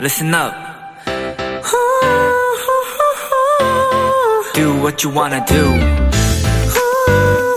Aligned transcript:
listen 0.00 0.34
up. 0.34 0.54
Do 4.54 4.74
what 4.80 5.04
you 5.04 5.10
wanna 5.14 5.44
do. 5.46 5.62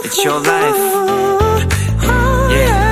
It's 0.04 0.24
your 0.26 0.42
life. 0.46 0.78
Yeah. 2.52 2.84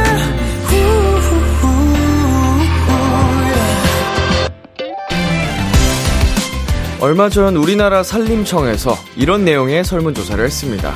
얼마 7.02 7.29
전 7.29 7.58
우리나라 7.58 8.04
산림청에서 8.04 8.96
이런 9.18 9.44
내용의 9.44 9.83
설문조사를 9.83 10.44
했습니다. 10.46 10.94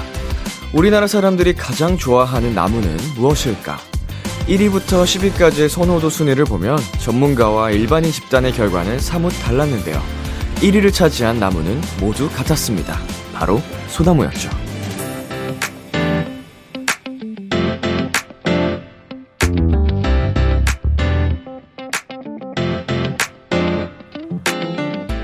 우리나라 0.74 1.08
사람들이 1.08 1.56
가장 1.56 1.98
좋아하는 1.98 2.54
나무는 2.54 2.96
무엇일까? 3.18 3.95
1위부터 4.48 5.04
10위까지의 5.04 5.70
선호도 5.70 6.09
순위를 6.09 6.45
보면 6.45 6.77
전문가와 6.99 7.72
일반인 7.72 8.12
집단의 8.12 8.52
결과는 8.53 8.99
사뭇 8.99 9.31
달랐는데요. 9.44 10.02
1위를 10.58 10.94
차지한 10.94 11.40
나무는 11.40 11.81
모두 11.99 12.30
같았습니다. 12.30 13.00
바로 13.34 13.62
소나무였죠. 13.88 14.50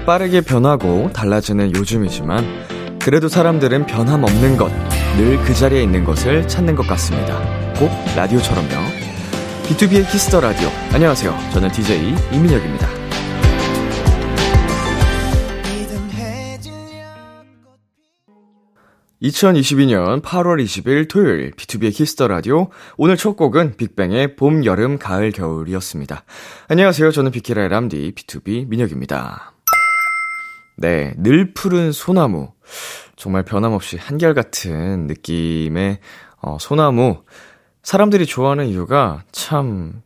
빠르게 0.05 0.41
변하고 0.41 1.12
달라지는 1.13 1.76
요즘이지만 1.76 2.99
그래도 2.99 3.27
사람들은 3.27 3.85
변함없는 3.85 4.57
것, 4.57 4.71
늘 5.17 5.41
그 5.43 5.53
자리에 5.53 5.81
있는 5.84 6.03
것을 6.03 6.48
찾는 6.48 6.76
것 6.76 6.88
같습니다. 6.88 7.40
꼭 7.79 7.90
라디오처럼요. 8.15 9.01
B2B의 9.65 10.09
키스터 10.11 10.41
라디오. 10.41 10.70
안녕하세요. 10.93 11.33
저는 11.53 11.71
DJ 11.71 12.13
이민혁입니다. 12.34 12.87
2022년 19.21 20.21
8월 20.23 20.63
20일 20.63 21.07
토요일 21.07 21.51
B2B의 21.51 21.93
키스터 21.93 22.27
라디오. 22.27 22.70
오늘 22.98 23.18
첫 23.18 23.35
곡은 23.35 23.77
빅뱅의 23.77 24.35
봄, 24.35 24.65
여름, 24.65 24.98
가을, 24.98 25.31
겨울이었습니다. 25.31 26.23
안녕하세요. 26.68 27.12
저는 27.12 27.31
비키라의 27.31 27.70
람디 27.70 28.13
BTOB 28.15 28.68
민혁입니다. 28.68 29.53
네, 30.77 31.13
늘 31.18 31.53
푸른 31.53 31.91
소나무. 31.91 32.53
정말 33.15 33.43
변함없이 33.43 33.98
한결같은 33.98 35.05
느낌의 35.05 35.99
어, 36.41 36.57
소나무. 36.59 37.23
사람들이 37.84 38.26
좋아하는 38.26 38.68
이유가 38.68 39.24
참 39.32 40.01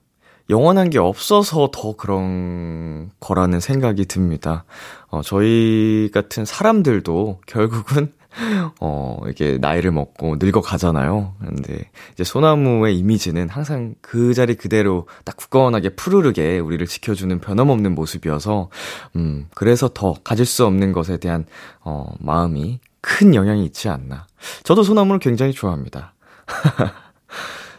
영원한 0.49 0.89
게 0.89 0.99
없어서 0.99 1.69
더 1.73 1.95
그런 1.95 3.09
거라는 3.19 3.59
생각이 3.59 4.05
듭니다. 4.05 4.63
어, 5.07 5.21
저희 5.23 6.09
같은 6.13 6.45
사람들도 6.45 7.41
결국은 7.47 8.13
어, 8.81 9.17
이게 9.29 9.57
나이를 9.57 9.91
먹고 9.91 10.35
늙어 10.39 10.61
가잖아요. 10.61 11.35
근데 11.39 11.89
이제 12.13 12.23
소나무의 12.23 12.97
이미지는 12.97 13.49
항상 13.49 13.95
그 14.01 14.33
자리 14.33 14.55
그대로 14.55 15.07
딱 15.23 15.37
굳건하게 15.37 15.89
푸르르게 15.95 16.59
우리를 16.59 16.85
지켜주는 16.85 17.39
변함없는 17.39 17.95
모습이어서, 17.95 18.69
음, 19.15 19.47
그래서 19.53 19.89
더 19.93 20.15
가질 20.23 20.45
수 20.45 20.65
없는 20.65 20.91
것에 20.91 21.17
대한, 21.17 21.45
어, 21.81 22.13
마음이 22.19 22.79
큰 23.01 23.35
영향이 23.35 23.63
있지 23.65 23.87
않나. 23.87 24.27
저도 24.63 24.83
소나무를 24.83 25.19
굉장히 25.19 25.53
좋아합니다. 25.53 26.13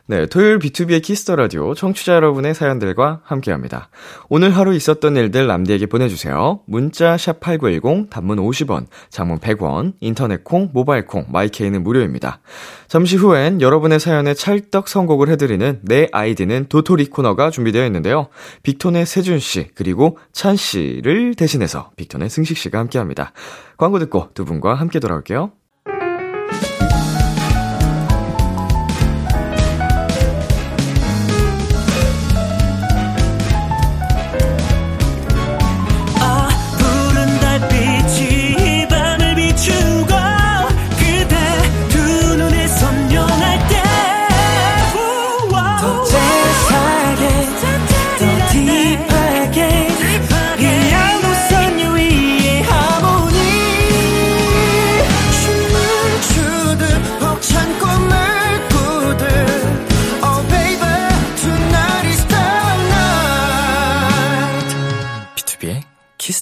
네, 0.08 0.26
토요일 0.26 0.60
B2B의 0.60 1.02
키스터 1.02 1.34
라디오 1.34 1.74
청취자 1.74 2.14
여러분의 2.14 2.54
사연들과 2.54 3.22
함께합니다. 3.24 3.88
오늘 4.28 4.56
하루 4.56 4.72
있었던 4.72 5.16
일들 5.16 5.48
람디에게 5.48 5.86
보내주세요. 5.86 6.60
문자 6.68 7.16
샵 7.16 7.40
#8910 7.40 8.08
단문 8.08 8.38
50원, 8.38 8.86
장문 9.10 9.40
100원, 9.40 9.94
인터넷 9.98 10.44
콩, 10.44 10.70
모바일 10.72 11.06
콩, 11.06 11.26
my 11.28 11.44
K는 11.44 11.82
무료입니다. 11.82 12.38
잠시 12.86 13.16
후엔 13.16 13.60
여러분의 13.60 13.98
사연에 13.98 14.34
찰떡 14.34 14.86
선곡을 14.86 15.28
해드리는 15.30 15.80
내 15.82 16.06
아이디는 16.12 16.66
도토리 16.68 17.06
코너가 17.06 17.50
준비되어 17.50 17.84
있는데요. 17.86 18.28
빅톤의 18.62 19.06
세준 19.06 19.40
씨 19.40 19.70
그리고 19.74 20.18
찬 20.30 20.54
씨를 20.54 21.34
대신해서 21.34 21.90
빅톤의 21.96 22.30
승식 22.30 22.58
씨가 22.58 22.78
함께합니다. 22.78 23.32
광고 23.76 23.98
듣고 23.98 24.28
두 24.34 24.44
분과 24.44 24.74
함께 24.74 25.00
돌아올게요. 25.00 25.50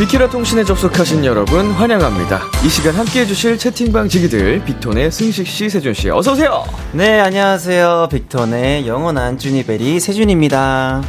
비키라 0.00 0.30
통신에 0.30 0.64
접속하신 0.64 1.26
여러분 1.26 1.72
환영합니다. 1.72 2.40
이 2.64 2.70
시간 2.70 2.94
함께 2.94 3.20
해 3.20 3.26
주실 3.26 3.58
채팅방 3.58 4.08
지기들 4.08 4.64
빅톤의 4.64 5.12
승식 5.12 5.46
씨, 5.46 5.68
세준 5.68 5.92
씨 5.92 6.08
어서 6.08 6.32
오세요. 6.32 6.64
네, 6.92 7.20
안녕하세요. 7.20 8.08
빅톤의 8.10 8.88
영원한 8.88 9.36
쭈니베리 9.36 10.00
세준입니다. 10.00 11.02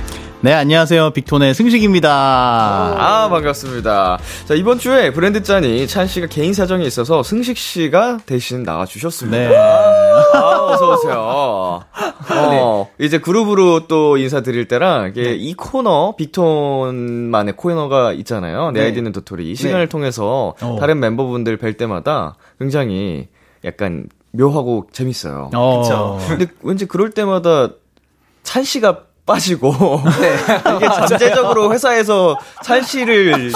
네, 0.44 0.54
안녕하세요. 0.54 1.12
빅톤의 1.12 1.54
승식입니다. 1.54 2.10
아 2.12 3.30
반갑습니다. 3.30 4.18
자 4.46 4.54
이번 4.56 4.80
주에 4.80 5.12
브랜드 5.12 5.44
짠이 5.44 5.86
찬 5.86 6.08
씨가 6.08 6.26
개인 6.26 6.56
사정이 6.56 6.84
있어서 6.88 7.22
승식 7.22 7.56
씨가 7.60 8.22
대신 8.26 8.64
나와주셨습니다. 8.64 9.38
네. 9.38 9.56
아, 9.56 10.66
어서오세요. 10.66 11.84
어, 12.34 12.90
이제 12.98 13.20
그룹으로 13.20 13.88
또 13.88 14.18
인사드릴 14.18 14.68
때랑, 14.68 15.10
이게 15.10 15.36
이 15.36 15.54
코너, 15.54 16.16
빅톤만의 16.18 17.56
코너가 17.56 18.14
있잖아요. 18.14 18.72
내 18.72 18.80
네. 18.80 18.86
아이디는 18.88 19.12
도토리. 19.12 19.52
이 19.52 19.54
시간을 19.56 19.86
네. 19.86 19.90
통해서 19.90 20.56
어. 20.60 20.78
다른 20.80 21.00
멤버분들 21.00 21.58
뵐 21.58 21.78
때마다 21.78 22.36
굉장히 22.60 23.28
약간 23.64 24.08
묘하고 24.32 24.88
재밌어요. 24.92 25.52
어. 25.54 25.82
그쵸. 25.84 26.18
근데 26.28 26.48
왠지 26.64 26.88
그럴 26.88 27.12
때마다 27.12 27.70
찬 28.42 28.64
씨가 28.64 29.11
빠지고 29.26 30.02
네. 30.20 30.36
이게 30.76 30.86
잠재적으로 30.88 31.72
회사에서 31.74 32.38
찬 32.64 32.82
씨를 32.84 33.52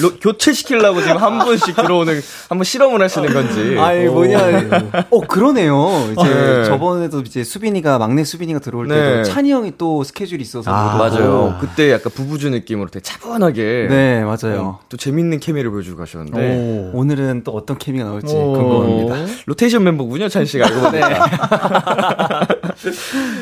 로- 0.00 0.16
교체시키려고 0.20 1.00
지금 1.02 1.16
한 1.18 1.38
분씩 1.40 1.76
들어오는 1.76 2.20
한번 2.48 2.64
실험을 2.64 3.02
하시는 3.02 3.32
건지. 3.32 3.76
아이, 3.78 4.06
뭐냐. 4.06 4.38
어, 5.10 5.20
그러네요. 5.20 6.08
이제 6.12 6.28
네. 6.28 6.64
저번에도 6.64 7.20
이제 7.20 7.44
수빈이가, 7.44 7.98
막내 7.98 8.24
수빈이가 8.24 8.60
들어올 8.60 8.88
때도 8.88 9.16
네. 9.16 9.24
찬이 9.24 9.50
형이 9.52 9.72
또 9.78 10.02
스케줄이 10.04 10.42
있어서. 10.42 10.70
아. 10.72 10.96
맞아요. 10.96 11.56
그때 11.60 11.92
약간 11.92 12.12
부부주 12.14 12.50
느낌으로 12.50 12.88
되게 12.90 13.02
차분하게 13.02 13.86
네, 13.90 14.20
맞아요. 14.24 14.60
어, 14.62 14.80
또 14.88 14.96
재밌는 14.96 15.40
케미를 15.40 15.70
보여주고 15.70 15.98
가셨는데 15.98 16.90
오. 16.94 16.98
오늘은 16.98 17.42
또 17.44 17.52
어떤 17.52 17.78
케미가 17.78 18.04
나올지 18.04 18.34
오. 18.34 18.52
궁금합니다. 18.52 19.32
로테이션 19.46 19.82
멤버군요, 19.84 20.28
찬 20.28 20.44
씨가 20.44 20.66
알고 20.66 20.90
네. 20.92 21.00
보니까. 21.00 22.46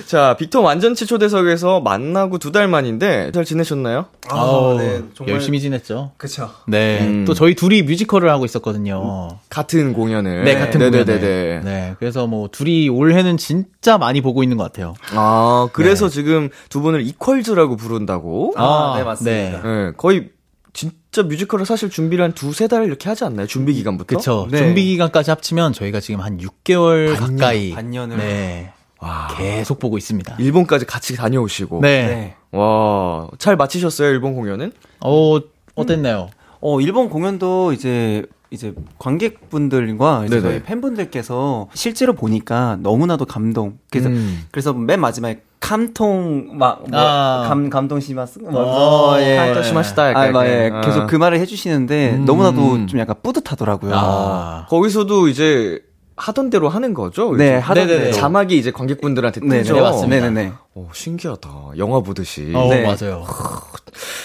자, 0.06 0.37
빅톤 0.38 0.64
완전체 0.64 1.05
초대석에서 1.06 1.81
만나고 1.81 2.38
두 2.38 2.50
달 2.50 2.67
만인데 2.67 3.31
잘 3.32 3.44
지내셨나요? 3.44 4.06
아우, 4.29 4.76
네, 4.76 5.03
정말- 5.14 5.35
열심히 5.35 5.61
지냈죠. 5.61 6.11
그쵸. 6.17 6.40
네. 6.67 7.01
음. 7.07 7.25
또 7.25 7.35
저희 7.35 7.55
둘이 7.55 7.83
뮤지컬을 7.83 8.31
하고 8.31 8.45
있었거든요. 8.45 9.39
같은 9.49 9.93
공연을. 9.93 10.45
네, 10.45 10.55
같은 10.59 10.81
공연에. 10.81 11.05
네네네네. 11.05 11.61
네. 11.65 11.95
그래서 11.99 12.27
뭐 12.27 12.49
둘이 12.49 12.89
올해는 12.89 13.37
진짜 13.37 13.99
많이 13.99 14.21
보고 14.21 14.43
있는 14.43 14.57
것 14.57 14.65
같아요. 14.65 14.95
아, 15.15 15.69
그래서 15.73 16.09
네. 16.09 16.15
지금 16.15 16.51
두 16.69 16.81
분을 16.81 17.07
이퀄즈라고 17.07 17.77
부른다고. 17.77 18.55
아, 18.57 18.95
네, 18.97 19.05
맞습니다. 19.05 19.63
네. 19.63 19.69
네, 19.87 19.93
거의 19.97 20.31
진짜 20.73 21.23
뮤지컬을 21.25 21.67
사실 21.67 21.91
준비를 21.91 22.25
한 22.25 22.33
두세 22.33 22.69
달 22.69 22.85
이렇게 22.85 23.09
하지 23.09 23.25
않나요? 23.25 23.47
준비 23.47 23.75
기간부터? 23.75 24.17
그쵸. 24.17 24.49
네. 24.51 24.59
준비 24.59 24.85
기간까지 24.85 25.31
합치면 25.31 25.73
저희가 25.73 26.01
지금 26.01 26.21
한 26.21 26.39
6개월 26.39 27.17
반년, 27.19 27.37
가까이. 27.37 27.71
반년을. 27.73 28.17
네. 28.19 28.73
와. 28.99 29.29
계속 29.37 29.79
보고 29.79 29.97
있습니다. 29.99 30.37
일본까지 30.39 30.85
같이 30.87 31.17
다녀오시고. 31.17 31.81
네. 31.81 32.07
네. 32.07 32.37
와, 32.53 33.29
잘 33.39 33.57
마치셨어요, 33.57 34.11
일본 34.11 34.35
공연은? 34.35 34.73
어, 35.01 35.41
어땠나요? 35.75 36.28
어, 36.61 36.81
일본 36.81 37.08
공연도 37.08 37.72
이제 37.72 38.25
이제 38.50 38.75
관객분들과 38.99 40.25
이제. 40.26 40.40
저희 40.40 40.62
팬분들께서 40.62 41.69
실제로 41.75 42.14
보니까 42.14 42.78
너무나도 42.81 43.25
감동. 43.25 43.78
그래서 43.90 44.08
음. 44.08 44.43
그래서 44.50 44.72
맨 44.72 45.00
마지막에 45.00 45.43
감통 45.61 46.58
막감 46.58 46.90
아. 46.94 47.69
감동 47.70 48.00
시마스 48.00 48.40
어, 48.44 49.17
예. 49.20 49.37
감동 49.37 49.62
시마시다, 49.62 50.11
약간 50.11 50.28
아, 50.28 50.32
막, 50.32 50.46
예. 50.46 50.67
이렇게. 50.67 50.87
계속 50.87 51.02
아. 51.02 51.06
그 51.06 51.17
말을 51.17 51.38
해주시는데 51.38 52.14
음. 52.17 52.25
너무나도 52.25 52.87
좀 52.87 52.99
약간 52.99 53.17
뿌듯하더라고요. 53.22 53.93
아. 53.94 54.67
거기서도 54.69 55.28
이제 55.28 55.81
하던 56.20 56.50
대로 56.50 56.69
하는 56.69 56.93
거죠? 56.94 57.34
네? 57.34 57.56
하던 57.56 57.87
네네네. 57.87 58.05
대로. 58.05 58.17
자막이 58.17 58.56
이제 58.56 58.70
관객분들한테 58.70 59.40
네, 59.43 59.58
뜨죠? 59.62 59.75
네, 59.75 59.81
맞습니다. 59.81 60.28
네네네. 60.28 60.52
오, 60.75 60.87
신기하다. 60.93 61.50
영화 61.78 62.00
보듯이. 62.00 62.52
어, 62.55 62.69
네. 62.69 62.82
맞아요. 62.82 63.25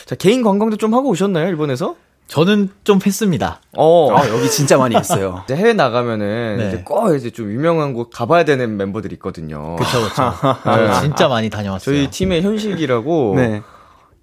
자, 0.06 0.15
개인 0.15 0.44
관광도 0.44 0.77
좀 0.77 0.94
하고 0.94 1.09
오셨나요, 1.09 1.47
일본에서? 1.47 1.95
저는 2.27 2.69
좀 2.83 3.00
했습니다. 3.06 3.62
어. 3.77 4.12
아, 4.12 4.27
여기 4.30 4.50
진짜 4.50 4.77
많이 4.77 4.95
했어요. 4.95 5.44
이제 5.45 5.56
해외 5.56 5.74
나가면은 5.74 6.57
네. 6.57 6.68
이제 6.68 6.81
꼭 6.83 7.13
이제 7.15 7.30
좀 7.30 7.51
유명한 7.51 7.94
곳 7.94 8.09
가봐야 8.09 8.45
되는 8.45 8.77
멤버들이 8.77 9.13
있거든요. 9.15 9.75
그쵸, 9.75 10.01
그쵸. 10.09 10.33
진짜 11.01 11.27
많이 11.27 11.50
다녀왔어요. 11.50 11.95
저희 11.95 12.09
팀의 12.09 12.42
현식이라고 12.42 13.33
네. 13.38 13.62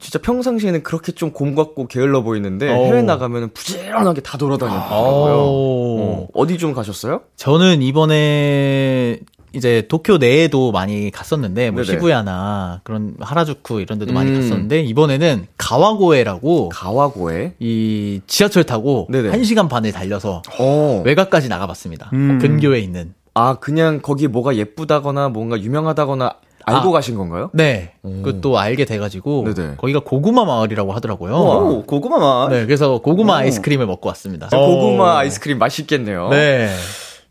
진짜 0.02 0.19
평상시에는 0.19 0.82
그렇게 0.82 1.12
좀 1.12 1.31
곰같고 1.31 1.87
게을러 1.87 2.22
보이는데 2.22 2.69
오. 2.69 2.87
해외 2.87 3.02
나가면은 3.02 3.50
부지런하게 3.54 4.20
다 4.20 4.37
돌아다녔더라고요. 4.37 5.34
오. 5.34 5.99
어, 6.00 6.28
어디 6.34 6.58
좀 6.58 6.75
가셨어요? 6.75 7.20
저는 7.37 7.82
이번에 7.82 9.20
이제 9.54 9.87
도쿄 9.88 10.19
내에도 10.19 10.72
많이 10.72 11.12
갔었는데 11.12 11.70
뭐 11.70 11.84
네네. 11.84 11.94
시부야나 11.99 12.81
그런 12.82 13.14
하라주쿠 13.20 13.81
이런 13.81 14.00
데도 14.00 14.12
많이 14.12 14.31
음. 14.32 14.40
갔었는데 14.40 14.81
이번에는 14.82 15.46
가와고에라고 15.56 16.70
가와고에. 16.70 17.55
이 17.60 18.20
지하철 18.26 18.64
타고 18.64 19.06
네네. 19.08 19.31
1시간 19.31 19.69
반을 19.69 19.93
달려서 19.93 20.43
어. 20.58 21.02
외곽까지 21.05 21.48
나가 21.48 21.69
봤습니다. 21.69 22.10
음. 22.12 22.40
근교에 22.40 22.81
있는. 22.81 23.14
아, 23.34 23.55
그냥 23.60 24.00
거기 24.02 24.26
뭐가 24.26 24.56
예쁘다거나 24.56 25.28
뭔가 25.28 25.60
유명하다거나 25.60 26.34
알고 26.64 26.88
아. 26.88 26.93
가신 26.93 27.17
건가요? 27.17 27.50
네. 27.53 27.93
오. 28.03 28.23
그것도 28.23 28.59
알게 28.59 28.85
돼가지고 28.85 29.53
네네. 29.55 29.75
거기가 29.76 30.00
고구마 30.00 30.44
마을이라고 30.44 30.93
하더라고요. 30.93 31.35
오, 31.35 31.82
고구마 31.85 32.19
맛. 32.19 32.49
네, 32.50 32.64
그래서 32.67 32.99
고구마 32.99 33.35
오. 33.35 33.37
아이스크림을 33.37 33.87
먹고 33.87 34.09
왔습니다. 34.09 34.49
저 34.50 34.59
고구마 34.59 35.19
아이스크림 35.19 35.59
맛있겠네요. 35.59 36.29
네. 36.31 36.69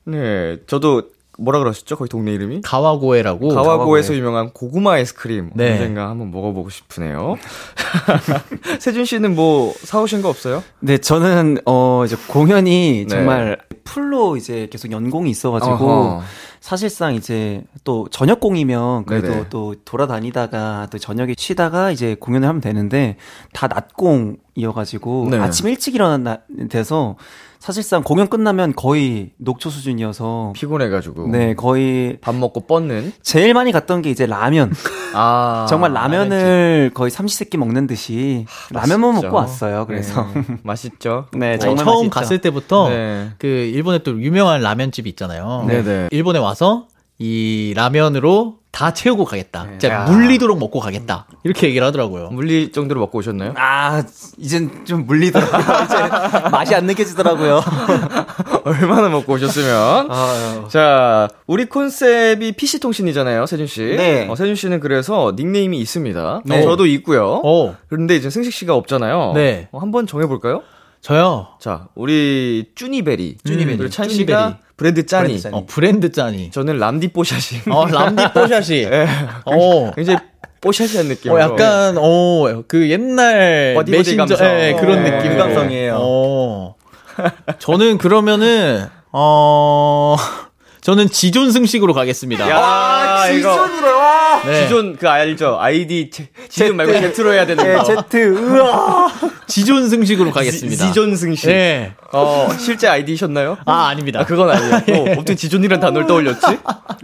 네. 0.06 0.57
저도 0.68 1.04
뭐라 1.38 1.60
그러셨죠? 1.60 1.95
거기 1.95 2.10
동네 2.10 2.33
이름이? 2.33 2.62
가와고에라고. 2.62 3.50
가와고에서 3.50 4.10
가와고에. 4.10 4.18
유명한 4.18 4.50
고구마 4.51 4.94
아이스크림 4.94 5.51
네. 5.56 5.72
언젠가 5.72 6.10
한번 6.10 6.30
먹어보고 6.30 6.69
싶으네요. 6.69 7.38
세준 8.80 9.06
씨는 9.06 9.36
뭐 9.36 9.74
사오신 9.84 10.22
거 10.22 10.30
없어요? 10.30 10.63
네, 10.80 10.98
저는 10.98 11.60
어 11.66 12.04
이제 12.06 12.16
공연이 12.27 13.06
네. 13.07 13.16
정말 13.16 13.57
풀로 13.83 14.38
이제 14.38 14.68
계속 14.72 14.92
연공이 14.92 15.30
있어가지고 15.30 15.74
어허. 15.74 16.22
사실상 16.60 17.16
이제 17.16 17.63
또 17.83 18.07
저녁공이면 18.12 19.06
그래도 19.06 19.28
네네. 19.28 19.45
또 19.50 19.75
돌아다니다가 19.83 20.88
또 20.92 20.98
저녁에 20.98 21.33
쉬다가 21.38 21.92
이제 21.92 22.16
공연을 22.19 22.48
하면 22.48 22.62
되는데 22.62 23.18
다 23.54 23.68
낮공이어가지고 23.68 25.28
네. 25.31 25.38
아침 25.39 25.68
일찍 25.68 25.95
일어나 25.95 26.39
돼서 26.69 27.16
사실상 27.62 28.02
공연 28.02 28.28
끝나면 28.28 28.74
거의 28.75 29.30
녹초 29.38 29.69
수준이어서 29.69 30.54
피곤해가지고. 30.56 31.28
네 31.28 31.54
거의 31.54 32.18
밥 32.19 32.34
먹고 32.34 32.62
뻗는. 32.62 33.13
제일 33.22 33.54
많이 33.54 33.72
갔던 33.72 34.02
게 34.02 34.10
이제 34.10 34.25
라면 34.25 34.74
아. 35.13 35.68
정말 35.69 35.94
라면을 35.94 36.90
거의 36.96 37.12
삼시세끼 37.12 37.58
먹는 37.58 37.86
듯이 37.86 38.48
라면만 38.72 39.12
맛있죠. 39.12 39.28
먹고 39.28 39.38
왔어요 39.38 39.86
그래서 39.86 40.28
네. 40.34 40.44
맛있죠. 40.63 41.28
네, 41.38 41.54
어, 41.54 41.58
정말 41.60 41.86
처음 41.86 41.96
맛있죠. 41.98 42.10
갔을 42.10 42.38
때부터 42.40 42.90
네. 42.90 43.30
그 43.38 43.46
일본에 43.46 44.00
또 44.00 44.19
유명한 44.19 44.62
라면집이 44.62 45.08
있잖아요. 45.12 45.63
네네. 45.68 46.08
일본에 46.10 46.40
와서 46.40 46.88
이 47.19 47.74
라면으로 47.75 48.61
다 48.71 48.94
채우고 48.94 49.25
가겠다. 49.25 49.63
네. 49.63 49.69
진짜 49.77 49.89
야. 49.95 50.06
물리도록 50.06 50.57
먹고 50.57 50.79
가겠다. 50.79 51.25
이렇게 51.44 51.68
얘기를 51.68 51.85
하더라고요. 51.85 52.29
물리 52.29 52.71
정도로 52.71 53.01
먹고 53.01 53.19
오셨나요? 53.19 53.53
아, 53.57 54.01
이젠 54.38 54.85
좀 54.85 55.06
물리더라고요. 55.06 55.62
이제 55.85 56.50
맛이 56.50 56.73
안 56.73 56.85
느껴지더라고요. 56.85 57.62
얼마나 58.63 59.09
먹고 59.09 59.33
오셨으면. 59.33 60.07
아, 60.09 60.65
자, 60.69 61.27
우리 61.47 61.65
컨셉이 61.65 62.53
PC통신이잖아요, 62.53 63.45
세준 63.45 63.68
씨. 63.68 63.81
네. 63.81 64.27
어, 64.29 64.35
세준 64.35 64.56
씨는 64.56 64.79
그래서 64.79 65.33
닉네임이 65.35 65.77
있습니다. 65.79 66.41
네. 66.45 66.63
저도 66.63 66.85
있고요. 66.85 67.41
어, 67.44 67.75
그런데 67.89 68.15
이제 68.15 68.29
승식 68.29 68.53
씨가 68.53 68.74
없잖아요. 68.75 69.33
네. 69.35 69.67
어, 69.71 69.79
한번 69.79 70.07
정해볼까요? 70.07 70.62
저요. 71.01 71.48
자, 71.59 71.88
우리 71.95 72.71
쭈니베리. 72.75 73.38
쭈니베리. 73.44 73.77
그리고 73.77 73.89
찬. 73.89 74.07
씨가 74.07 74.59
브랜드 74.77 75.06
짜니. 75.06 75.27
브랜드 75.27 75.42
짜니. 75.42 75.56
어, 75.56 75.65
브랜드 75.65 76.12
짠이. 76.12 76.51
저는 76.51 76.77
람디 76.77 77.07
뽀샤시. 77.09 77.62
어, 77.69 77.86
람디 77.88 78.33
뽀샤시. 78.33 78.83
예. 78.86 79.07
어. 79.45 79.92
굉장히 79.95 80.19
뽀샤시한 80.62 81.07
느낌. 81.07 81.31
어, 81.31 81.39
약간, 81.39 81.98
어, 81.98 82.63
그 82.68 82.89
옛날 82.89 83.75
어디 83.77 83.92
메신저. 83.92 84.36
예, 84.42 84.75
그런 84.80 85.03
네. 85.03 85.12
느낌. 85.12 85.38
감성이에요. 85.38 85.98
어. 86.00 86.75
저는 87.57 87.98
그러면은, 87.98 88.86
어, 89.12 90.15
저는 90.81 91.10
지존 91.12 91.51
승식으로 91.51 91.94
가겠습니다. 91.94 92.50
야, 92.50 93.28
이거. 93.30 93.50
와. 93.56 94.42
네. 94.44 94.63
지존 94.63 94.95
그 94.98 95.07
알죠? 95.07 95.57
아이디 95.60 96.10
제, 96.12 96.28
지존 96.50 96.75
말고 96.75 96.92
제트로 96.94 97.33
해야 97.33 97.45
되는 97.45 97.63
네, 97.63 97.75
거. 97.75 97.83
제트, 97.83 98.18
으아. 98.57 99.07
지존 99.48 99.88
승식으로 99.89 100.31
가겠습니다. 100.31 100.83
지 100.88 100.94
존 100.94 101.16
승식. 101.16 101.48
네. 101.50 101.94
어, 102.12 102.50
실제 102.57 102.88
아이디셨나요? 102.88 103.57
아, 103.66 103.88
아닙니다. 103.89 104.22
아, 104.22 104.25
그건 104.25 104.50
아니에요. 104.50 104.74
어, 104.98 105.12
어떻게 105.19 105.36
지존이란 105.36 105.80
단어를 105.80 106.07
떠올렸지? 106.07 106.57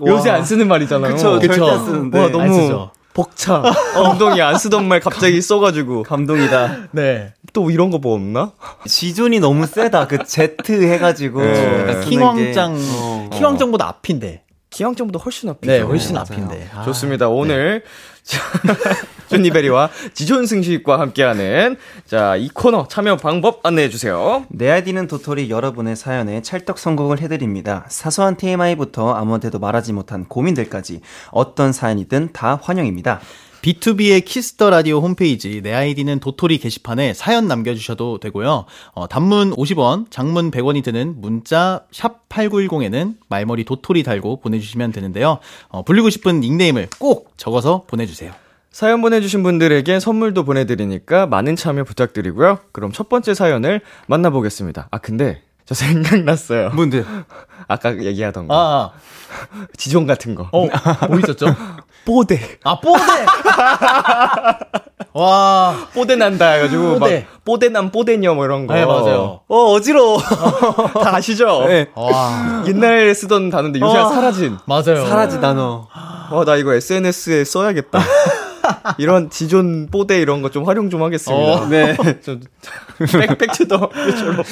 요새 0.07 0.31
안 0.31 0.43
쓰는 0.43 0.67
말이잖아요. 0.67 1.13
그쵸, 1.15 1.39
그쵸. 1.39 1.53
절대 1.53 1.71
안 1.71 1.85
쓰는데. 1.85 2.19
와, 2.19 2.25
안 2.25 2.31
너무 2.31 2.53
쓰죠. 2.53 2.91
벅차. 3.17 3.63
엉덩이 3.97 4.39
안 4.41 4.57
쓰던 4.59 4.87
말 4.87 4.99
갑자기 4.99 5.41
써가지고. 5.41 6.03
감동이다. 6.03 6.89
네. 6.91 7.33
또 7.51 7.71
이런 7.71 7.89
거 7.89 7.97
뭐 7.97 8.13
없나? 8.13 8.51
지존이 8.85 9.39
너무 9.39 9.65
세다. 9.65 10.07
그 10.07 10.23
제트 10.23 10.83
해가지고. 10.87 11.41
네. 11.41 11.85
게. 12.03 12.09
킹왕짱, 12.09 12.75
어. 12.77 13.29
킹왕짱보다 13.33 13.87
앞인데. 13.87 14.43
킹왕짱보다 14.69 15.23
훨씬 15.23 15.49
앞이죠. 15.49 15.71
네, 15.71 15.79
훨씬 15.79 16.13
맞아요. 16.13 16.25
앞인데. 16.29 16.69
아, 16.75 16.83
좋습니다. 16.83 17.29
오늘 17.29 17.83
쭈니베리와 19.27 19.89
지존승식과 20.13 20.99
함께하는 20.99 21.75
자 22.05 22.37
이 22.37 22.49
코너 22.53 22.87
참여 22.87 23.17
방법 23.17 23.65
안내해 23.65 23.89
주세요. 23.89 24.45
내 24.49 24.69
아이디는 24.69 25.07
도토리 25.07 25.49
여러분의 25.49 25.95
사연에 25.95 26.41
찰떡 26.41 26.77
선곡을 26.77 27.19
해드립니다. 27.19 27.85
사소한 27.89 28.37
TMI부터 28.37 29.13
아무한테도 29.13 29.59
말하지 29.59 29.93
못한 29.93 30.25
고민들까지 30.25 31.01
어떤 31.31 31.73
사연이든 31.73 32.29
다 32.33 32.59
환영입니다. 32.61 33.19
B2B의 33.63 34.23
키스터 34.23 34.69
라디오 34.69 34.99
홈페이지 34.99 35.61
내 35.61 35.73
아이디는 35.73 36.19
도토리 36.19 36.59
게시판에 36.59 37.13
사연 37.15 37.47
남겨주셔도 37.47 38.19
되고요. 38.19 38.65
어, 38.93 39.07
단문 39.07 39.51
50원, 39.55 40.11
장문 40.11 40.51
100원이 40.51 40.83
드는 40.83 41.15
문자 41.19 41.83
샵 41.91 42.29
8910에는 42.29 43.15
말머리 43.29 43.65
도토리 43.65 44.03
달고 44.03 44.41
보내주시면 44.41 44.91
되는데요. 44.91 45.39
어, 45.69 45.83
불리고 45.83 46.11
싶은 46.11 46.39
닉네임을 46.39 46.87
꼭 46.99 47.33
적어서 47.35 47.83
보내주세요. 47.87 48.31
사연 48.77 49.01
보내주신 49.01 49.41
분들에게 49.41 49.99
선물도 49.99 50.43
보내드리니까 50.43 51.25
많은 51.25 51.55
참여 51.55 51.83
부탁드리고요. 51.83 52.59
그럼 52.71 52.91
첫 52.91 53.09
번째 53.09 53.33
사연을 53.33 53.81
만나보겠습니다. 54.05 54.89
아 54.91 54.99
근데 54.99 55.41
저 55.65 55.73
생각났어요. 55.73 56.69
뭔데? 56.75 57.03
아까 57.67 57.97
얘기하던 57.97 58.47
거 58.47 58.53
아, 58.55 58.91
지존 59.77 60.05
같은 60.05 60.35
거. 60.35 60.47
어, 60.51 60.67
뭐 61.09 61.17
있었죠? 61.17 61.55
뽀대. 62.05 62.39
아, 62.63 62.79
뽀대! 62.79 63.01
와, 65.13 65.75
뽀대 65.95 66.15
난다 66.15 66.51
해가지고 66.51 66.99
뽀대. 66.99 67.25
막 67.31 67.43
뽀대남 67.45 67.91
뽀대녀 67.91 68.35
뭐 68.35 68.45
이런 68.45 68.67
거. 68.67 68.75
네, 68.75 68.85
맞아요. 68.85 69.41
어 69.47 69.71
어지러워. 69.71 70.19
다 71.01 71.15
아시죠? 71.15 71.65
네. 71.65 71.89
와, 71.95 72.63
옛날에 72.67 73.11
쓰던 73.15 73.49
단어인데 73.49 73.79
요새 73.79 73.97
어. 73.97 74.09
사라진. 74.09 74.59
맞아요. 74.65 75.03
사라지 75.07 75.41
단어. 75.41 75.87
어, 76.29 76.45
나 76.45 76.57
이거 76.57 76.75
SNS에 76.75 77.43
써야겠다. 77.43 78.01
이런 78.97 79.29
지존 79.29 79.89
뽀대 79.91 80.19
이런 80.19 80.41
거 80.41 80.49
좀 80.49 80.65
활용 80.65 80.89
좀 80.89 81.03
하겠습니다. 81.03 81.43
어. 81.63 81.67
네. 81.67 81.95
좀 82.23 82.41
back, 83.11 83.37
back 83.37 83.58
to 83.58 83.68
the. 83.68 83.89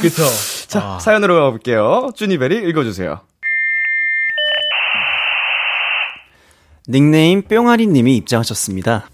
그쵸. 0.01 0.23
자, 0.67 0.81
아. 0.95 0.99
사연으로 0.99 1.35
가볼게요. 1.35 2.11
쭈니베리 2.15 2.69
읽어주세요. 2.69 3.19
닉네임 6.87 7.41
뿅아리님이 7.41 8.15
입장하셨습니다. 8.17 9.09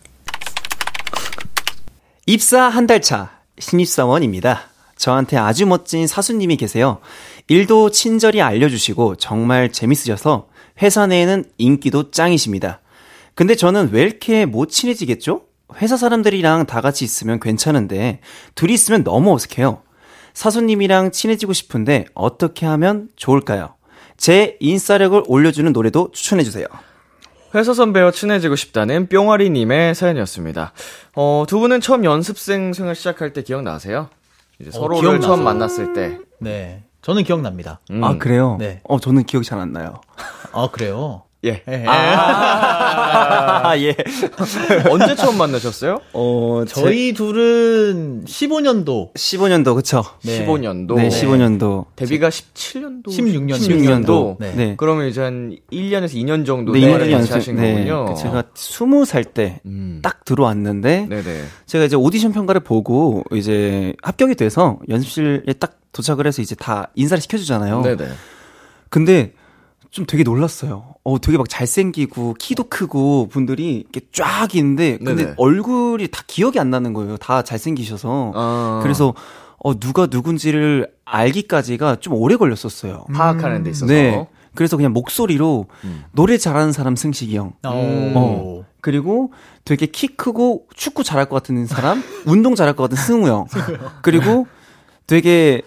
입사 2.25 2.63
한 2.63 2.85
달 2.87 3.01
차. 3.01 3.29
신입사원입니다. 3.59 4.63
저한테 4.97 5.37
아주 5.37 5.65
멋진 5.65 6.05
사수님이 6.07 6.57
계세요. 6.57 6.99
일도 7.47 7.91
친절히 7.91 8.41
알려주시고 8.41 9.15
정말 9.15 9.71
재밌으셔서 9.71 10.47
회사 10.81 11.07
내에는 11.07 11.45
인기도 11.57 12.11
짱이십니다. 12.11 12.80
근데 13.41 13.55
저는 13.55 13.89
왜 13.91 14.03
이렇게 14.03 14.45
못 14.45 14.67
친해지겠죠? 14.69 15.41
회사 15.81 15.97
사람들이랑 15.97 16.67
다 16.67 16.79
같이 16.79 17.03
있으면 17.03 17.39
괜찮은데 17.39 18.19
둘이 18.53 18.71
있으면 18.73 19.03
너무 19.03 19.33
어색해요. 19.33 19.81
사수님이랑 20.35 21.09
친해지고 21.09 21.51
싶은데 21.51 22.05
어떻게 22.13 22.67
하면 22.67 23.09
좋을까요? 23.15 23.73
제 24.15 24.57
인싸력을 24.59 25.23
올려주는 25.25 25.73
노래도 25.73 26.11
추천해주세요. 26.11 26.67
회사 27.55 27.73
선배와 27.73 28.11
친해지고 28.11 28.55
싶다는 28.55 29.07
뿅아리님의 29.07 29.95
사연이었습니다. 29.95 30.73
어, 31.15 31.45
두 31.47 31.57
분은 31.61 31.81
처음 31.81 32.05
연습생 32.05 32.73
생활 32.73 32.93
시작할 32.93 33.33
때 33.33 33.41
기억나세요? 33.41 34.09
이제 34.59 34.69
서로를 34.69 35.15
어. 35.15 35.19
처음 35.19 35.43
만났을 35.43 35.93
때. 35.93 36.19
네. 36.39 36.83
저는 37.01 37.23
기억납니다. 37.23 37.79
음. 37.89 38.03
아, 38.03 38.19
그래요? 38.19 38.57
네. 38.59 38.81
어, 38.83 38.99
저는 38.99 39.23
기억이 39.23 39.47
잘 39.47 39.57
안 39.57 39.73
나요. 39.73 39.99
아, 40.51 40.69
그래요? 40.71 41.23
예. 41.43 41.63
예. 41.67 41.85
아, 41.87 43.75
예. 43.77 43.95
언제 44.89 45.15
처음 45.15 45.37
만나셨어요? 45.39 45.99
어, 46.13 46.63
저희 46.67 47.13
둘은 47.13 48.25
15년도, 48.25 49.13
15년도, 49.15 49.75
그쵸? 49.75 50.03
네. 50.23 50.45
15년도. 50.45 50.95
네, 50.95 51.09
15년도. 51.09 51.85
데뷔가 51.95 52.29
17년도. 52.29 53.07
16년도. 53.07 53.55
16년도. 53.57 54.35
네. 54.39 54.53
네. 54.55 54.73
그러면 54.77 55.07
이제 55.07 55.21
한 55.21 55.57
1년에서 55.71 56.13
2년 56.13 56.45
정도 56.45 56.73
네, 56.73 56.81
대화를 56.81 57.07
2년 57.07 57.11
같이 57.11 57.31
연습. 57.31 57.35
하신 57.35 57.55
네. 57.55 57.73
거군요. 57.73 58.05
그 58.05 58.21
제가 58.21 58.43
20살 58.53 59.33
때딱 59.33 59.61
음. 59.65 60.01
들어왔는데, 60.25 61.07
네네. 61.09 61.43
제가 61.65 61.85
이제 61.85 61.95
오디션 61.95 62.33
평가를 62.33 62.61
보고 62.61 63.23
이제 63.31 63.93
합격이 64.03 64.35
돼서 64.35 64.77
연습실에 64.89 65.53
딱 65.53 65.79
도착을 65.91 66.27
해서 66.27 66.43
이제 66.43 66.53
다 66.53 66.91
인사를 66.93 67.19
시켜주잖아요. 67.19 67.81
네네. 67.81 68.07
근데 68.89 69.33
좀 69.91 70.05
되게 70.05 70.23
놀랐어요. 70.23 70.95
어, 71.03 71.19
되게 71.19 71.37
막 71.37 71.47
잘생기고 71.49 72.35
키도 72.39 72.65
크고 72.69 73.27
분들이 73.29 73.75
이렇게 73.75 73.99
쫙 74.13 74.55
있는데 74.55 74.97
근데 74.97 75.15
네네. 75.15 75.33
얼굴이 75.37 76.07
다 76.07 76.23
기억이 76.25 76.59
안 76.59 76.69
나는 76.69 76.93
거예요. 76.93 77.17
다 77.17 77.41
잘생기셔서. 77.43 78.31
아. 78.33 78.79
그래서 78.81 79.13
어, 79.57 79.77
누가 79.77 80.07
누군지를 80.09 80.89
알기까지가 81.03 81.97
좀 81.97 82.13
오래 82.13 82.37
걸렸었어요. 82.37 83.05
파악하는 83.13 83.63
데 83.63 83.69
있어서. 83.69 83.91
네. 83.93 84.27
그래서 84.55 84.77
그냥 84.77 84.93
목소리로 84.93 85.67
음. 85.83 86.03
노래 86.13 86.37
잘하는 86.37 86.71
사람 86.71 86.95
승식이 86.95 87.35
형. 87.35 87.53
어. 87.65 88.13
어. 88.15 88.65
그리고 88.79 89.31
되게 89.65 89.85
키 89.85 90.07
크고 90.07 90.67
축구 90.73 91.03
잘할 91.03 91.27
것 91.27 91.35
같은 91.35 91.67
사람, 91.67 92.01
운동 92.25 92.55
잘할 92.55 92.75
것 92.75 92.83
같은 92.83 92.97
승우 92.97 93.27
형. 93.27 93.45
그리고 94.01 94.47
되게 95.05 95.61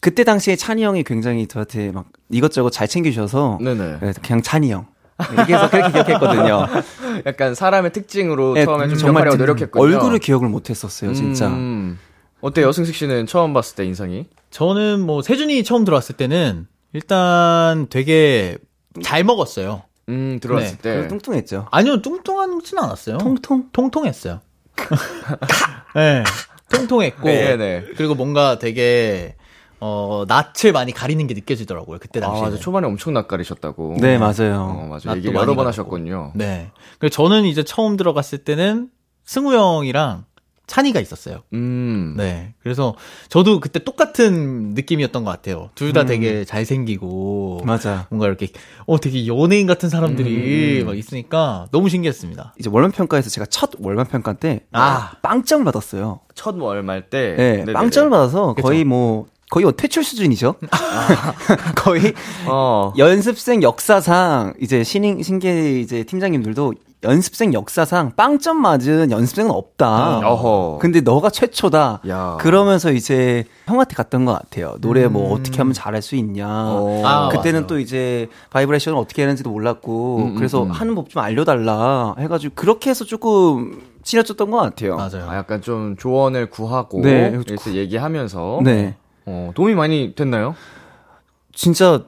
그때 0.00 0.24
당시에 0.24 0.56
찬이 0.56 0.82
형이 0.82 1.04
굉장히 1.04 1.46
저한테 1.46 1.92
막 1.92 2.06
이것저것 2.30 2.70
잘 2.70 2.88
챙겨주셔서 2.88 3.58
네네. 3.60 3.98
그냥 4.22 4.42
찬이 4.42 4.70
형. 4.70 4.86
이렇게 5.32 5.54
해서 5.54 5.68
그렇게 5.68 5.92
기억했거든요. 5.92 6.66
약간 7.26 7.54
사람의 7.54 7.92
특징으로 7.92 8.54
네, 8.54 8.64
처음에 8.64 8.88
좀 8.88 8.98
정말 8.98 9.26
노력했군요. 9.26 9.82
얼굴을 9.82 10.18
기억을 10.20 10.48
못했었어요, 10.48 11.12
진짜. 11.12 11.48
음. 11.48 11.98
어때요, 12.40 12.70
승식 12.70 12.94
씨는 12.94 13.26
처음 13.26 13.52
봤을 13.52 13.74
때 13.74 13.84
인상이? 13.84 14.26
저는 14.50 15.00
뭐 15.00 15.22
세준이 15.22 15.64
처음 15.64 15.84
들어왔을 15.84 16.16
때는 16.16 16.68
일단 16.92 17.88
되게 17.90 18.58
잘 19.02 19.24
먹었어요. 19.24 19.82
음, 20.08 20.38
들어왔을 20.40 20.78
네, 20.78 21.02
때. 21.02 21.08
뚱뚱했죠. 21.08 21.66
아니요, 21.70 22.00
뚱뚱하진 22.00 22.78
않았어요. 22.78 23.18
통통? 23.18 23.70
통통했어요. 23.72 24.40
네, 25.96 26.22
통통했고 26.70 27.24
네네. 27.24 27.84
그리고 27.96 28.14
뭔가 28.14 28.58
되게 28.60 29.34
어 29.80 30.24
낯을 30.26 30.72
많이 30.72 30.92
가리는 30.92 31.26
게 31.26 31.34
느껴지더라고요 31.34 31.98
그때 32.00 32.18
아, 32.20 32.22
당시에. 32.22 32.44
맞아. 32.46 32.56
초반에 32.56 32.86
엄청 32.86 33.12
낯가리셨다고. 33.14 33.96
네, 34.00 34.16
어, 34.16 34.18
맞아요. 34.18 34.86
맞아. 34.90 35.08
낯도 35.10 35.18
얘기를 35.18 35.34
많이 35.34 35.42
여러 35.44 35.54
번. 35.54 35.66
하셨군요. 35.66 36.32
네. 36.34 36.70
그리고 36.98 37.10
저는 37.14 37.44
이제 37.44 37.62
처음 37.62 37.96
들어갔을 37.96 38.38
때는 38.38 38.88
승우 39.24 39.52
형이랑 39.54 40.24
찬이가 40.66 41.00
있었어요. 41.00 41.38
음. 41.54 42.14
네. 42.18 42.52
그래서 42.62 42.94
저도 43.30 43.58
그때 43.60 43.78
똑같은 43.78 44.74
느낌이었던 44.74 45.24
것 45.24 45.30
같아요. 45.30 45.70
둘다 45.74 46.04
되게 46.04 46.44
잘생기고 46.44 47.62
맞아. 47.64 48.06
뭔가 48.10 48.26
이렇게 48.26 48.48
어 48.86 49.00
되게 49.00 49.26
연예인 49.26 49.66
같은 49.66 49.88
사람들이 49.88 50.84
막 50.84 50.96
있으니까 50.98 51.68
너무 51.70 51.88
신기했습니다. 51.88 52.54
이제 52.58 52.68
월말 52.70 52.90
평가에서 52.90 53.30
제가 53.30 53.46
첫 53.46 53.70
월말 53.80 54.06
평가 54.06 54.34
때 54.34 54.66
아. 54.72 55.12
빵점을 55.22 55.64
받았어요. 55.64 56.20
첫 56.34 56.56
월말 56.58 57.08
때. 57.08 57.34
네, 57.36 57.50
네네네. 57.52 57.72
빵점을 57.72 58.10
받아서 58.10 58.54
거의 58.54 58.84
뭐 58.84 59.26
거의 59.50 59.64
뭐 59.64 59.72
퇴출 59.72 60.04
수준이죠. 60.04 60.54
거의 61.76 62.14
어. 62.46 62.92
연습생 62.98 63.62
역사상 63.62 64.54
이제 64.60 64.84
신인 64.84 65.22
신계 65.22 65.80
이제 65.80 66.04
팀장님들도 66.04 66.74
연습생 67.04 67.54
역사상 67.54 68.12
빵점 68.16 68.60
맞은 68.60 69.12
연습생은 69.12 69.52
없다. 69.52 70.18
어허. 70.28 70.78
근데 70.80 71.00
너가 71.00 71.30
최초다. 71.30 72.00
야. 72.08 72.36
그러면서 72.40 72.90
이제 72.90 73.44
형한테 73.66 73.94
갔던 73.94 74.24
것 74.24 74.32
같아요. 74.32 74.74
노래 74.80 75.06
뭐 75.06 75.32
어떻게 75.32 75.58
하면 75.58 75.72
잘할 75.72 76.02
수 76.02 76.16
있냐. 76.16 76.46
어. 76.48 77.02
아, 77.04 77.28
그때는 77.28 77.60
맞아요. 77.60 77.66
또 77.68 77.78
이제 77.78 78.26
바이브레이션을 78.50 78.98
어떻게 78.98 79.22
하는지도 79.22 79.48
몰랐고 79.50 80.16
음, 80.16 80.22
음, 80.30 80.34
그래서 80.34 80.64
음. 80.64 80.70
하는 80.72 80.94
법 80.96 81.08
좀 81.08 81.22
알려달라 81.22 82.16
해가지고 82.18 82.54
그렇게 82.56 82.90
해서 82.90 83.04
조금 83.04 83.80
친해졌던 84.02 84.50
것 84.50 84.56
같아요. 84.58 84.96
맞아요. 84.96 85.26
아, 85.30 85.36
약간 85.36 85.62
좀 85.62 85.96
조언을 85.96 86.50
구하고. 86.50 87.00
네. 87.00 87.32
얘기하면서. 87.68 88.60
네. 88.64 88.96
어, 89.30 89.50
도움이 89.54 89.74
많이 89.74 90.14
됐나요? 90.14 90.54
진짜 91.54 92.04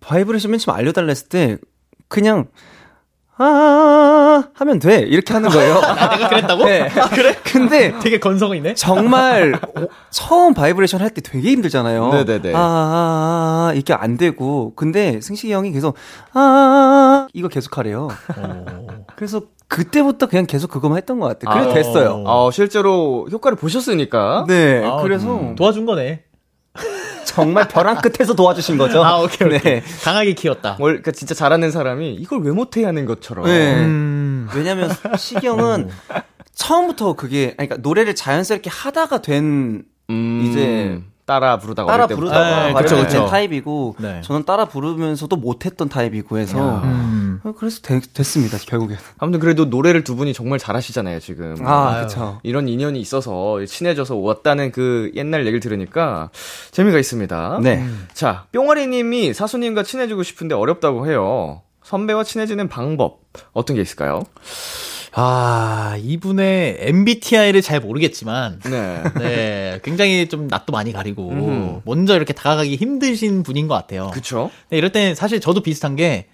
바이브레이션 0.00 0.50
맨 0.50 0.58
처음 0.58 0.76
알려달라 0.76 1.08
했을 1.08 1.28
때 1.28 1.58
그냥 2.08 2.46
아 3.36 4.44
하면 4.54 4.78
돼 4.78 5.00
이렇게 5.00 5.32
하는 5.32 5.50
거예요. 5.50 5.74
내가 5.80 6.28
그랬다고? 6.28 6.64
네. 6.64 6.88
그래? 7.14 7.34
근데 7.44 7.92
되게 8.02 8.18
건성이네. 8.18 8.74
정말 8.74 9.54
오- 9.76 9.88
처음 10.10 10.54
바이브레이션 10.54 11.00
할 11.00 11.10
때 11.14 11.20
되게 11.20 11.50
힘들잖아요. 11.50 12.10
네네네. 12.12 12.54
아, 12.54 12.58
아, 12.58 13.68
아, 13.70 13.72
이게 13.74 13.92
안 13.92 14.16
되고 14.16 14.72
근데 14.74 15.20
승식이 15.20 15.52
형이 15.52 15.72
계속 15.72 15.96
아 16.32 17.26
이거 17.32 17.48
계속 17.48 17.76
하래요. 17.78 18.08
그래서 19.16 19.42
그때부터 19.68 20.26
그냥 20.26 20.46
계속 20.46 20.70
그거만 20.70 20.98
했던 20.98 21.18
것 21.18 21.26
같아요. 21.26 21.58
그래 21.60 21.70
아, 21.70 21.74
됐어요. 21.74 22.22
어, 22.26 22.50
실제로 22.52 23.26
효과를 23.32 23.56
보셨으니까. 23.56 24.44
네, 24.46 24.84
아, 24.84 25.02
그래서 25.02 25.34
음, 25.36 25.54
도와준 25.56 25.86
거네. 25.86 26.22
정말 27.24 27.68
벼랑 27.68 27.98
끝에서 27.98 28.34
도와주신 28.34 28.78
거죠. 28.78 29.04
아, 29.04 29.18
오케이, 29.20 29.48
오케이. 29.48 29.60
네. 29.60 29.82
강하게 30.02 30.34
키웠다. 30.34 30.76
뭘, 30.78 30.92
그러니까 30.94 31.12
진짜 31.12 31.34
잘하는 31.34 31.70
사람이 31.70 32.14
이걸 32.14 32.42
왜 32.42 32.50
못해 32.52 32.84
하는 32.84 33.06
것처럼. 33.06 33.46
네. 33.46 33.74
음. 33.74 34.48
왜냐면 34.54 34.90
시경은 35.16 35.88
처음부터 36.54 37.14
그게 37.14 37.54
아니, 37.58 37.68
그러니까 37.68 37.76
노래를 37.78 38.14
자연스럽게 38.14 38.70
하다가 38.70 39.22
된 39.22 39.84
음, 40.10 40.40
이제 40.44 41.00
따라 41.26 41.58
부르다가 41.58 41.90
따라. 41.90 42.06
부르다가 42.06 42.66
네, 42.66 42.72
그쵸, 42.74 42.96
된 42.96 43.04
그쵸. 43.06 43.26
타입이고 43.26 43.96
네. 43.98 44.20
저는 44.22 44.44
따라 44.44 44.66
부르면서도 44.66 45.36
못했던 45.36 45.88
타입이고 45.88 46.38
해서 46.38 46.82
음. 46.84 47.13
어, 47.44 47.52
그래서 47.56 47.80
되- 47.82 48.00
됐습니다 48.00 48.58
결국에 48.58 48.96
아무튼 49.18 49.38
그래도 49.38 49.66
노래를 49.66 50.02
두 50.02 50.16
분이 50.16 50.32
정말 50.32 50.58
잘하시잖아요, 50.58 51.20
지금. 51.20 51.56
아. 51.64 52.02
그쵸 52.02 52.40
이런 52.42 52.68
인연이 52.68 52.98
있어서 53.00 53.64
친해져서 53.64 54.16
왔다는 54.16 54.72
그 54.72 55.12
옛날 55.14 55.42
얘기를 55.42 55.60
들으니까 55.60 56.30
재미가 56.70 56.98
있습니다. 56.98 57.60
네 57.62 57.84
자, 58.14 58.46
뿅아리 58.52 58.86
님이 58.86 59.34
사수님과 59.34 59.82
친해지고 59.82 60.22
싶은데 60.22 60.54
어렵다고 60.54 61.06
해요. 61.08 61.60
선배와 61.82 62.24
친해지는 62.24 62.68
방법, 62.68 63.20
어떤 63.52 63.76
게 63.76 63.82
있을까요? 63.82 64.22
아, 65.12 65.96
이분의 66.00 66.78
MBTI를 66.80 67.60
잘 67.62 67.78
모르겠지만, 67.80 68.58
네. 68.64 69.02
네, 69.20 69.80
굉장히 69.84 70.28
좀 70.28 70.48
낯도 70.48 70.72
많이 70.72 70.92
가리고, 70.92 71.28
음. 71.30 71.80
먼저 71.84 72.16
이렇게 72.16 72.32
다가가기 72.32 72.76
힘드신 72.76 73.42
분인 73.44 73.68
것 73.68 73.74
같아요. 73.74 74.10
그쵸? 74.14 74.50
근데 74.68 74.78
이럴 74.78 74.90
땐 74.92 75.14
사실 75.14 75.40
저도 75.40 75.62
비슷한 75.62 75.94
게, 75.94 76.26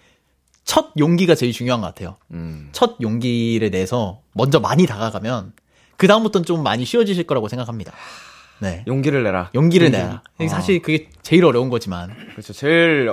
첫 0.64 0.92
용기가 0.98 1.34
제일 1.34 1.52
중요한 1.52 1.80
것 1.80 1.88
같아요. 1.88 2.16
음. 2.32 2.68
첫 2.72 2.96
용기를 3.00 3.70
내서 3.70 4.20
먼저 4.32 4.60
많이 4.60 4.86
다가가면, 4.86 5.52
그 5.96 6.06
다음부터는 6.06 6.44
좀 6.44 6.62
많이 6.62 6.84
쉬워지실 6.84 7.24
거라고 7.24 7.48
생각합니다. 7.48 7.92
네. 8.60 8.84
용기를 8.86 9.22
내라. 9.22 9.50
용기를 9.54 9.90
내라. 9.90 10.22
사실 10.48 10.82
그게 10.82 11.08
제일 11.22 11.44
어려운 11.44 11.70
거지만. 11.70 12.14
그렇죠. 12.32 12.52
제일, 12.52 13.12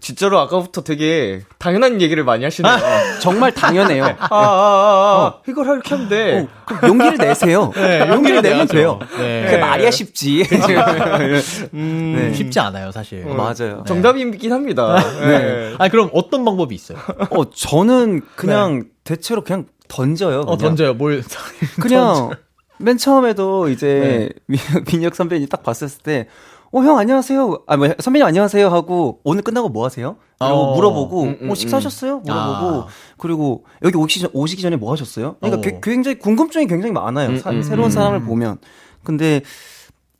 진짜로 0.00 0.38
아까부터 0.38 0.82
되게 0.82 1.42
당연한 1.58 2.00
얘기를 2.00 2.22
많이 2.24 2.44
하시네요. 2.44 2.72
정말 3.20 3.52
당연해요 3.52 4.04
아, 4.04 4.16
아, 4.20 4.26
아, 4.30 5.26
아. 5.26 5.34
이걸 5.48 5.66
이렇게 5.66 5.94
하면 5.94 6.08
돼. 6.08 6.38
어, 6.40 6.48
그럼 6.66 6.88
용기를 7.00 7.18
내세요 7.18 7.72
네, 7.76 8.08
용기를 8.08 8.42
내면 8.42 8.58
내야죠. 8.58 8.72
돼요 8.74 8.98
네. 9.18 9.44
그게 9.44 9.56
말이야 9.58 9.90
쉽지 9.90 10.44
음, 11.74 12.14
네. 12.16 12.34
쉽지 12.34 12.60
않아요, 12.60 12.92
사실. 12.92 13.24
맞아요 13.24 13.84
정답이긴 13.86 14.52
합니다. 14.52 15.02
네. 15.20 15.74
아, 15.78 15.88
그럼 15.88 16.10
어떤 16.12 16.44
방법이 16.44 16.74
있어요? 16.74 16.98
어 17.30 17.50
저는 17.50 18.22
그냥 18.36 18.84
대체로 19.04 19.42
그냥 19.42 19.66
던져요 19.88 20.40
어, 20.40 20.44
그냥. 20.56 20.58
던져요. 20.58 20.94
뭘. 20.94 21.22
그냥 21.80 22.30
맨 22.78 22.96
처음에도 22.98 23.68
이제 23.68 24.28
민- 24.46 24.60
민혁 24.90 25.14
선배님 25.16 25.48
딱 25.48 25.62
봤었을 25.64 26.00
때, 26.02 26.28
어, 26.70 26.82
형 26.82 26.98
안녕하세요. 26.98 27.62
아, 27.66 27.76
뭐, 27.78 27.88
선배님 27.98 28.26
안녕하세요 28.26 28.68
하고, 28.68 29.20
오늘 29.24 29.42
끝나고 29.42 29.70
뭐 29.70 29.86
하세요? 29.86 30.16
그리고 30.38 30.54
어. 30.54 30.74
물어보고, 30.74 31.22
음, 31.22 31.38
음, 31.42 31.50
어, 31.50 31.54
식사하셨어요? 31.54 32.18
물어보고, 32.20 32.82
아. 32.82 32.86
그리고 33.16 33.64
여기 33.82 33.96
오시기, 33.96 34.20
전, 34.20 34.30
오시기 34.34 34.60
전에 34.60 34.76
뭐 34.76 34.92
하셨어요? 34.92 35.36
그러니까 35.40 35.58
어. 35.58 35.60
게- 35.62 35.80
굉장히 35.82 36.18
궁금증이 36.18 36.66
굉장히 36.66 36.92
많아요. 36.92 37.38
사- 37.38 37.50
음, 37.50 37.62
새로운 37.62 37.88
음. 37.88 37.90
사람을 37.90 38.22
보면. 38.22 38.58
근데 39.02 39.40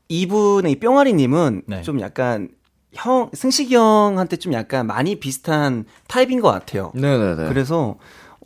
이분의 0.08 0.72
이 0.72 0.76
뿅아리님은 0.80 1.62
네. 1.66 1.82
좀 1.82 2.00
약간 2.00 2.48
형, 2.94 3.28
승식이 3.34 3.74
형한테 3.76 4.36
좀 4.36 4.54
약간 4.54 4.86
많이 4.86 5.16
비슷한 5.16 5.84
타입인 6.06 6.40
것 6.40 6.50
같아요. 6.50 6.90
네네네. 6.94 7.48
그래서 7.48 7.96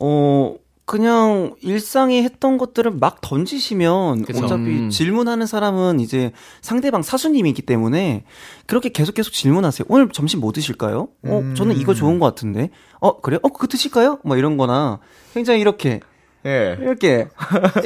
어 0.01 0.55
그냥 0.85 1.55
일상에 1.61 2.23
했던 2.23 2.57
것들을 2.57 2.91
막 2.91 3.21
던지시면 3.21 4.23
그쵸. 4.23 4.43
어차피 4.43 4.63
음. 4.63 4.89
질문하는 4.89 5.45
사람은 5.45 6.01
이제 6.01 6.31
상대방 6.61 7.01
사수님이기 7.01 7.61
때문에 7.61 8.25
그렇게 8.65 8.89
계속 8.89 9.15
계속 9.15 9.31
질문하세요. 9.31 9.85
오늘 9.87 10.09
점심 10.09 10.41
뭐 10.41 10.51
드실까요? 10.51 11.07
어 11.25 11.39
음. 11.39 11.55
저는 11.55 11.77
이거 11.77 11.93
좋은 11.93 12.19
것 12.19 12.25
같은데. 12.25 12.69
어 12.99 13.21
그래요? 13.21 13.39
어 13.43 13.49
그거 13.49 13.67
드실까요? 13.67 14.19
뭐 14.23 14.35
이런 14.35 14.57
거나 14.57 14.99
굉장히 15.33 15.61
이렇게 15.61 16.01
예. 16.45 16.77
이렇게 16.81 17.29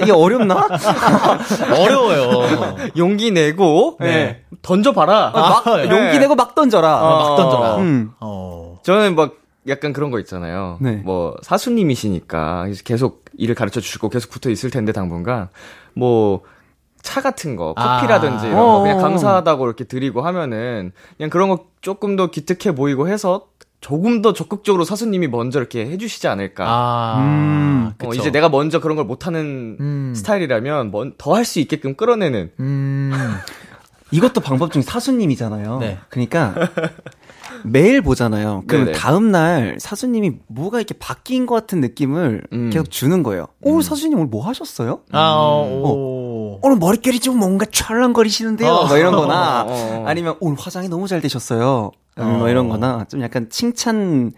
이게 0.02 0.12
어렵나? 0.12 0.68
어려워요. 1.80 2.76
용기 2.98 3.30
내고 3.30 3.98
네. 4.00 4.44
던져봐라. 4.64 5.30
막 5.30 5.64
네. 5.66 5.90
용기 5.90 6.18
내고 6.18 6.34
막 6.34 6.56
던져라. 6.56 7.02
어. 7.04 7.30
막 7.30 7.36
던져라. 7.38 7.76
음. 7.78 8.12
어. 8.20 8.80
저는 8.84 9.16
막 9.16 9.36
약간 9.68 9.94
그런 9.94 10.12
거 10.12 10.20
있잖아요. 10.20 10.78
네. 10.82 11.02
뭐 11.04 11.36
사수님이시니까 11.42 12.68
계속 12.86 13.26
일을 13.38 13.56
가르쳐 13.56 13.80
주시고 13.82 14.10
계속 14.10 14.32
붙어 14.32 14.50
있을 14.50 14.70
텐데 14.70 14.92
당분간 14.92 15.50
뭐 15.94 16.42
차 17.08 17.22
같은 17.22 17.56
거, 17.56 17.74
커피라든지 17.74 18.48
아. 18.48 18.50
이런 18.50 18.60
거 18.66 18.82
그냥 18.82 18.98
어. 18.98 19.02
감사하다고 19.02 19.66
이렇게 19.66 19.86
드리고 19.86 20.22
하면은 20.22 20.92
그냥 21.16 21.30
그런 21.30 21.48
거 21.48 21.66
조금 21.80 22.18
더 22.18 22.28
기특해 22.28 22.76
보이고 22.76 23.08
해서 23.08 23.48
조금 23.80 24.22
더 24.22 24.34
적극적으로 24.34 24.84
사수님이 24.84 25.28
먼저 25.28 25.60
이렇게 25.60 25.86
해주시지 25.86 26.28
않을까. 26.28 26.66
아. 26.68 27.20
음. 27.22 27.94
어. 28.04 28.14
이제 28.14 28.30
내가 28.32 28.50
먼저 28.50 28.82
그런 28.82 28.98
걸 28.98 29.06
못하는 29.06 29.78
음. 29.80 30.14
스타일이라면 30.16 30.92
더 31.18 31.34
할 31.34 31.46
수 31.46 31.60
있게끔 31.62 31.96
끌어내는. 31.96 32.52
음. 32.60 33.14
이것도 34.12 34.42
방법 34.42 34.72
중에 34.74 34.82
사수님이잖아요. 34.82 35.80
네. 35.80 36.00
그러니까 36.10 36.56
매일 37.72 38.02
보잖아요. 38.02 38.64
그럼. 38.68 38.92
다음 38.94 39.32
날 39.32 39.78
사수님이 39.80 40.34
뭐가 40.48 40.80
이렇게 40.80 40.96
바뀐 40.98 41.46
것 41.46 41.56
같은 41.56 41.82
느낌을 41.82 42.44
음. 42.54 42.70
계속 42.72 42.90
주는 42.90 43.24
거예요. 43.24 43.48
오, 43.62 43.82
사수님 43.82 44.18
오늘 44.18 44.28
뭐 44.28 44.46
하셨어요? 44.46 45.02
아, 45.12 45.34
오. 45.36 46.60
오늘 46.62 46.78
머릿결이 46.78 47.20
좀 47.20 47.38
뭔가 47.38 47.66
찰랑거리시는데요. 47.72 48.70
어. 48.70 48.88
뭐 48.88 48.98
이런 48.98 49.16
거나 49.16 49.64
어, 49.64 49.68
어. 49.70 50.04
아니면 50.08 50.36
오늘 50.40 50.58
화장이 50.60 50.90
너무 50.90 51.08
잘 51.08 51.22
되셨어요. 51.22 51.92
어. 52.18 52.24
뭐 52.24 52.50
이런 52.50 52.70
거나 52.70 53.06
좀 53.10 53.22
약간 53.22 53.48
칭찬 53.50 54.32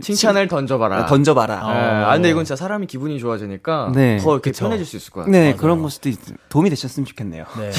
칭찬을 0.00 0.48
던져봐라. 0.48 1.06
던져봐라. 1.06 1.66
어. 1.66 1.70
예, 1.70 1.78
아, 1.78 2.12
근데 2.14 2.30
이건 2.30 2.44
진짜 2.44 2.56
사람이 2.56 2.86
기분이 2.86 3.18
좋아지니까 3.20 3.92
네, 3.94 4.18
더 4.18 4.32
이렇게 4.32 4.50
그쵸. 4.50 4.64
편해질 4.64 4.86
수 4.86 4.96
있을 4.96 5.12
것 5.12 5.20
같아요. 5.20 5.32
네, 5.32 5.44
맞아요. 5.50 5.56
그런 5.56 5.82
것도 5.82 6.10
도움이 6.48 6.70
되셨으면 6.70 7.06
좋겠네요. 7.06 7.44
네. 7.58 7.70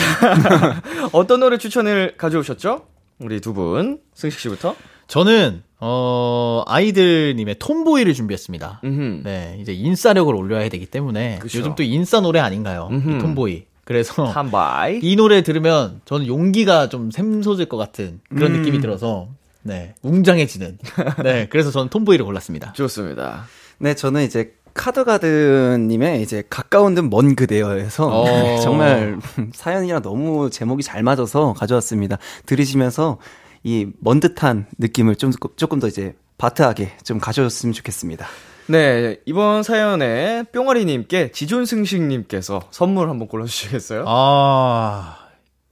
어떤 1.12 1.41
노래 1.41 1.57
추천을 1.57 2.15
가져오셨죠? 2.17 2.85
우리 3.19 3.41
두 3.41 3.53
분. 3.53 4.00
승식 4.13 4.39
씨부터. 4.39 4.75
저는 5.07 5.63
어 5.79 6.63
아이들님의 6.67 7.55
톰보이를 7.59 8.13
준비했습니다. 8.13 8.81
음흠. 8.83 9.21
네, 9.24 9.57
이제 9.62 9.74
인싸력을 9.74 10.33
올려야 10.33 10.67
되기 10.69 10.85
때문에 10.85 11.39
그쵸. 11.39 11.59
요즘 11.59 11.75
또 11.75 11.83
인싸 11.83 12.21
노래 12.21 12.39
아닌가요? 12.39 12.88
음흠. 12.91 13.12
이 13.12 13.19
톰보이. 13.19 13.63
그래서 13.83 14.24
한바이. 14.25 15.00
이 15.03 15.15
노래 15.15 15.43
들으면 15.43 16.01
저는 16.05 16.27
용기가 16.27 16.89
좀 16.89 17.12
샘솟을 17.12 17.67
것 17.67 17.77
같은 17.77 18.19
그런 18.29 18.55
음. 18.55 18.59
느낌이 18.59 18.81
들어서 18.81 19.27
네 19.62 19.93
웅장해지는. 20.01 20.77
네, 21.23 21.47
그래서 21.49 21.71
저는 21.71 21.89
톰보이를 21.89 22.25
골랐습니다. 22.25 22.73
좋습니다. 22.73 23.45
네, 23.77 23.93
저는 23.93 24.23
이제 24.23 24.53
카더가드님의 24.73 26.21
이제 26.21 26.43
가까운 26.49 26.95
듯 26.95 27.01
먼 27.01 27.36
그대여에서 27.36 28.08
어. 28.08 28.60
정말 28.60 29.19
사연이랑 29.53 30.01
너무 30.01 30.49
제목이 30.49 30.84
잘 30.84 31.03
맞아서 31.03 31.53
가져왔습니다. 31.53 32.17
들으시면서 32.45 33.17
이 33.65 33.88
먼 33.99 34.19
듯한 34.19 34.67
느낌을 34.78 35.15
좀 35.15 35.32
조금 35.58 35.80
더 35.80 35.88
이제 35.88 36.15
바트하게 36.38 36.97
좀 37.04 37.19
가져줬으면 37.19 37.73
좋겠습니다. 37.73 38.28
네, 38.67 39.17
이번 39.25 39.63
사연에 39.63 40.43
뿅아리님께 40.54 41.32
지존승식님께서 41.32 42.62
선물 42.71 43.10
한번 43.10 43.28
골라주시겠어요? 43.28 44.06
아, 44.08 45.17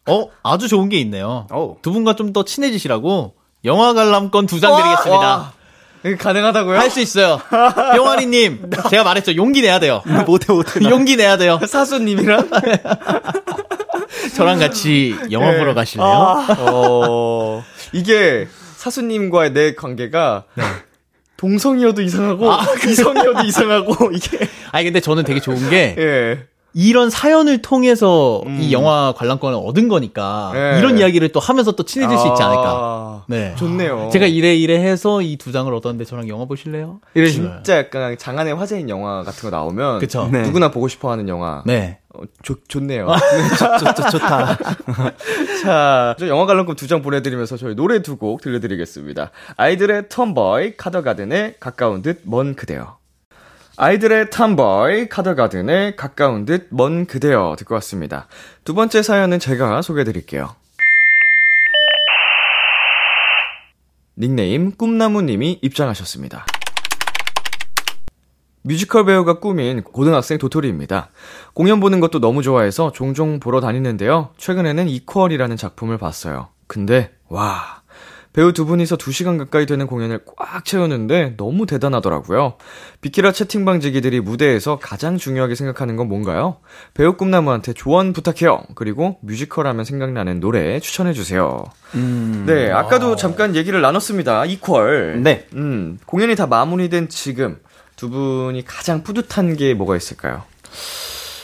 어 0.09 0.27
아주 0.43 0.67
좋은 0.67 0.89
게 0.89 0.99
있네요. 0.99 1.47
오. 1.51 1.77
두 1.81 1.91
분과 1.91 2.15
좀 2.15 2.33
더 2.33 2.43
친해지시라고 2.45 3.35
영화 3.65 3.93
관람권 3.93 4.45
두 4.47 4.59
장 4.59 4.75
드리겠습니다. 4.75 5.19
와, 5.37 5.53
이게 6.05 6.15
가능하다고요? 6.17 6.77
할 6.79 6.89
수 6.89 6.99
있어요. 6.99 7.39
뿅아리님, 7.95 8.69
제가 8.89 9.03
말했죠. 9.03 9.35
용기 9.35 9.61
내야 9.61 9.79
돼요. 9.79 10.01
못해 10.27 10.51
못해. 10.51 10.79
용기 10.89 11.15
내야 11.15 11.37
돼요. 11.37 11.59
사수님이랑? 11.65 12.49
저랑 14.29 14.59
같이 14.59 15.15
영화 15.31 15.51
네. 15.51 15.57
보러 15.59 15.73
가실래요? 15.73 16.07
아, 16.07 16.47
어, 16.59 17.63
이게 17.91 18.47
사수님과의 18.77 19.53
내 19.53 19.75
관계가 19.75 20.45
동성이어도 21.37 22.01
이상하고 22.01 22.49
이성이어도 22.87 23.43
이상하고 23.45 24.11
이게 24.11 24.47
아니 24.71 24.85
근데 24.85 24.99
저는 24.99 25.23
되게 25.23 25.39
좋은 25.39 25.69
게 25.69 25.95
예. 25.97 26.47
이런 26.73 27.09
사연을 27.09 27.61
통해서 27.61 28.41
음. 28.45 28.57
이 28.61 28.71
영화 28.73 29.13
관람권을 29.15 29.57
얻은 29.63 29.87
거니까 29.89 30.51
네. 30.53 30.79
이런 30.79 30.97
이야기를 30.97 31.29
또 31.29 31.39
하면서 31.39 31.71
또 31.73 31.83
친해질 31.83 32.17
수 32.17 32.27
있지 32.27 32.41
않을까. 32.41 32.63
아, 32.65 33.23
네. 33.27 33.53
좋네요. 33.57 34.09
제가 34.11 34.25
이래 34.25 34.55
이래 34.55 34.79
해서 34.79 35.21
이 35.21 35.37
두 35.37 35.51
장을 35.51 35.71
얻었는데 35.73 36.05
저랑 36.05 36.27
영화 36.29 36.45
보실래요? 36.45 36.99
이러시면. 37.15 37.63
진짜 37.63 37.77
약간 37.77 38.17
장안의 38.17 38.55
화제인 38.55 38.89
영화 38.89 39.23
같은 39.23 39.49
거 39.49 39.55
나오면 39.55 39.99
그쵸. 39.99 40.29
네. 40.31 40.41
누구나 40.43 40.71
보고 40.71 40.87
싶어 40.87 41.11
하는 41.11 41.27
영화. 41.27 41.61
네. 41.65 41.99
어, 42.15 42.21
좋, 42.43 42.59
좋네요. 42.67 43.07
좋, 43.57 43.93
좋, 43.95 44.09
좋다. 44.11 44.57
자, 45.63 46.15
저 46.19 46.27
영화 46.27 46.45
관람권 46.45 46.75
두 46.75 46.87
장 46.87 47.01
보내드리면서 47.01 47.57
저희 47.57 47.75
노래 47.75 48.01
두 48.01 48.17
곡 48.17 48.41
들려드리겠습니다. 48.41 49.31
아이들의 49.57 50.09
톰보이, 50.09 50.77
카더가든의 50.77 51.55
가까운 51.59 52.01
듯 52.01 52.21
먼 52.25 52.55
그대여. 52.55 52.97
아이들의 53.75 54.29
탐보이, 54.29 55.09
카더가든의 55.09 55.95
가까운 55.95 56.45
듯 56.45 56.67
먼 56.71 57.05
그대여 57.07 57.55
듣고 57.57 57.73
왔습니다. 57.75 58.27
두 58.63 58.75
번째 58.75 59.01
사연은 59.01 59.39
제가 59.39 59.81
소개해 59.81 60.03
드릴게요. 60.03 60.55
닉네임 64.15 64.71
꿈나무님이 64.71 65.59
입장하셨습니다. 65.63 66.45
뮤지컬 68.61 69.05
배우가 69.05 69.39
꿈인 69.39 69.81
고등학생 69.83 70.37
도토리입니다. 70.37 71.09
공연 71.53 71.79
보는 71.79 71.99
것도 71.99 72.19
너무 72.19 72.43
좋아해서 72.43 72.91
종종 72.91 73.39
보러 73.39 73.59
다니는데요. 73.59 74.29
최근에는 74.37 74.87
이퀄이라는 74.87 75.57
작품을 75.57 75.97
봤어요. 75.97 76.49
근데, 76.67 77.11
와. 77.27 77.82
배우 78.33 78.51
두 78.51 78.65
분이서 78.65 78.97
두 78.97 79.11
시간 79.11 79.37
가까이 79.37 79.67
되는 79.67 79.85
공연을 79.85 80.21
꽉 80.35 80.65
채우는데 80.65 81.35
너무 81.37 81.67
대단하더라고요. 81.67 82.55
비키라 83.01 83.31
채팅방 83.31 83.79
지기들이 83.79 84.21
무대에서 84.21 84.79
가장 84.79 85.17
중요하게 85.17 85.53
생각하는 85.53 85.95
건 85.95 86.09
뭔가요? 86.09 86.57
배우 86.95 87.13
꿈나무한테 87.13 87.73
조언 87.73 88.11
부탁해요. 88.11 88.63
그리고 88.73 89.17
뮤지컬 89.21 89.67
하면 89.67 89.85
생각나는 89.85 90.39
노래 90.39 90.79
추천해주세요. 90.79 91.63
음. 91.93 92.43
네, 92.47 92.71
아까도 92.71 93.15
잠깐 93.15 93.55
얘기를 93.55 93.79
나눴습니다. 93.81 94.45
이퀄. 94.45 95.17
네. 95.21 95.47
음, 95.53 95.99
공연이 96.07 96.35
다 96.35 96.47
마무리된 96.47 97.09
지금 97.09 97.59
두 97.95 98.09
분이 98.09 98.65
가장 98.65 99.03
뿌듯한 99.03 99.55
게 99.55 99.75
뭐가 99.75 99.95
있을까요? 99.95 100.41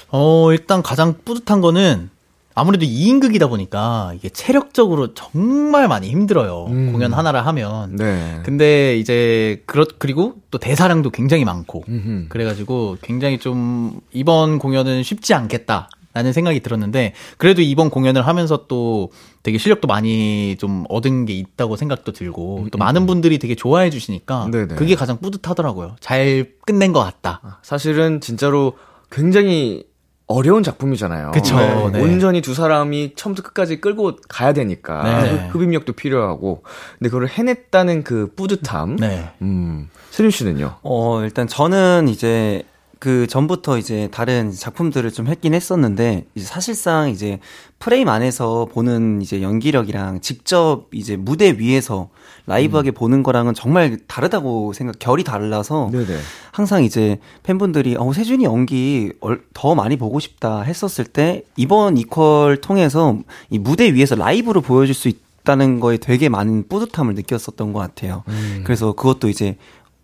어, 0.10 0.52
일단 0.52 0.82
가장 0.82 1.16
뿌듯한 1.24 1.62
거는 1.62 2.10
아무래도 2.60 2.86
2인극이다 2.86 3.48
보니까 3.48 4.12
이게 4.16 4.30
체력적으로 4.30 5.14
정말 5.14 5.88
많이 5.88 6.10
힘들어요. 6.10 6.66
음. 6.68 6.92
공연 6.92 7.14
하나를 7.14 7.46
하면. 7.46 7.96
네. 7.96 8.42
근데 8.44 8.98
이제 8.98 9.64
그렇 9.66 9.86
그리고 9.98 10.36
또 10.52 10.58
대사량도 10.58 11.12
굉장히 11.12 11.46
많고 11.46 11.84
음흠. 11.88 12.26
그래가지고 12.30 12.98
굉장히 13.02 13.40
좀 13.40 14.02
이번 14.12 14.60
공연은 14.60 15.04
쉽지 15.04 15.34
않겠다 15.34 15.90
라는 16.14 16.34
생각이 16.34 16.60
들었는데 16.60 17.14
그래도 17.38 17.62
이번 17.62 17.90
공연을 17.90 18.26
하면서 18.28 18.66
또 18.68 19.12
되게 19.42 19.58
실력도 19.58 19.88
많이 19.88 20.58
좀 20.60 20.84
얻은 20.90 21.26
게 21.26 21.34
있다고 21.34 21.78
생각도 21.78 22.12
들고 22.12 22.68
또 22.72 22.78
많은 22.78 23.06
분들이 23.06 23.40
되게 23.40 23.56
좋아해 23.56 23.90
주시니까 23.90 24.46
음, 24.46 24.52
네네. 24.52 24.76
그게 24.76 24.96
가장 24.96 25.20
뿌듯하더라고요. 25.20 25.96
잘 26.00 26.52
끝낸 26.66 26.92
것 26.92 27.00
같다. 27.00 27.60
사실은 27.62 28.22
진짜로 28.22 28.74
굉장히 29.12 29.86
어려운 30.32 30.62
작품이잖아요. 30.62 31.32
그쵸, 31.32 31.58
네. 31.92 32.02
온전히 32.02 32.42
두 32.42 32.54
사람이 32.54 33.14
처음부터 33.16 33.48
끝까지 33.48 33.82
끌고 33.82 34.18
가야 34.30 34.54
되니까 34.54 35.24
네. 35.24 35.30
흡- 35.48 35.56
흡입력도 35.56 35.94
필요하고 35.94 36.62
근데 37.00 37.10
그걸 37.10 37.28
해냈다는 37.28 38.04
그 38.04 38.32
뿌듯함. 38.36 38.98
네. 38.98 39.32
음. 39.42 39.90
세준 40.12 40.30
씨는요? 40.30 40.76
어, 40.84 41.22
일단 41.24 41.48
저는 41.48 42.08
이제 42.10 42.62
그 43.00 43.26
전부터 43.28 43.78
이제 43.80 44.08
다른 44.12 44.52
작품들을 44.52 45.10
좀 45.12 45.26
했긴 45.28 45.54
했었는데 45.56 46.26
이제 46.36 46.46
사실상 46.46 47.10
이제 47.10 47.40
프레임 47.80 48.08
안에서 48.08 48.68
보는 48.72 49.22
이제 49.24 49.42
연기력이랑 49.42 50.22
직접 50.22 50.86
이제 50.92 51.16
무대 51.16 51.56
위에서 51.58 52.10
라이브하게 52.50 52.92
보는 52.92 53.24
거랑은 53.24 53.54
정말 53.54 53.98
다르다고 54.08 54.74
생각 54.74 54.98
결이 55.00 55.24
달라서 55.24 55.90
네네. 55.92 56.18
항상 56.52 56.84
이제 56.84 57.20
팬분들이 57.44 57.96
어 57.98 58.12
세준이 58.12 58.44
연기 58.44 59.12
얼- 59.22 59.42
더 59.54 59.76
많이 59.76 59.96
보고 59.98 60.20
싶다 60.20 60.62
했었을 60.62 61.06
때 61.06 61.44
이번 61.56 61.98
이퀄 61.98 62.58
통해서 62.62 63.18
이 63.50 63.60
무대 63.60 63.94
위에서 63.94 64.16
라이브로 64.16 64.62
보여줄 64.62 64.94
수 64.96 65.10
있 65.10 65.30
다는 65.46 65.80
거에 65.80 65.98
되게 65.98 66.28
많은 66.30 66.66
뿌듯함을 66.68 67.16
느꼈었던 67.16 67.72
것 67.74 67.80
같아요. 67.80 68.24
그래서 68.66 68.92
그것도 68.92 69.30
이제 69.30 69.58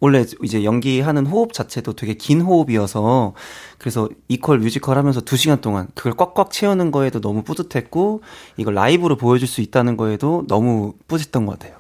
원래 0.06 0.24
이제 0.44 0.64
연기하는 0.64 1.26
호흡 1.26 1.52
자체도 1.52 1.94
되게 1.94 2.14
긴 2.14 2.42
호흡이어서 2.42 3.34
그래서 3.80 4.08
이퀄 4.28 4.58
뮤지컬 4.58 5.00
하면서 5.00 5.20
두 5.20 5.36
시간 5.36 5.62
동안 5.62 5.88
그걸 5.96 6.14
꽉꽉 6.14 6.52
채우는 6.52 6.92
거에도 6.92 7.20
너무 7.20 7.42
뿌듯했고 7.42 8.22
이걸 8.58 8.76
라이브로 8.76 9.18
보여줄 9.18 9.48
수 9.48 9.62
있다는 9.62 9.98
거에도 9.98 10.46
너무 10.48 10.94
뿌듯했던 11.08 11.48
것 11.48 11.58
같아요. 11.58 11.78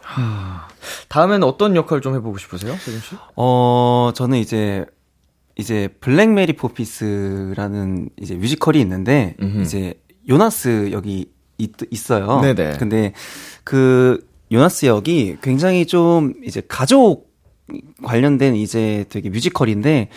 다음에는 1.09 1.47
어떤 1.47 1.75
역할 1.75 2.01
좀 2.01 2.15
해보고 2.15 2.39
싶으세요, 2.39 2.73
세준 2.73 2.99
씨? 3.01 3.15
어, 3.35 4.11
저는 4.15 4.39
이제, 4.39 4.85
이제, 5.55 5.88
블랙 5.99 6.31
메리 6.31 6.53
포피스라는 6.53 8.09
이제 8.19 8.35
뮤지컬이 8.35 8.79
있는데, 8.81 9.35
음흠. 9.41 9.61
이제, 9.61 9.93
요나스 10.27 10.89
역이 10.91 11.27
있, 11.59 11.71
있어요. 11.91 12.41
네네. 12.41 12.77
근데 12.77 13.13
그, 13.63 14.25
요나스 14.51 14.85
역이 14.85 15.38
굉장히 15.41 15.85
좀 15.85 16.33
이제 16.43 16.61
가족 16.67 17.24
관련된 18.04 18.56
이제 18.56 19.06
되게 19.10 19.30
뮤지컬인데, 19.30 20.10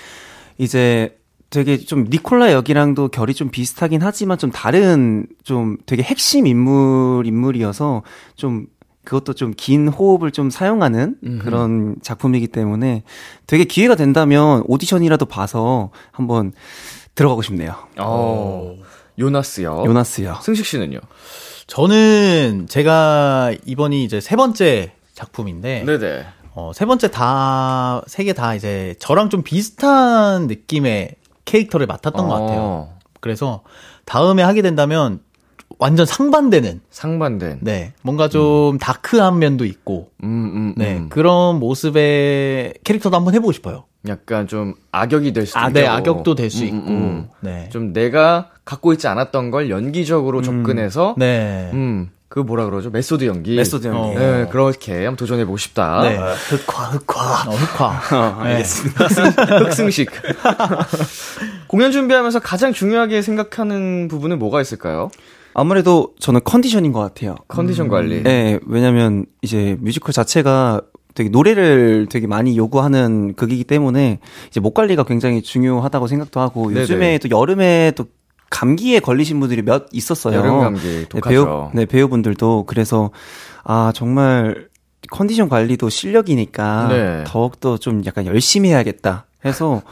이제 0.58 1.16
되게 1.50 1.78
좀 1.78 2.04
니콜라 2.10 2.52
역이랑도 2.52 3.08
결이 3.08 3.32
좀 3.32 3.50
비슷하긴 3.50 4.02
하지만 4.02 4.36
좀 4.36 4.50
다른 4.50 5.26
좀 5.44 5.78
되게 5.86 6.02
핵심 6.02 6.46
인물 6.46 7.26
인물이어서 7.26 8.02
좀 8.36 8.66
그것도 9.04 9.32
좀 9.32 9.54
긴 9.56 9.88
호흡을 9.88 10.30
좀 10.30 10.50
사용하는 10.50 11.16
그런 11.40 11.96
작품이기 12.02 12.48
때문에 12.48 13.02
되게 13.46 13.64
기회가 13.64 13.94
된다면 13.94 14.62
오디션이라도 14.66 15.24
봐서 15.24 15.90
한번 16.12 16.52
들어가고 17.14 17.40
싶네요. 17.40 17.74
어, 17.98 18.76
요나스요. 19.18 19.84
요나스요. 19.86 20.40
승식 20.42 20.66
씨는요? 20.66 20.98
저는 21.66 22.66
제가 22.68 23.54
이번이 23.64 24.04
이제 24.04 24.20
세 24.20 24.36
번째 24.36 24.92
작품인데 25.14 25.84
네네. 25.86 26.26
어, 26.58 26.72
세 26.74 26.84
번째 26.86 27.08
다, 27.10 28.02
세 28.08 28.24
개 28.24 28.32
다 28.32 28.54
이제 28.56 28.96
저랑 28.98 29.30
좀 29.30 29.42
비슷한 29.42 30.48
느낌의 30.48 31.14
캐릭터를 31.44 31.86
맡았던 31.86 32.28
것 32.28 32.34
같아요. 32.34 32.60
어, 32.60 32.98
그래서 33.20 33.62
다음에 34.04 34.42
하게 34.42 34.60
된다면 34.62 35.20
완전 35.78 36.04
상반되는, 36.04 36.80
상반된. 36.90 37.58
네, 37.62 37.92
뭔가 38.02 38.28
좀 38.28 38.78
다크한 38.78 39.38
면도 39.38 39.64
있고, 39.66 40.10
음, 40.24 40.26
음, 40.28 40.74
네, 40.76 40.96
음. 40.96 41.08
그런 41.10 41.60
모습의 41.60 42.74
캐릭터도 42.82 43.14
한번 43.16 43.34
해보고 43.34 43.52
싶어요. 43.52 43.84
약간 44.08 44.46
좀 44.48 44.74
악역이 44.90 45.32
될 45.32 45.46
수도 45.46 45.60
아, 45.60 45.68
있고. 45.68 45.72
네, 45.78 45.86
악역도 45.86 46.34
될수 46.34 46.62
음, 46.62 46.66
있고, 46.66 46.76
음, 46.76 46.90
음. 46.90 47.28
네. 47.40 47.68
좀 47.70 47.92
내가 47.92 48.48
갖고 48.64 48.92
있지 48.92 49.06
않았던 49.06 49.52
걸 49.52 49.70
연기적으로 49.70 50.42
접근해서 50.42 51.14
네. 51.16 51.70
음, 51.72 52.10
그 52.28 52.40
뭐라 52.40 52.66
그러죠? 52.66 52.90
메소드 52.90 53.24
연기. 53.24 53.56
메소드 53.56 53.86
연기. 53.86 54.16
어. 54.16 54.18
네, 54.18 54.46
그렇게 54.50 54.92
한번 54.92 55.16
도전해 55.16 55.44
보고 55.46 55.56
싶다. 55.56 56.02
네. 56.02 56.16
흑화, 56.18 56.84
흑화. 56.90 57.50
어, 57.50 57.54
흑화. 57.54 58.44
네. 58.44 58.62
흑승식. 59.64 60.10
공연 61.68 61.90
준비하면서 61.90 62.40
가장 62.40 62.72
중요하게 62.72 63.22
생각하는 63.22 64.08
부분은 64.08 64.38
뭐가 64.38 64.60
있을까요? 64.60 65.10
아무래도 65.54 66.12
저는 66.20 66.42
컨디션인 66.44 66.92
것 66.92 67.00
같아요. 67.00 67.34
컨디션 67.48 67.88
관리. 67.88 68.22
네, 68.22 68.60
왜냐면 68.66 69.24
이제 69.40 69.76
뮤지컬 69.80 70.12
자체가 70.12 70.82
되게 71.14 71.30
노래를 71.30 72.06
되게 72.08 72.26
많이 72.26 72.56
요구하는 72.56 73.34
극이기 73.34 73.64
때문에 73.64 74.20
이제 74.48 74.60
목 74.60 74.74
관리가 74.74 75.02
굉장히 75.02 75.42
중요하다고 75.42 76.06
생각도 76.06 76.38
하고 76.40 76.68
네네. 76.68 76.82
요즘에 76.82 77.18
또 77.18 77.28
여름에 77.30 77.92
또 77.96 78.04
감기에 78.50 79.00
걸리신 79.00 79.40
분들이 79.40 79.62
몇 79.62 79.86
있었어요. 79.92 80.36
여름 80.36 80.60
감기 80.60 80.80
네, 80.80 81.04
독하죠. 81.08 81.30
배우, 81.30 81.70
네, 81.74 81.86
배우분들도 81.86 82.64
그래서 82.66 83.10
아 83.64 83.92
정말 83.94 84.68
컨디션 85.10 85.48
관리도 85.48 85.88
실력이니까 85.88 86.88
네. 86.88 87.24
더욱더 87.26 87.76
좀 87.76 88.04
약간 88.06 88.26
열심히 88.26 88.70
해야겠다 88.70 89.26
해서 89.44 89.82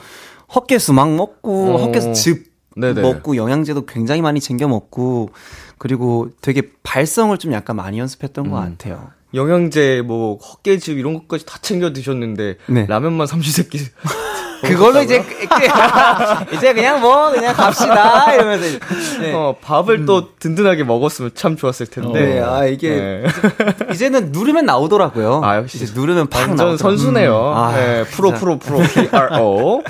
헛개수 0.55 0.93
막 0.93 1.15
먹고 1.15 1.75
어. 1.75 1.77
헛개수 1.79 2.13
즙 2.15 2.57
네네. 2.77 3.01
먹고 3.01 3.37
영양제도 3.37 3.87
굉장히 3.87 4.21
많이 4.21 4.41
챙겨 4.41 4.69
먹고 4.69 5.31
그리고 5.79 6.31
되게 6.43 6.63
발성을 6.83 7.37
좀 7.39 7.53
약간 7.53 7.77
많이 7.77 7.99
연습했던 7.99 8.47
음. 8.47 8.51
것 8.51 8.57
같아요. 8.57 9.11
영양제, 9.37 10.03
뭐, 10.05 10.39
헛개즙 10.39 10.99
이런 10.99 11.15
것까지 11.15 11.47
다 11.47 11.59
챙겨 11.63 11.93
드셨는데, 11.93 12.57
네. 12.67 12.87
라면만 12.87 13.27
삼시세끼. 13.27 13.79
그걸로 14.63 15.03
이제 15.03 15.23
이제 16.55 16.73
그냥 16.73 17.01
뭐 17.01 17.31
그냥 17.31 17.55
갑시다 17.55 18.33
이러면서 18.33 18.79
네. 19.21 19.33
어, 19.33 19.57
밥을 19.61 20.07
또 20.07 20.35
든든하게 20.39 20.85
먹었으면 20.85 21.33
참 21.35 21.57
좋았을 21.57 21.87
텐데. 21.87 22.21
네, 22.21 22.41
아 22.41 22.65
이게 22.65 22.91
네. 22.91 23.25
이제 23.93 24.09
는 24.09 24.33
누르면 24.33 24.65
나오더라고요. 24.65 25.43
아, 25.45 25.57
역시 25.57 25.83
이제 25.83 25.93
누르면 25.95 26.29
팍 26.29 26.49
완전 26.49 26.57
나오더라고요. 26.57 26.77
선수네요. 26.79 27.33
음. 27.33 27.57
아, 27.57 27.77
네, 27.77 28.05
프로. 28.05 28.33
프로, 28.33 28.59
프로, 28.59 28.79
PRO. 28.79 29.83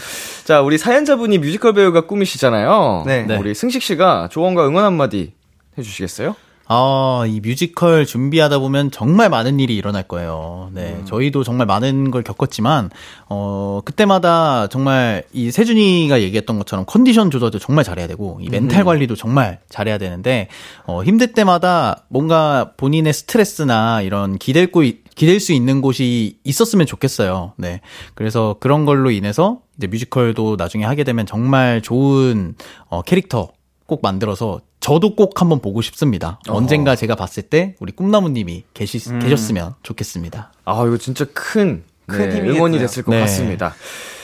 자, 0.44 0.60
우리 0.60 0.78
사연자분이 0.78 1.38
뮤지컬 1.38 1.72
배우가 1.72 2.02
꿈이시잖아요. 2.02 3.04
네. 3.06 3.24
네. 3.24 3.36
우리 3.36 3.54
승식 3.54 3.82
씨가 3.82 4.28
조언과 4.30 4.66
응원 4.66 4.84
한마디 4.84 5.32
해주시겠어요? 5.78 6.34
아, 6.68 7.24
이 7.28 7.40
뮤지컬 7.40 8.06
준비하다 8.06 8.58
보면 8.58 8.90
정말 8.90 9.30
많은 9.30 9.60
일이 9.60 9.76
일어날 9.76 10.02
거예요. 10.02 10.70
네. 10.72 11.00
저희도 11.04 11.44
정말 11.44 11.66
많은 11.66 12.10
걸 12.10 12.24
겪었지만, 12.24 12.90
어, 13.28 13.80
그때마다 13.84 14.66
정말 14.66 15.22
이 15.32 15.52
세준이가 15.52 16.22
얘기했던 16.22 16.58
것처럼 16.58 16.84
컨디션 16.86 17.30
조절도 17.30 17.60
정말 17.60 17.84
잘해야 17.84 18.08
되고, 18.08 18.38
이 18.42 18.48
멘탈 18.48 18.84
관리도 18.84 19.14
정말 19.14 19.60
잘해야 19.68 19.98
되는데, 19.98 20.48
어, 20.86 21.04
힘들 21.04 21.32
때마다 21.32 22.04
뭔가 22.08 22.72
본인의 22.76 23.12
스트레스나 23.12 24.02
이런 24.02 24.36
기댈 24.36 24.72
곳, 24.72 24.84
기댈 25.14 25.38
수 25.38 25.52
있는 25.52 25.80
곳이 25.80 26.38
있었으면 26.42 26.86
좋겠어요. 26.86 27.54
네. 27.56 27.80
그래서 28.14 28.56
그런 28.58 28.84
걸로 28.84 29.10
인해서 29.10 29.60
이제 29.76 29.86
뮤지컬도 29.86 30.56
나중에 30.56 30.84
하게 30.84 31.04
되면 31.04 31.26
정말 31.26 31.80
좋은 31.80 32.54
어, 32.88 33.02
캐릭터 33.02 33.50
꼭 33.86 34.00
만들어서 34.02 34.60
저도 34.86 35.16
꼭 35.16 35.40
한번 35.40 35.58
보고 35.58 35.82
싶습니다. 35.82 36.38
언젠가 36.48 36.94
제가 36.94 37.16
봤을 37.16 37.42
때 37.42 37.74
우리 37.80 37.90
꿈나무님이 37.90 38.62
계시, 38.72 39.00
계셨으면 39.18 39.74
좋겠습니다. 39.82 40.52
아, 40.64 40.84
이거 40.86 40.96
진짜 40.96 41.24
큰, 41.34 41.82
큰 42.06 42.28
네. 42.28 42.40
응원이 42.48 42.78
됐을 42.78 43.02
것 43.02 43.10
네. 43.10 43.18
같습니다. 43.22 43.74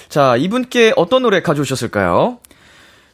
자, 0.08 0.36
이분께 0.36 0.92
어떤 0.94 1.22
노래 1.22 1.42
가져오셨을까요? 1.42 2.38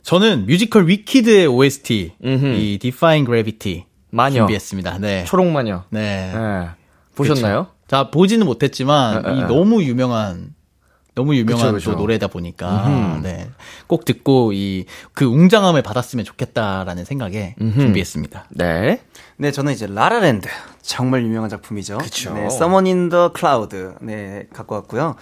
저는 0.03 0.45
뮤지컬 0.45 0.89
위키드의 0.89 1.47
OST, 1.47 2.13
음흠. 2.23 2.47
이 2.49 2.79
Defying 2.83 3.27
Gravity 3.27 3.87
마녀. 4.11 4.41
준비했습니다. 4.41 4.99
네. 4.99 5.25
초록 5.25 5.47
마녀. 5.47 5.85
네. 5.89 6.31
네. 6.35 6.69
보셨나요? 7.15 7.69
자, 7.87 8.11
보지는 8.11 8.45
못했지만 8.45 9.39
이 9.39 9.41
에. 9.41 9.45
너무 9.45 9.83
유명한 9.85 10.55
너무 11.19 11.35
유명한 11.35 11.73
그쵸, 11.73 11.75
그쵸. 11.75 11.91
또 11.91 11.97
노래다 11.99 12.29
보니까 12.29 13.19
네. 13.25 13.51
꼭 13.89 14.05
듣고 14.05 14.53
이 14.53 14.87
그 15.15 15.25
웅장함을 15.25 15.83
받았으면 15.83 16.25
좋겠다라는 16.25 17.05
생각에 17.05 17.57
준비했습니다. 17.59 18.45
네. 18.51 19.01
네, 19.37 19.51
저는 19.51 19.73
이제 19.73 19.89
라라랜드 19.89 20.49
정말 20.81 21.25
유명한 21.25 21.51
작품이죠. 21.51 21.99
그쵸. 21.99 22.33
네, 22.35 22.45
Someone 22.47 22.89
in 22.89 23.09
the 23.09 23.29
Crowd 23.37 23.77
네 24.01 24.47
갖고 24.55 24.77
왔고요. 24.77 25.17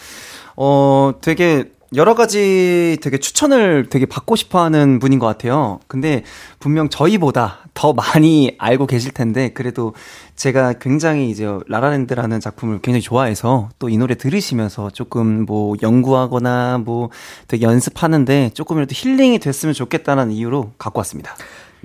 어, 0.56 1.12
되게 1.22 1.70
여러 1.94 2.14
가지 2.14 2.98
되게 3.00 3.18
추천을 3.18 3.88
되게 3.88 4.06
받고 4.06 4.34
싶어 4.36 4.62
하는 4.62 4.98
분인 4.98 5.18
것 5.18 5.26
같아요. 5.26 5.78
근데 5.86 6.24
분명 6.58 6.88
저희보다 6.88 7.60
더 7.74 7.92
많이 7.92 8.56
알고 8.58 8.86
계실 8.86 9.12
텐데 9.12 9.50
그래도 9.50 9.94
제가 10.34 10.74
굉장히 10.74 11.30
이제 11.30 11.46
라라랜드라는 11.68 12.40
작품을 12.40 12.80
굉장히 12.82 13.02
좋아해서 13.02 13.68
또 13.78 13.88
이 13.88 13.98
노래 13.98 14.14
들으시면서 14.16 14.90
조금 14.90 15.46
뭐 15.46 15.76
연구하거나 15.80 16.78
뭐 16.84 17.10
되게 17.48 17.64
연습하는데 17.64 18.50
조금이라도 18.52 18.92
힐링이 18.94 19.38
됐으면 19.38 19.72
좋겠다는 19.74 20.32
이유로 20.32 20.72
갖고 20.78 20.98
왔습니다. 20.98 21.36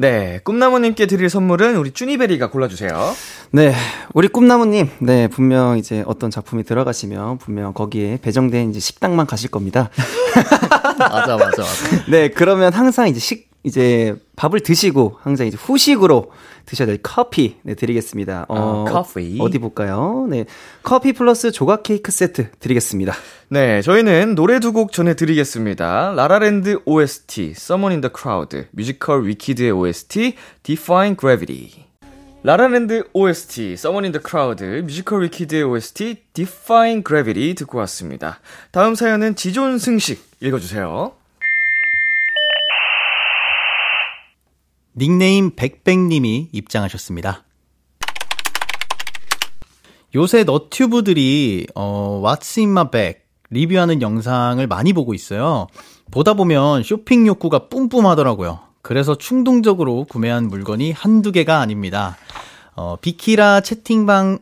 네. 0.02 0.40
꿈나무님께 0.44 1.06
드릴 1.06 1.30
선물은 1.30 1.76
우리 1.76 1.92
쭈니베리가 1.92 2.50
골라주세요. 2.50 3.14
네, 3.52 3.76
우리 4.16 4.28
꿈나무님, 4.28 4.90
네 4.98 5.28
분명 5.28 5.78
이제 5.78 6.04
어떤 6.08 6.32
작품이 6.32 6.64
들어가시면 6.64 7.38
분명 7.38 7.72
거기에 7.72 8.18
배정된 8.20 8.72
이제 8.72 8.80
식당만 8.80 9.28
가실 9.28 9.52
겁니다. 9.52 9.92
맞아, 10.98 11.38
맞아, 11.38 11.62
맞아. 11.62 11.64
네, 12.10 12.30
그러면 12.30 12.74
항상 12.74 13.10
이제 13.10 13.20
식 13.20 13.51
이제 13.64 14.16
밥을 14.36 14.62
드시고 14.62 15.18
항상 15.22 15.46
이제 15.48 15.56
후식으로 15.60 16.32
드셔야 16.66 16.86
될 16.88 17.00
커피 17.02 17.58
네, 17.64 17.76
드리겠습니다. 17.76 18.46
아, 18.50 18.86
커피. 18.88 19.38
어디 19.40 19.60
볼까요? 19.60 20.26
네. 20.30 20.46
커피 20.84 21.14
플러스 21.14 21.52
조각 21.52 21.84
케이크 21.84 22.12
세트 22.12 22.52
드리겠습니다. 22.60 23.14
네, 23.50 23.82
저희는 23.82 24.36
노래 24.36 24.60
두 24.60 24.72
곡 24.72 24.92
전해드리겠습니다. 24.94 26.14
라라랜드 26.16 26.80
OST, 26.86 27.52
Someone 27.56 27.94
in 27.94 28.02
the 28.02 28.12
Crowd, 28.16 28.68
뮤지컬 28.72 29.26
위키드의 29.28 29.72
OST, 29.72 30.36
Defying 30.64 31.16
Gravity. 31.20 31.86
라라랜드 32.44 33.04
OST, 33.14 33.74
Someone 33.74 34.06
in 34.06 34.12
the 34.14 34.24
Crowd, 34.26 34.64
뮤지컬 34.84 35.24
위키드의 35.24 35.64
OST, 35.64 36.16
Defying 36.34 37.04
Gravity 37.06 37.54
듣고 37.56 37.78
왔습니다. 37.80 38.40
다음 38.72 38.96
사연은 38.96 39.36
지존 39.36 39.78
승식 39.78 40.24
읽어주세요. 40.40 41.12
닉네임 44.96 45.56
백백님이 45.56 46.50
입장하셨습니다. 46.52 47.44
요새 50.14 50.44
너튜브들이 50.44 51.68
어, 51.76 52.22
What's 52.24 52.58
in 52.60 52.72
my 52.72 52.92
bag 52.92 53.20
리뷰하는 53.50 54.02
영상을 54.02 54.66
많이 54.68 54.94
보고 54.94 55.14
있어요. 55.14 55.68
보다 56.10 56.34
보면 56.34 56.84
쇼핑 56.84 57.26
욕구가 57.28 57.70
뿜뿜하더라고요. 57.70 58.60
그래서 58.82 59.16
충동적으로 59.16 60.06
구매한 60.10 60.48
물건이 60.48 60.92
한두 60.92 61.32
개가 61.32 61.60
아닙니다. 61.60 62.18
어, 62.76 62.98
비키라 63.00 63.62
채팅방 63.62 64.40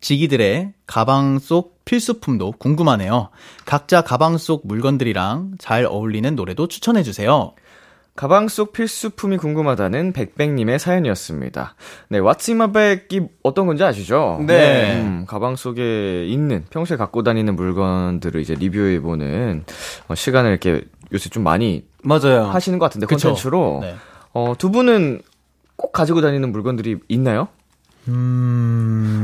지기들의 0.00 0.72
가방 0.86 1.38
속 1.38 1.84
필수품도 1.84 2.52
궁금하네요. 2.58 3.28
각자 3.64 4.02
가방 4.02 4.38
속 4.38 4.66
물건들이랑 4.66 5.52
잘 5.58 5.84
어울리는 5.84 6.34
노래도 6.34 6.66
추천해주세요. 6.66 7.54
가방 8.14 8.48
속 8.48 8.72
필수품이 8.72 9.38
궁금하다는 9.38 10.12
백백님의 10.12 10.78
사연이었습니다. 10.78 11.74
네, 12.10 12.20
What's 12.20 12.48
in 12.50 12.60
my 12.60 12.70
bag이 12.72 13.26
어떤 13.42 13.66
건지 13.66 13.84
아시죠? 13.84 14.38
네. 14.46 15.00
음, 15.00 15.24
가방 15.26 15.56
속에 15.56 16.26
있는, 16.26 16.64
평소에 16.68 16.98
갖고 16.98 17.22
다니는 17.22 17.56
물건들을 17.56 18.40
이제 18.42 18.54
리뷰해보는 18.54 19.64
어, 20.08 20.14
시간을 20.14 20.50
이렇게 20.50 20.82
요새 21.12 21.30
좀 21.30 21.42
많이 21.42 21.86
맞아요. 22.02 22.44
하시는 22.44 22.78
것 22.78 22.84
같은데, 22.86 23.06
그쵸. 23.06 23.28
콘텐츠로. 23.28 23.78
네. 23.80 23.94
어, 24.34 24.54
두 24.58 24.70
분은 24.70 25.22
꼭 25.76 25.92
가지고 25.92 26.20
다니는 26.20 26.52
물건들이 26.52 26.98
있나요? 27.08 27.48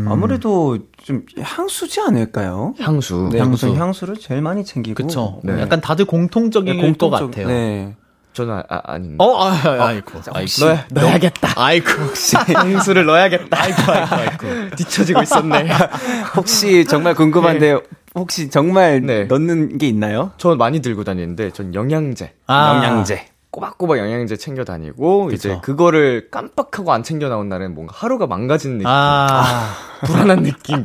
아무래도 0.08 0.78
좀 0.96 1.24
향수지 1.38 2.00
않을까요? 2.00 2.74
향수. 2.80 3.28
네, 3.32 3.38
향수. 3.38 3.66
향수. 3.68 3.80
향수를 3.80 4.16
제일 4.16 4.40
많이 4.40 4.64
챙기고. 4.64 5.02
그쵸. 5.02 5.40
네. 5.44 5.60
약간 5.60 5.80
다들 5.82 6.06
공통적인 6.06 6.76
네, 6.76 6.80
것 6.92 6.98
공통적- 6.98 7.26
같아요. 7.30 7.48
네. 7.48 7.96
저는 8.38 8.54
아, 8.54 8.62
아, 8.68 8.80
아닌데. 8.84 9.16
어, 9.18 9.36
아, 9.36 9.50
아, 9.52 9.86
아이고. 9.88 10.20
아이고. 10.32 10.64
넣어야, 10.64 10.86
넣어야겠다. 10.92 11.54
아이고. 11.56 11.90
혹시. 11.90 12.36
향수를 12.54 13.04
넣어야겠다. 13.04 13.60
아이고, 13.60 13.82
아이고, 13.92 14.14
아이고. 14.14 14.70
뒤처지고 14.76 15.22
있었네. 15.22 15.68
혹시 16.36 16.84
정말 16.84 17.14
궁금한데 17.14 17.78
혹시 18.14 18.48
정말 18.48 19.02
네. 19.02 19.24
넣는 19.24 19.78
게 19.78 19.88
있나요? 19.88 20.30
저 20.38 20.54
많이 20.54 20.80
들고 20.80 21.02
다니는데, 21.02 21.50
전 21.50 21.74
영양제. 21.74 22.32
아. 22.46 22.76
영양제. 22.76 23.26
꼬박꼬박 23.50 23.98
영양제 23.98 24.36
챙겨 24.36 24.62
다니고 24.64 25.30
이제 25.32 25.58
그거를 25.62 26.28
깜빡하고 26.30 26.92
안 26.92 27.02
챙겨 27.02 27.28
나온 27.30 27.48
날은 27.48 27.74
뭔가 27.74 27.94
하루가 27.96 28.26
망가지는 28.26 28.78
느낌, 28.78 28.86
아. 28.88 29.74
불안한 30.04 30.42
느낌, 30.42 30.84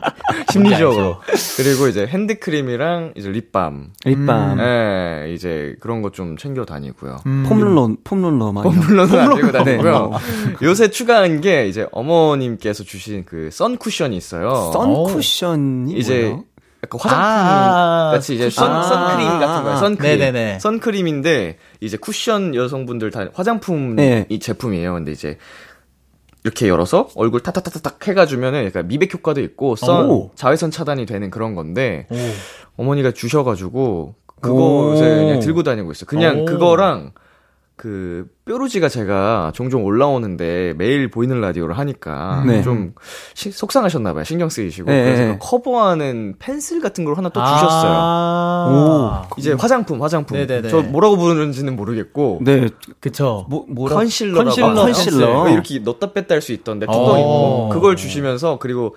심리적으로. 0.52 1.18
그리고 1.58 1.88
이제 1.88 2.08
핸드크림이랑 2.08 3.14
이제 3.16 3.30
립밤, 3.30 3.92
립밤. 4.06 4.60
예, 4.60 5.34
이제 5.34 5.76
그런 5.82 6.02
거 6.02 6.10
좀 6.14 6.38
챙겨 6.38 6.64
다니고요. 6.64 7.18
폼롤러, 7.24 7.96
폼롤러 8.04 8.52
많이. 8.52 8.70
폼롤러는 8.70 9.20
안 9.20 9.36
들고 9.36 9.52
다니고요. 9.52 10.12
네. 10.12 10.54
요새 10.66 10.90
추가한 10.90 11.42
게 11.42 11.68
이제 11.68 11.88
어머님께서 11.92 12.84
주신 12.84 13.26
그 13.26 13.50
선 13.52 13.78
쿠션이 13.78 14.16
있어요. 14.16 14.72
선쿠션이 14.74 15.94
이제 15.94 16.22
뭐예요? 16.22 16.44
약간 16.84 17.00
화장품 17.00 17.24
아, 17.26 18.12
같이 18.14 18.36
이제 18.36 18.50
선, 18.50 18.68
쿠션. 18.68 18.84
선크림 18.84 19.28
아, 19.28 19.40
같은 19.40 19.64
거예요. 19.64 19.78
아, 19.78 19.80
선크림. 19.80 20.20
네네네. 20.20 20.60
선크림인데 20.60 21.58
이제 21.80 21.98
쿠션 21.98 22.56
여성분들 22.56 23.10
다 23.12 23.28
화장품 23.34 23.96
네. 23.96 24.26
이 24.30 24.40
제품이에요. 24.40 24.94
근데 24.94 25.12
이제 25.14 25.38
이렇게 26.44 26.68
열어서 26.68 27.08
얼굴 27.16 27.40
타타타타탁 27.42 28.06
해가주면은 28.06 28.66
약간 28.66 28.88
미백 28.88 29.14
효과도 29.14 29.40
있고 29.42 29.78
선 29.78 30.10
오. 30.10 30.32
자외선 30.36 30.72
차단이 30.72 31.06
되는 31.06 31.30
그런 31.30 31.56
건데 31.56 32.06
오. 32.12 32.16
어머니가 32.84 33.12
주셔가지고 33.12 34.16
그거 34.42 34.56
오. 34.56 34.92
요새 34.92 35.06
그냥 35.06 35.40
들고 35.40 35.64
다니고 35.64 35.92
있어요. 35.94 36.06
그냥 36.06 36.42
오. 36.42 36.46
그거랑 36.46 37.14
그 37.76 38.28
뾰루지가 38.46 38.88
제가 38.88 39.52
종종 39.56 39.84
올라오는데 39.84 40.74
매일 40.78 41.10
보이는 41.10 41.42
라디오를 41.42 41.78
하니까 41.80 42.44
네. 42.46 42.62
좀 42.62 42.94
시- 43.34 43.52
속상하셨나봐요. 43.52 44.24
신경 44.24 44.48
쓰이시고 44.50 44.92
네, 44.92 45.04
그래서 45.04 45.22
네. 45.24 45.32
그 45.34 45.38
커버하는 45.42 46.36
펜슬 46.38 46.80
같은 46.82 47.04
걸 47.04 47.18
하나 47.18 47.30
또 47.30 47.42
주셨어요. 47.44 47.92
아. 47.96 49.28
이제 49.38 49.54
화장품, 49.54 50.02
화장품. 50.04 50.38
네네네. 50.38 50.70
저 50.70 50.82
뭐라고 50.84 51.18
부르는지는 51.18 51.76
모르겠고. 51.76 52.40
네. 52.44 52.68
그쵸. 53.00 53.48
뭐 53.50 53.66
뭐라 53.68 53.96
컨실러라고. 53.96 54.44
컨실러. 54.50 54.74
컨실러. 54.76 55.42
왜 55.44 55.54
이렇게 55.54 55.80
넣었다 55.80 56.12
뺐다 56.14 56.36
할 56.36 56.42
수 56.44 56.52
있던데 56.54 56.86
뚜껑 56.86 57.02
어. 57.16 57.18
있고 57.20 57.70
그걸 57.70 57.96
주시면서 57.96 58.60
그리고 58.60 58.96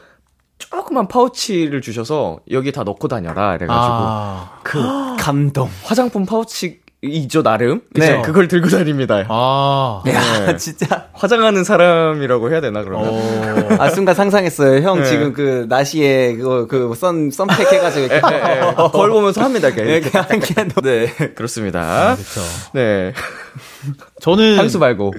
조그만 0.59 1.07
파우치를 1.09 1.81
주셔서 1.81 2.41
여기 2.51 2.73
다 2.73 2.83
넣고 2.83 3.09
다녀라 3.09 3.55
이래가지고 3.55 3.73
아. 3.75 4.59
그 4.62 4.79
감동. 5.19 5.69
화장품 5.85 6.27
파우치 6.27 6.81
이죠 7.03 7.43
나름 7.43 7.83
네. 7.91 8.17
네 8.17 8.23
그걸 8.23 8.49
들고 8.49 8.69
다닙니다. 8.69 9.25
아. 9.29 10.03
네. 10.05 10.15
야, 10.15 10.57
진짜. 10.57 11.09
화장하는 11.13 11.63
사람이라고 11.63 12.51
해야 12.51 12.61
되나 12.61 12.83
그러면? 12.83 13.09
어. 13.11 13.77
아, 13.79 13.91
순간 13.91 14.15
상상했어요. 14.15 14.81
형 14.83 15.01
네. 15.01 15.05
지금 15.05 15.33
그 15.33 15.67
나시에 15.69 16.37
그거 16.37 16.67
그 16.67 16.95
선, 16.97 17.31
선팩 17.31 17.71
해가지고 17.71 18.07
이렇게. 18.07 18.27
예, 18.35 18.57
예. 18.57 18.75
거울 18.93 19.11
보면서 19.11 19.43
합니다. 19.43 19.69
이렇게. 19.69 20.11
너무- 20.11 20.83
네. 20.83 21.07
그렇습니다. 21.35 22.17
그쵸. 22.17 22.41
네. 22.73 23.13
저는, 24.21 24.57
향수 24.57 24.79
말고. 24.79 25.13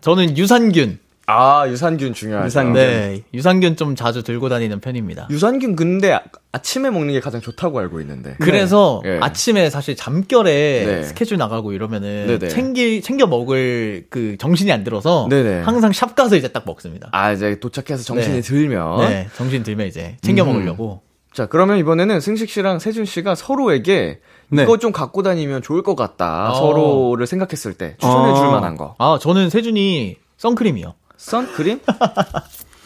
저는 0.00 0.36
유산균. 0.36 0.98
아 1.26 1.64
유산균 1.68 2.14
중요하죠. 2.14 2.46
유산균. 2.46 2.74
네. 2.74 3.22
유산균 3.32 3.76
좀 3.76 3.94
자주 3.94 4.22
들고 4.22 4.48
다니는 4.48 4.80
편입니다. 4.80 5.28
유산균 5.30 5.76
근데 5.76 6.12
아, 6.12 6.22
아침에 6.50 6.90
먹는 6.90 7.12
게 7.12 7.20
가장 7.20 7.40
좋다고 7.40 7.78
알고 7.78 8.00
있는데. 8.00 8.36
그래서 8.40 9.00
네. 9.04 9.18
아침에 9.20 9.70
사실 9.70 9.96
잠결에 9.96 10.84
네. 10.84 11.02
스케줄 11.04 11.38
나가고 11.38 11.72
이러면은 11.72 12.26
네네. 12.26 12.48
챙기 12.48 13.02
챙겨 13.02 13.26
먹을 13.26 14.06
그 14.10 14.36
정신이 14.38 14.72
안 14.72 14.84
들어서 14.84 15.28
네네. 15.30 15.60
항상 15.60 15.92
샵 15.92 16.14
가서 16.14 16.36
이제 16.36 16.48
딱 16.48 16.64
먹습니다. 16.66 17.08
아 17.12 17.32
이제 17.32 17.58
도착해서 17.60 18.02
정신이 18.02 18.36
네. 18.36 18.40
들면. 18.40 18.98
네, 19.08 19.28
정신 19.36 19.62
들면 19.62 19.86
이제 19.86 20.16
챙겨 20.22 20.42
음. 20.42 20.48
먹으려고. 20.48 21.02
자 21.32 21.46
그러면 21.46 21.78
이번에는 21.78 22.20
승식 22.20 22.50
씨랑 22.50 22.78
세준 22.78 23.06
씨가 23.06 23.34
서로에게 23.36 24.20
네. 24.48 24.62
이거 24.64 24.76
좀 24.76 24.92
갖고 24.92 25.22
다니면 25.22 25.62
좋을 25.62 25.82
것 25.82 25.96
같다. 25.96 26.50
어. 26.50 26.54
서로를 26.56 27.26
생각했을 27.26 27.72
때 27.72 27.96
추천해 27.98 28.34
줄 28.34 28.46
어. 28.46 28.50
만한 28.50 28.76
거. 28.76 28.96
아, 28.98 29.18
저는 29.18 29.48
세준이 29.48 30.16
선크림이요. 30.36 30.94
선크림? 31.22 31.80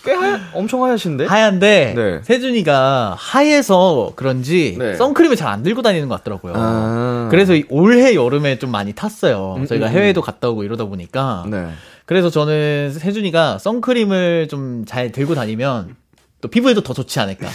꽤 0.05 0.13
하얗, 0.13 0.41
엄청 0.55 0.85
하얗신데? 0.85 1.27
하얀데 1.27 1.95
네. 1.97 2.21
세준이가 2.23 3.17
하얘서 3.19 4.13
그런지 4.15 4.77
네. 4.79 4.95
선크림을 4.95 5.35
잘 5.35 5.47
안 5.49 5.63
들고 5.63 5.83
다니는 5.83 6.09
것 6.09 6.17
같더라고요. 6.19 6.53
아. 6.57 7.29
그래서 7.31 7.55
이 7.55 7.65
올해 7.71 8.15
여름에 8.15 8.59
좀 8.59 8.71
많이 8.71 8.93
탔어요. 8.93 9.55
음, 9.59 9.67
저희가 9.67 9.87
음, 9.87 9.91
해외도 9.93 10.21
갔다 10.21 10.49
오고 10.51 10.63
이러다 10.65 10.85
보니까. 10.85 11.45
네. 11.49 11.69
그래서 12.05 12.31
저는 12.31 12.93
세준이가 12.93 13.59
선크림을 13.59 14.49
좀 14.49 14.85
잘 14.87 15.11
들고 15.11 15.35
다니면 15.35 15.97
또 16.41 16.49
피부에도 16.49 16.83
더 16.83 16.93
좋지 16.93 17.19
않을까. 17.19 17.49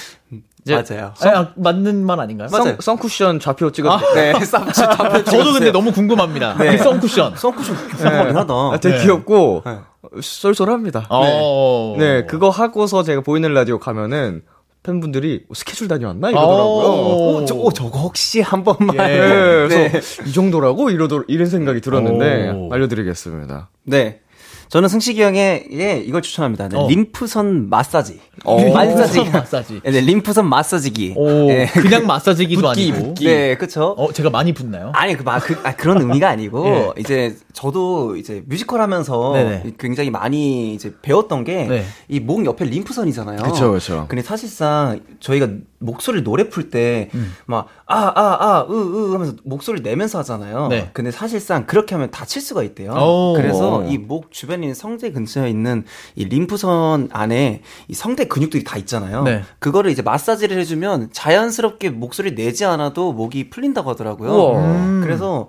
맞아요. 0.68 1.14
아니, 1.22 1.36
아, 1.36 1.52
맞는 1.56 2.06
말 2.06 2.20
아닌가요? 2.20 2.50
맞아요. 2.52 2.66
선, 2.66 2.78
선쿠션 2.82 3.40
좌표 3.40 3.72
찍어도 3.72 4.14
네, 4.14 4.34
쌉, 4.44 4.68
쌉, 4.72 5.26
저도 5.26 5.54
근데 5.54 5.72
너무 5.72 5.92
궁금합니다. 5.92 6.56
네. 6.58 6.74
이 6.74 6.78
선쿠션. 6.78 7.36
선쿠션 7.38 7.88
비싼 7.90 8.18
거긴 8.18 8.36
하다. 8.36 8.54
아, 8.54 8.78
되게 8.82 8.98
네. 8.98 9.04
귀엽고 9.04 9.64
쏠쏠합니다. 10.20 11.08
어. 11.10 11.96
네, 11.98 12.26
그거 12.26 12.50
하고서 12.50 13.04
제가 13.04 13.22
보이는 13.22 13.54
라디오 13.54 13.80
가면은 13.80 14.44
팬분들이 14.84 15.46
어, 15.48 15.54
스케줄 15.54 15.88
다녀왔나 15.88 16.28
어. 16.28 16.32
이러더라고요. 16.32 16.88
어, 17.38 17.46
저, 17.46 17.56
어, 17.56 17.72
저거 17.72 18.00
혹시 18.00 18.42
한 18.42 18.64
번만. 18.64 18.96
예. 18.96 19.20
네, 19.20 19.68
네. 19.68 19.90
그래서 19.92 20.24
이 20.24 20.32
정도라고 20.32 20.90
이러더 20.90 21.26
이런 21.28 21.48
생각이 21.48 21.82
들었는데 21.82 22.50
오. 22.50 22.74
알려드리겠습니다. 22.74 23.70
네. 23.84 24.21
저는 24.72 24.88
승식이 24.88 25.22
형에게 25.22 26.02
이걸 26.06 26.22
추천합니다. 26.22 26.70
네, 26.70 26.78
어. 26.78 26.88
림프선 26.88 27.68
마사지. 27.68 28.22
어. 28.46 28.74
마사지. 28.74 29.26
마사지. 29.30 29.82
네, 29.84 30.00
림프선 30.00 30.48
마사지기. 30.48 31.16
오, 31.18 31.28
네. 31.48 31.66
그냥 31.66 32.08
마사지기도 32.08 32.62
붓기, 32.62 32.92
아니고. 32.94 33.08
붓기. 33.08 33.26
네, 33.26 33.58
그쵸. 33.58 33.94
어, 33.98 34.14
제가 34.14 34.30
많이 34.30 34.54
붓나요? 34.54 34.94
아니, 34.96 35.18
그, 35.18 35.24
막, 35.24 35.44
그, 35.44 35.60
아, 35.64 35.76
그런 35.76 36.00
의미가 36.00 36.30
아니고, 36.30 36.94
예. 36.96 37.02
이제, 37.02 37.36
저도 37.52 38.16
이제 38.16 38.44
뮤지컬 38.48 38.80
하면서 38.80 39.34
네네. 39.34 39.74
굉장히 39.78 40.10
많이 40.10 40.74
이제 40.74 40.94
배웠던 41.02 41.44
게, 41.44 41.66
네. 41.66 41.86
이 42.08 42.17
목 42.17 42.46
옆에 42.46 42.64
림프선이잖아요. 42.64 43.44
그쵸, 43.44 43.74
그쵸. 43.74 44.06
근데 44.08 44.22
사실상 44.24 45.02
저희가 45.20 45.50
목소리를 45.82 46.24
노래 46.24 46.48
풀 46.50 46.70
때 46.70 47.10
막 47.48 47.68
아 47.88 48.14
아 48.16 48.64
아으으 48.70 49.14
하면서 49.14 49.34
목소리를 49.44 49.84
내면서 49.84 50.20
하잖아요. 50.20 50.68
네. 50.70 50.90
근데 50.94 51.12
사실상 51.12 51.66
그렇게 51.66 51.96
하면 51.96 52.10
다칠 52.12 52.42
수가 52.42 52.64
있대요. 52.64 52.94
오. 52.94 53.34
그래서 53.36 53.84
이 53.88 53.98
목 53.98 54.32
주변에 54.32 54.64
있는 54.64 54.74
성대 54.76 55.12
근처에 55.12 55.50
있는 55.50 55.84
이 56.16 56.26
림프선 56.26 57.10
안에 57.12 57.62
이 57.88 57.94
성대 57.94 58.26
근육들이 58.26 58.64
다 58.64 58.78
있잖아요. 58.78 59.24
네. 59.24 59.44
그거를 59.60 59.92
이제 59.92 60.02
마사지를 60.02 60.58
해주면 60.60 61.10
자연스럽게 61.12 61.90
목소리 61.90 62.36
내지 62.36 62.64
않아도 62.66 63.12
목이 63.14 63.50
풀린다고 63.50 63.90
하더라고요. 63.90 64.56
음. 64.58 65.02
그래서 65.04 65.48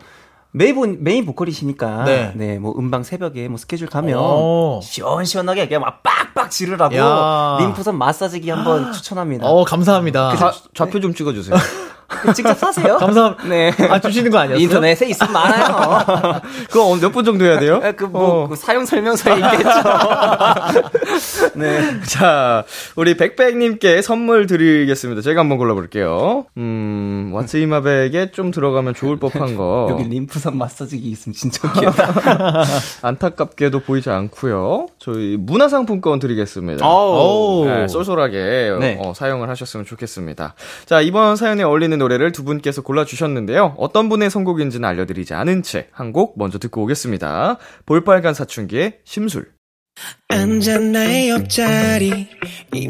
메인, 0.55 0.75
보- 0.75 0.87
메인 0.87 1.25
보컬이시니까 1.25 2.05
네. 2.05 2.33
네. 2.35 2.59
뭐 2.59 2.75
음방 2.79 3.03
새벽에 3.05 3.49
뭐 3.49 3.57
스케줄 3.57 3.89
가면 3.89 4.19
오. 4.19 4.81
시원시원하게 4.83 5.67
그냥 5.67 5.81
막 5.81 6.03
빡빡 6.03 6.51
지르라고 6.51 6.95
야. 6.97 7.57
림프선 7.61 7.97
마사지기 7.97 8.51
한번 8.51 8.93
추천합니다. 8.93 9.47
어, 9.47 9.65
감사합니다. 9.65 10.37
좌, 10.37 10.53
좌표 10.75 11.01
좀 11.01 11.15
찍어 11.15 11.33
주세요. 11.33 11.57
직접 12.35 12.55
사세요? 12.59 12.97
감사합니다. 13.03 13.45
네. 13.49 13.73
아, 13.91 13.99
주시는 14.01 14.31
거 14.31 14.39
아니었어요? 14.39 14.63
인터넷에 14.63 15.07
있으면 15.09 15.33
많아요. 15.33 16.41
그거 16.71 16.97
몇 16.97 17.13
분 17.13 17.25
정도 17.25 17.45
해야 17.45 17.59
돼요? 17.59 17.81
그 17.97 18.05
뭐, 18.05 18.45
어. 18.45 18.49
그 18.49 18.57
사용 18.57 18.85
설명서에 18.87 19.35
있겠죠. 19.37 19.71
네. 21.55 22.01
자, 22.07 22.65
우리 22.97 23.17
백백님께 23.17 24.03
선물 24.03 24.47
드리겠습니다. 24.47 25.21
제가 25.23 25.41
한번 25.41 25.59
골라볼게요. 25.59 26.47
음, 26.57 27.33
왓츠이마백에 27.35 28.33
좀 28.33 28.51
들어가면 28.51 28.95
좋을 28.95 29.19
법한 29.19 29.57
거. 29.57 29.89
여기 29.91 30.05
림프선 30.05 30.57
마사지기 30.57 31.09
있으면 31.11 31.35
진짜 31.35 31.61
좋겠다. 31.73 32.65
안타깝게도 33.03 33.81
보이지 33.81 34.11
않고요. 34.11 34.87
저희 34.99 35.37
문화상품권 35.39 36.19
드리겠습니다. 36.19 36.87
어우. 36.87 37.67
네, 37.67 37.89
쏠쏠하게 37.89 38.77
네. 38.81 38.99
어, 39.01 39.13
사용을 39.15 39.49
하셨으면 39.51 39.85
좋겠습니다. 39.87 40.55
자, 40.87 41.01
이번 41.01 41.37
사연에 41.37 41.63
어울리는 41.63 42.01
노래를 42.03 42.33
두 42.33 42.43
분께서 42.45 42.83
골라주셨는데요. 42.83 43.75
어떤 43.79 44.09
분의 44.09 44.29
선곡인지는 44.31 44.89
알려드리지 44.89 45.35
않은 45.35 45.63
채 45.63 45.89
한 45.93 46.13
곡 46.13 46.35
먼저 46.37 46.59
듣고 46.59 46.83
오겠습니다. 46.83 47.59
볼빨간 47.87 48.35
사춘기의 48.35 48.99
심술. 49.05 49.47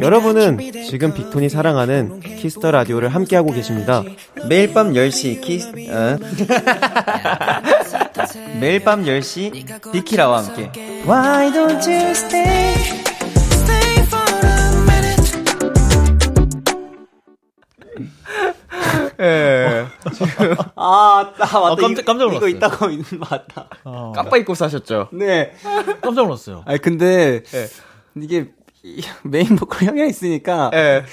여러분은 0.01 0.59
지금 0.88 1.12
빅톤이 1.14 1.48
사랑하는 1.48 2.20
키스 2.20 2.52
더 2.52 2.70
라디오를 2.70 3.09
함께하고 3.11 3.53
계십니다. 3.53 4.03
매일 4.48 4.72
밤 4.72 4.92
10시 4.92 5.40
키스, 5.40 5.68
어? 5.90 6.18
매일 8.61 8.83
밤 8.85 9.05
10시 9.05 9.92
비키라와 9.92 10.44
함께. 10.44 10.70
예. 19.22 19.87
아, 20.76 21.32
나 21.38 21.44
맞다. 21.46 21.58
아, 21.58 21.76
깜짝- 21.76 22.04
깜짝 22.04 22.24
이거 22.24 22.24
놀랐어요. 22.40 22.48
있다고, 22.48 22.87
맞다. 23.30 23.66
어, 23.85 24.12
깜빡 24.14 24.38
잊고 24.40 24.54
사셨죠? 24.54 25.08
네. 25.12 25.52
깜짝 26.02 26.24
놀랐어요. 26.24 26.62
아니, 26.66 26.78
근데, 26.78 27.42
예. 27.54 27.68
이게, 28.16 28.48
이- 28.82 29.02
메인 29.22 29.54
보컬 29.56 29.82
형이랑 29.88 30.08
있으니까. 30.08 30.70
예. 30.74 31.04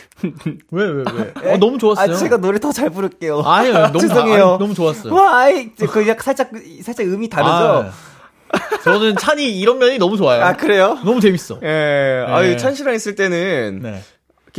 왜, 0.71 0.85
왜, 0.87 1.03
왜? 1.43 1.53
어, 1.53 1.57
너무 1.57 1.77
좋았어요. 1.77 2.11
아, 2.13 2.17
제가 2.17 2.37
노래 2.37 2.59
더 2.59 2.71
잘 2.71 2.89
부를게요. 2.89 3.41
아니요, 3.41 3.73
너무, 3.93 3.99
죄송해요. 3.99 4.47
아니, 4.49 4.59
너무 4.59 4.73
좋았어요. 4.73 5.13
와이, 5.13 5.69
그, 5.75 6.07
약간 6.07 6.23
살짝, 6.23 6.49
살짝 6.83 7.05
음이 7.05 7.29
다르죠? 7.29 7.51
아, 7.51 7.91
저는 8.83 9.15
찬이 9.17 9.59
이런 9.59 9.77
면이 9.77 9.99
너무 9.99 10.17
좋아요. 10.17 10.43
아, 10.43 10.53
그래요? 10.57 10.97
너무 11.05 11.19
재밌어. 11.19 11.59
예. 11.61 12.25
아유, 12.27 12.57
찬 12.57 12.73
씨랑 12.73 12.95
있을 12.95 13.13
때는 13.13 13.79
네. 13.83 14.01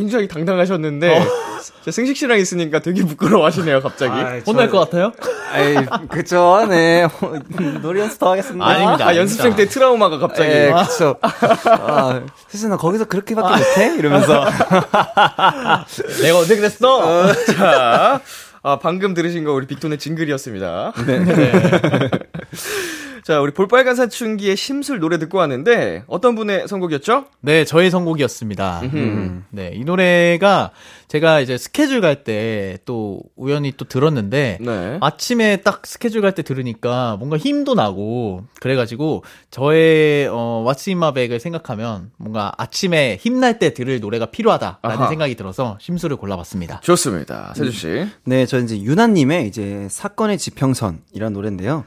굉장히 0.01 0.29
당당하셨는데, 0.29 1.23
저 1.85 1.91
승식 1.91 2.17
씨랑 2.17 2.39
있으니까 2.39 2.79
되게 2.79 3.05
부끄러워 3.05 3.45
하시네요, 3.45 3.83
갑자기. 3.83 4.13
혼날 4.47 4.71
것 4.71 4.81
같아요? 4.81 5.13
아이, 5.53 5.75
그쵸, 6.09 6.67
네. 6.69 7.07
노래 7.83 8.01
연습 8.01 8.19
더 8.19 8.31
하겠습니다. 8.31 8.67
아닙니다. 8.67 9.07
아, 9.07 9.17
연습생 9.17 9.57
때 9.57 9.67
트라우마가 9.67 10.19
갑자기. 10.19 10.49
예, 10.51 10.73
그쵸. 10.73 11.17
아, 11.21 12.23
나 12.69 12.77
거기서 12.79 13.05
그렇게밖에 13.05 13.49
못해? 13.57 13.95
이러면서. 13.99 14.47
내가 16.23 16.39
언제 16.39 16.57
그랬어? 16.57 17.33
자, 17.55 18.21
아, 18.63 18.79
방금 18.79 19.13
들으신 19.13 19.45
거 19.45 19.53
우리 19.53 19.67
빅톤의 19.67 19.99
징글이었습니다. 19.99 20.93
네. 21.07 21.25
자, 23.25 23.41
우리 23.41 23.53
볼빨간 23.53 23.95
사춘기의 23.97 24.57
심술 24.57 24.99
노래 25.01 25.19
듣고 25.19 25.39
왔는데, 25.39 26.05
어떤 26.07 26.35
분의 26.35 26.69
선곡이었죠? 26.69 27.27
네, 27.41 27.65
저의 27.65 27.91
선곡이었습니다. 27.91 28.81
음, 28.85 29.45
네, 29.51 29.73
이 29.75 29.85
노래가 29.85 30.71
제가 31.09 31.41
이제 31.41 31.59
스케줄 31.59 32.01
갈 32.01 32.23
때 32.25 32.79
또 32.85 33.21
우연히 33.37 33.73
또 33.77 33.85
들었는데 33.85 34.59
네. 34.61 34.99
아침에 35.01 35.57
딱 35.59 35.87
스케줄 35.87 36.21
갈 36.23 36.33
때 36.35 36.43
들으니까 36.43 37.17
뭔가 37.19 37.37
힘도 37.37 37.75
나고 37.75 38.45
그래가지고 38.61 39.25
저의 39.51 40.29
어 40.31 40.65
왓츠인마백을 40.69 41.39
생각하면 41.41 42.11
뭔가 42.17 42.53
아침에 42.59 43.17
힘날 43.21 43.59
때 43.59 43.75
들을 43.75 43.99
노래가 44.01 44.27
필요하다라는 44.27 44.99
아하. 44.99 45.09
생각이 45.09 45.35
들어서 45.35 45.77
심수를 45.81 46.17
골라봤습니다. 46.17 46.81
좋습니다. 46.81 47.53
세주씨. 47.57 48.07
네, 48.25 48.47
저 48.47 48.59
이제 48.61 48.81
유나님의 48.81 49.49
이제 49.49 49.89
사건의 49.91 50.39
지평선이라는 50.39 51.33
노래인데요. 51.33 51.85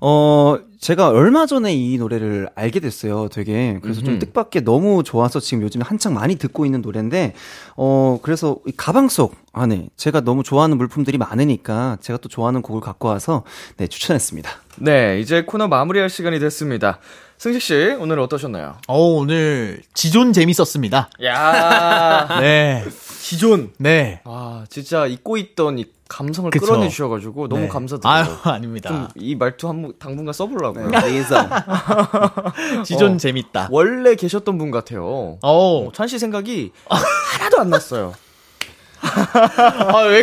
어, 0.00 0.56
제가 0.82 1.10
얼마 1.10 1.46
전에 1.46 1.72
이 1.72 1.96
노래를 1.96 2.48
알게 2.56 2.80
됐어요. 2.80 3.28
되게. 3.28 3.78
그래서 3.82 4.02
좀 4.02 4.18
뜻밖의 4.18 4.64
너무 4.64 5.04
좋아서 5.04 5.38
지금 5.38 5.62
요즘에 5.62 5.84
한창 5.86 6.12
많이 6.12 6.34
듣고 6.34 6.66
있는 6.66 6.82
노래인데, 6.82 7.34
어, 7.76 8.18
그래서 8.20 8.56
이 8.66 8.72
가방 8.76 9.08
속 9.08 9.36
안에 9.52 9.90
제가 9.96 10.22
너무 10.22 10.42
좋아하는 10.42 10.76
물품들이 10.78 11.18
많으니까 11.18 11.98
제가 12.00 12.16
또 12.16 12.28
좋아하는 12.28 12.62
곡을 12.62 12.80
갖고 12.80 13.06
와서 13.06 13.44
네, 13.76 13.86
추천했습니다. 13.86 14.50
네, 14.78 15.20
이제 15.20 15.44
코너 15.44 15.68
마무리할 15.68 16.10
시간이 16.10 16.40
됐습니다. 16.40 16.98
승식 17.42 17.60
씨, 17.60 17.74
오늘 17.98 18.20
어떠셨나요? 18.20 18.76
어 18.86 18.98
오늘 19.00 19.82
지존 19.94 20.32
재밌었습니다. 20.32 21.10
야 21.24 22.28
네, 22.40 22.84
기존. 23.20 23.72
네. 23.78 24.20
아, 24.22 24.64
진짜 24.70 25.06
잊고 25.08 25.36
있던 25.36 25.80
이 25.80 25.86
감성을 26.08 26.52
그쵸. 26.52 26.64
끌어내 26.66 26.88
주셔가지고 26.88 27.48
너무 27.48 27.62
네. 27.62 27.68
감사드려요. 27.68 28.14
아유, 28.14 28.26
아닙니다. 28.48 29.08
좀이 29.16 29.34
말투 29.34 29.68
한 29.68 29.82
번, 29.82 29.92
당분간 29.98 30.32
써보려고요. 30.32 30.88
리에서. 30.90 31.48
지존 32.86 33.14
어. 33.14 33.16
재밌다. 33.16 33.66
원래 33.72 34.14
계셨던 34.14 34.56
분 34.56 34.70
같아요. 34.70 35.38
어, 35.42 35.88
찬 35.92 36.06
씨 36.06 36.20
생각이 36.20 36.70
하나도 36.88 37.58
안 37.58 37.70
났어요. 37.70 38.14
아, 39.02 40.02
왜, 40.06 40.22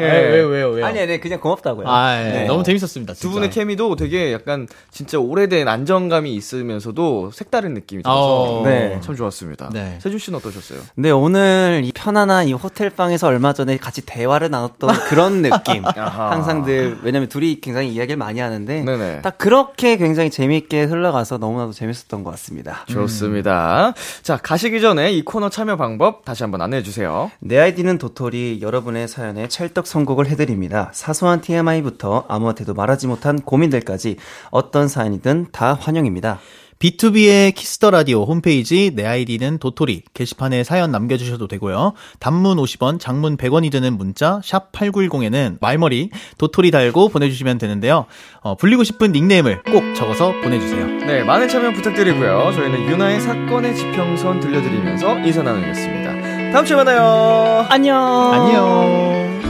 예. 0.00 0.04
왜, 0.04 0.28
왜, 0.30 0.40
왜요, 0.42 0.68
왜요? 0.70 0.86
아니, 0.86 1.00
아니, 1.00 1.20
그냥 1.20 1.40
고맙다고요. 1.40 1.86
아, 1.88 2.18
예. 2.20 2.32
네. 2.32 2.44
너무 2.46 2.62
재밌었습니다. 2.62 3.14
두 3.14 3.20
진짜. 3.20 3.32
분의 3.34 3.50
케미도 3.50 3.96
되게 3.96 4.32
약간 4.32 4.66
진짜 4.90 5.18
오래된 5.18 5.68
안정감이 5.68 6.34
있으면서도 6.34 7.30
색다른 7.32 7.74
느낌이 7.74 8.02
들어서 8.02 8.60
어. 8.60 8.62
네. 8.64 8.98
참 9.02 9.16
좋았습니다. 9.16 9.70
네. 9.72 9.98
세준 10.00 10.18
씨는 10.18 10.38
어떠셨어요? 10.38 10.80
네, 10.96 11.10
오늘 11.10 11.82
이 11.84 11.92
편안한 11.92 12.48
이 12.48 12.52
호텔방에서 12.52 13.26
얼마 13.26 13.52
전에 13.52 13.76
같이 13.76 14.02
대화를 14.04 14.50
나눴던 14.50 14.90
그런 15.08 15.42
느낌. 15.42 15.84
항상 15.84 16.64
늘, 16.64 16.98
왜냐면 17.02 17.28
둘이 17.28 17.60
굉장히 17.60 17.88
이야기를 17.88 18.16
많이 18.16 18.40
하는데. 18.40 18.82
네네. 18.82 19.22
딱 19.22 19.38
그렇게 19.38 19.96
굉장히 19.96 20.30
재밌게 20.30 20.84
흘러가서 20.84 21.38
너무나도 21.38 21.72
재밌었던 21.72 22.24
것 22.24 22.30
같습니다. 22.32 22.84
좋습니다. 22.88 23.94
자, 24.22 24.36
가시기 24.36 24.80
전에 24.80 25.12
이 25.12 25.22
코너 25.24 25.48
참여 25.48 25.76
방법 25.76 26.24
다시 26.24 26.42
한번 26.42 26.60
안내해 26.62 26.82
주세요. 26.82 27.30
내 27.40 27.58
아이디는 27.58 27.98
도토리 27.98 28.58
여러분의 28.62 29.08
사연에 29.08 29.48
찰떡 29.48 29.81
선곡을 29.86 30.28
해드립니다. 30.28 30.90
사소한 30.92 31.40
TMI부터 31.40 32.24
아무한테도 32.28 32.74
말하지 32.74 33.06
못한 33.06 33.40
고민들까지 33.40 34.16
어떤 34.50 34.88
사연이든 34.88 35.48
다 35.52 35.74
환영입니다. 35.74 36.40
BTOB의 36.82 37.54
키스 37.54 37.78
더 37.78 37.92
라디오 37.92 38.24
홈페이지 38.24 38.90
내 38.92 39.06
아이디는 39.06 39.58
도토리 39.58 40.02
게시판에 40.14 40.64
사연 40.64 40.90
남겨주셔도 40.90 41.46
되고요. 41.46 41.92
단문 42.18 42.56
50원, 42.56 42.98
장문 42.98 43.36
100원이 43.36 43.70
드는 43.70 43.96
문자 43.96 44.40
샵 44.42 44.72
#8910에는 44.72 45.58
말머리 45.60 46.10
도토리 46.38 46.72
달고 46.72 47.10
보내주시면 47.10 47.58
되는데요. 47.58 48.06
어, 48.40 48.56
불리고 48.56 48.82
싶은 48.82 49.12
닉네임을 49.12 49.62
꼭 49.62 49.94
적어서 49.94 50.32
보내주세요. 50.42 50.84
네, 51.06 51.22
많은 51.22 51.48
참여 51.48 51.72
부탁드리고요. 51.72 52.50
저희는 52.52 52.90
유나의 52.90 53.20
사건의 53.20 53.76
지평선 53.76 54.40
들려드리면서 54.40 55.20
인사 55.20 55.44
나누겠습니다. 55.44 56.50
다음 56.52 56.64
주에 56.64 56.74
만나요. 56.74 57.64
안녕! 57.70 57.96
안녕. 58.32 59.41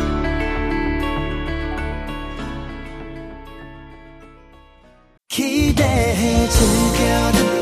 기대해 5.33 6.47
즐겨듣 6.47 7.62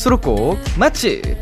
수록곡 0.00 0.58
맛집 0.78 1.36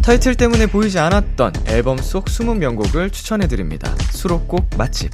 타이틀 0.00 0.36
때문에 0.36 0.66
보이지 0.66 1.00
않았던 1.00 1.52
앨범 1.66 1.98
속 1.98 2.28
숨은 2.28 2.60
명곡을 2.60 3.10
추천해드립니다. 3.10 3.92
수록곡 4.12 4.70
맛집 4.78 5.10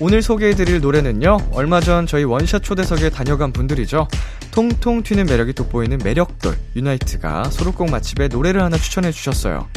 오늘 0.00 0.20
소개해드릴 0.20 0.80
노래는요 0.80 1.36
얼마 1.52 1.80
전 1.80 2.08
저희 2.08 2.24
원샷 2.24 2.64
초대석에 2.64 3.10
다녀간 3.10 3.52
분들이죠 3.52 4.08
통통 4.50 5.04
튀는 5.04 5.26
매력이 5.26 5.52
돋보이는 5.52 5.98
매력돌 6.02 6.56
유나이트가 6.74 7.50
수록곡 7.50 7.88
맛집에 7.88 8.26
노래를 8.26 8.64
하나 8.64 8.76
추천해주셨어요 8.76 9.68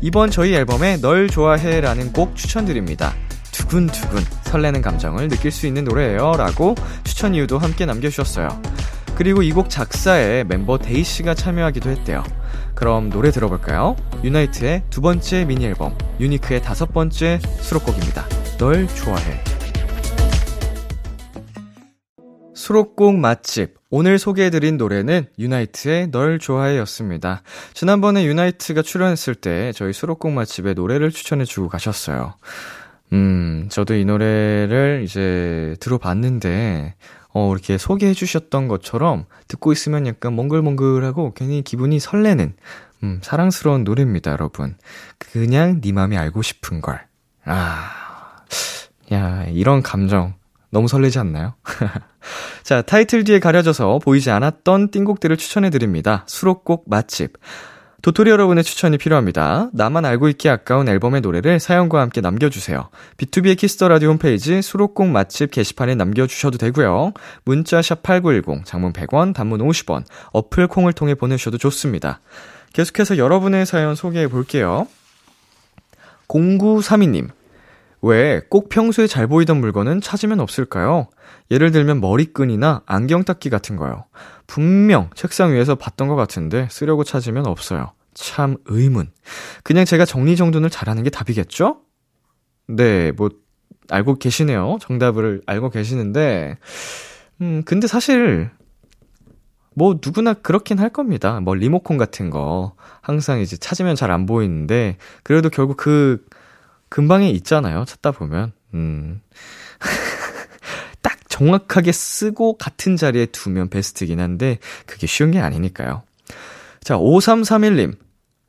이번 0.00 0.30
저희 0.30 0.54
앨범에 0.54 1.02
널 1.02 1.28
좋아해 1.28 1.82
라는 1.82 2.14
곡 2.14 2.34
추천드립니다 2.34 3.14
두근두근 3.52 4.24
설레는 4.44 4.80
감정을 4.80 5.28
느낄 5.28 5.50
수 5.50 5.66
있는 5.66 5.84
노래예요. 5.84 6.32
라고 6.36 6.74
추천 7.04 7.34
이유도 7.34 7.58
함께 7.58 7.84
남겨주셨어요. 7.86 8.48
그리고 9.18 9.42
이 9.42 9.50
곡 9.50 9.68
작사에 9.68 10.44
멤버 10.44 10.78
데이 10.78 11.02
씨가 11.02 11.34
참여하기도 11.34 11.90
했대요. 11.90 12.22
그럼 12.76 13.10
노래 13.10 13.32
들어볼까요? 13.32 13.96
유나이트의 14.22 14.84
두 14.90 15.00
번째 15.00 15.44
미니 15.44 15.66
앨범, 15.66 15.98
유니크의 16.20 16.62
다섯 16.62 16.92
번째 16.92 17.40
수록곡입니다. 17.42 18.24
널 18.58 18.86
좋아해. 18.86 19.42
수록곡 22.54 23.16
맛집. 23.16 23.74
오늘 23.90 24.20
소개해드린 24.20 24.76
노래는 24.76 25.26
유나이트의 25.36 26.12
널 26.12 26.38
좋아해였습니다. 26.38 27.42
지난번에 27.74 28.24
유나이트가 28.24 28.82
출연했을 28.82 29.34
때 29.34 29.72
저희 29.72 29.92
수록곡 29.92 30.30
맛집에 30.30 30.74
노래를 30.74 31.10
추천해주고 31.10 31.68
가셨어요. 31.68 32.34
음, 33.12 33.66
저도 33.70 33.94
이 33.94 34.04
노래를 34.04 35.00
이제 35.04 35.74
들어봤는데, 35.80 36.94
어, 37.32 37.52
이렇게 37.52 37.78
소개해 37.78 38.14
주셨던 38.14 38.68
것처럼 38.68 39.26
듣고 39.48 39.72
있으면 39.72 40.06
약간 40.06 40.32
몽글몽글하고 40.34 41.34
괜히 41.34 41.62
기분이 41.62 42.00
설레는, 42.00 42.54
음, 43.04 43.20
사랑스러운 43.22 43.84
노래입니다, 43.84 44.32
여러분. 44.32 44.76
그냥 45.18 45.80
네 45.80 45.92
맘이 45.92 46.16
알고 46.16 46.42
싶은 46.42 46.80
걸. 46.80 47.06
아, 47.44 48.44
야, 49.12 49.44
이런 49.44 49.82
감정 49.82 50.34
너무 50.70 50.88
설레지 50.88 51.18
않나요? 51.18 51.54
자, 52.62 52.82
타이틀 52.82 53.24
뒤에 53.24 53.40
가려져서 53.40 54.00
보이지 54.00 54.30
않았던 54.30 54.90
띵곡들을 54.90 55.36
추천해 55.36 55.70
드립니다. 55.70 56.24
수록곡 56.26 56.84
맛집. 56.88 57.34
도토리 58.00 58.30
여러분의 58.30 58.62
추천이 58.62 58.96
필요합니다. 58.96 59.70
나만 59.72 60.04
알고 60.04 60.28
있기 60.28 60.48
아까운 60.48 60.88
앨범의 60.88 61.20
노래를 61.20 61.58
사연과 61.58 62.00
함께 62.00 62.20
남겨주세요. 62.20 62.90
BTOB의 63.16 63.56
키스 63.58 63.77
더 63.77 63.88
라디오 63.88 64.10
홈페이지 64.10 64.62
수록곡 64.62 65.08
맛집 65.08 65.50
게시판에 65.50 65.96
남겨주셔도 65.96 66.58
되고요. 66.58 67.12
문자 67.44 67.82
샵 67.82 68.04
8910, 68.04 68.64
장문 68.64 68.92
100원, 68.92 69.34
단문 69.34 69.58
50원, 69.60 70.04
어플 70.32 70.68
콩을 70.68 70.92
통해 70.92 71.14
보내주셔도 71.14 71.58
좋습니다. 71.58 72.20
계속해서 72.72 73.18
여러분의 73.18 73.66
사연 73.66 73.96
소개해 73.96 74.28
볼게요. 74.28 74.86
0932님. 76.28 77.30
왜 78.02 78.40
꼭 78.48 78.68
평소에 78.68 79.06
잘 79.06 79.26
보이던 79.26 79.58
물건은 79.58 80.00
찾으면 80.00 80.40
없을까요? 80.40 81.08
예를 81.50 81.72
들면 81.72 82.00
머리끈이나 82.00 82.82
안경 82.86 83.24
닦기 83.24 83.50
같은 83.50 83.76
거요. 83.76 84.04
분명 84.46 85.10
책상 85.14 85.52
위에서 85.52 85.74
봤던 85.74 86.08
것 86.08 86.14
같은데 86.16 86.68
쓰려고 86.70 87.04
찾으면 87.04 87.46
없어요. 87.46 87.92
참 88.14 88.56
의문. 88.66 89.10
그냥 89.62 89.84
제가 89.84 90.04
정리정돈을 90.04 90.70
잘하는 90.70 91.02
게 91.02 91.10
답이겠죠? 91.10 91.80
네, 92.68 93.12
뭐 93.12 93.30
알고 93.90 94.16
계시네요. 94.16 94.78
정답을 94.80 95.42
알고 95.46 95.70
계시는데 95.70 96.56
음, 97.40 97.62
근데 97.64 97.86
사실 97.86 98.50
뭐 99.74 99.98
누구나 100.04 100.34
그렇긴 100.34 100.78
할 100.78 100.90
겁니다. 100.90 101.40
뭐 101.40 101.54
리모컨 101.54 101.98
같은 101.98 102.30
거 102.30 102.74
항상 103.00 103.40
이제 103.40 103.56
찾으면 103.56 103.94
잘 103.96 104.10
안 104.10 104.26
보이는데 104.26 104.96
그래도 105.22 105.48
결국 105.50 105.76
그 105.76 106.24
근방에 106.88 107.30
있잖아요. 107.30 107.84
찾다 107.84 108.12
보면. 108.12 108.52
음. 108.74 109.20
정확하게 111.38 111.92
쓰고 111.92 112.56
같은 112.58 112.96
자리에 112.96 113.26
두면 113.26 113.68
베스트긴 113.68 114.18
한데 114.18 114.58
그게 114.86 115.06
쉬운 115.06 115.30
게 115.30 115.38
아니니까요. 115.38 116.02
자, 116.82 116.96
5331님. 116.96 117.96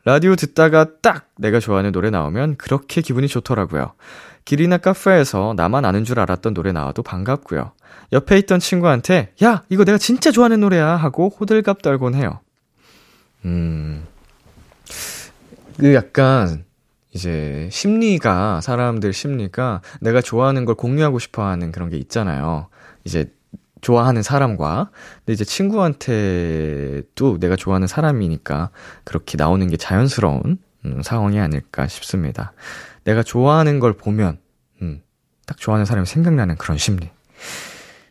라디오 0.06 0.36
듣다가 0.36 0.88
딱 1.02 1.30
내가 1.38 1.60
좋아하는 1.60 1.92
노래 1.92 2.10
나오면 2.10 2.56
그렇게 2.56 3.02
기분이 3.02 3.28
좋더라고요. 3.28 3.94
길이나 4.46 4.78
카페에서 4.78 5.54
나만 5.56 5.86
아는 5.86 6.04
줄 6.04 6.20
알았던 6.20 6.56
노래 6.56 6.72
나와도 6.72 7.04
반갑고요. 7.04 7.74
옆에 8.14 8.40
있던 8.40 8.60
친구한테 8.60 9.34
야 9.44 9.64
이거 9.70 9.84
내가 9.84 10.00
진짜 10.00 10.32
좋아하는 10.32 10.62
노래야 10.62 10.88
하고 10.88 11.30
호들갑 11.30 11.84
떨곤 11.84 12.16
해요. 12.16 12.40
음, 13.46 14.08
그 15.78 15.94
약간 15.94 16.64
이제 17.14 17.70
심리가 17.72 18.62
사람들 18.62 19.14
심리가 19.14 19.82
내가 20.02 20.22
좋아하는 20.22 20.66
걸 20.66 20.76
공유하고 20.76 21.20
싶어 21.20 21.44
하는 21.44 21.72
그런 21.72 21.90
게 21.90 21.98
있잖아요. 21.98 22.68
이제 23.04 23.34
좋아하는 23.82 24.22
사람과 24.22 24.92
근데 25.20 25.34
이제 25.34 25.44
친구한테도 25.46 27.40
내가 27.40 27.56
좋아하는 27.56 27.88
사람이니까 27.88 28.72
그렇게 29.04 29.38
나오는 29.38 29.68
게 29.70 29.78
자연스러운 29.78 30.60
음, 30.86 31.02
상황이 31.02 31.40
아닐까 31.40 31.88
싶습니다. 31.88 32.54
내가 33.04 33.24
좋아하는 33.24 33.80
걸 33.80 33.94
보면 33.94 34.40
음, 34.82 35.02
딱 35.46 35.58
좋아하는 35.58 35.86
사람이 35.86 36.06
생각나는 36.06 36.56
그런 36.58 36.78
심리. 36.78 37.10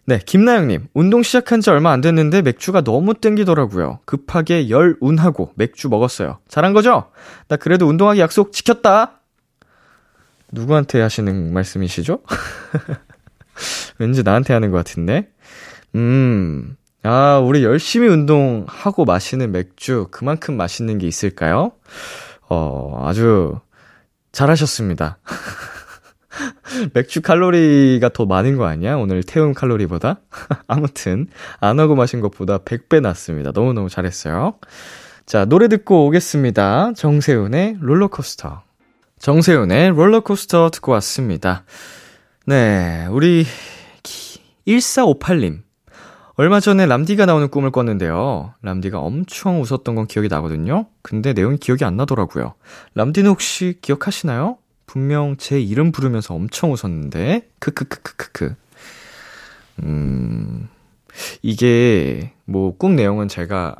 네, 0.08 0.18
김나영님, 0.24 0.86
운동 0.94 1.22
시작한 1.22 1.60
지 1.60 1.68
얼마 1.68 1.92
안 1.92 2.00
됐는데 2.00 2.40
맥주가 2.40 2.80
너무 2.80 3.12
땡기더라고요. 3.12 3.98
급하게 4.06 4.70
열 4.70 4.96
운하고 5.02 5.52
맥주 5.54 5.90
먹었어요. 5.90 6.38
잘한 6.48 6.72
거죠? 6.72 7.10
나 7.48 7.56
그래도 7.56 7.86
운동하기 7.86 8.18
약속 8.18 8.52
지켰다! 8.52 9.20
누구한테 10.50 11.02
하시는 11.02 11.52
말씀이시죠? 11.52 12.20
왠지 14.00 14.22
나한테 14.22 14.54
하는 14.54 14.70
것 14.70 14.78
같은데? 14.78 15.28
음, 15.94 16.78
아, 17.02 17.42
우리 17.44 17.62
열심히 17.62 18.08
운동하고 18.08 19.04
마시는 19.04 19.52
맥주, 19.52 20.08
그만큼 20.10 20.56
맛있는 20.56 20.96
게 20.96 21.06
있을까요? 21.06 21.72
어, 22.48 23.02
아주 23.04 23.60
잘하셨습니다. 24.32 25.18
맥주 26.94 27.22
칼로리가 27.22 28.10
더 28.10 28.26
많은 28.26 28.56
거 28.56 28.66
아니야? 28.66 28.96
오늘 28.96 29.22
태움 29.22 29.54
칼로리보다? 29.54 30.20
아무튼, 30.66 31.26
안 31.60 31.80
하고 31.80 31.94
마신 31.94 32.20
것보다 32.20 32.58
100배 32.58 33.00
낫습니다. 33.00 33.52
너무너무 33.52 33.88
잘했어요. 33.88 34.54
자, 35.26 35.44
노래 35.44 35.68
듣고 35.68 36.06
오겠습니다. 36.06 36.92
정세훈의 36.94 37.78
롤러코스터. 37.80 38.62
정세훈의 39.18 39.90
롤러코스터 39.90 40.70
듣고 40.70 40.92
왔습니다. 40.92 41.64
네, 42.46 43.06
우리 43.10 43.44
1458님. 44.66 45.62
얼마 46.36 46.60
전에 46.60 46.86
람디가 46.86 47.26
나오는 47.26 47.48
꿈을 47.48 47.72
꿨는데요. 47.72 48.54
람디가 48.62 49.00
엄청 49.00 49.60
웃었던 49.60 49.96
건 49.96 50.06
기억이 50.06 50.28
나거든요. 50.28 50.86
근데 51.02 51.32
내용이 51.32 51.58
기억이 51.58 51.84
안 51.84 51.96
나더라고요. 51.96 52.54
람디는 52.94 53.28
혹시 53.28 53.78
기억하시나요? 53.82 54.56
분명 54.88 55.36
제 55.36 55.60
이름 55.60 55.92
부르면서 55.92 56.34
엄청 56.34 56.72
웃었는데. 56.72 57.48
크크크크크크. 57.60 58.56
음. 59.84 60.68
이게 61.42 62.32
뭐 62.44 62.72
꿈 62.76 62.96
내용은 62.96 63.28
제가 63.28 63.76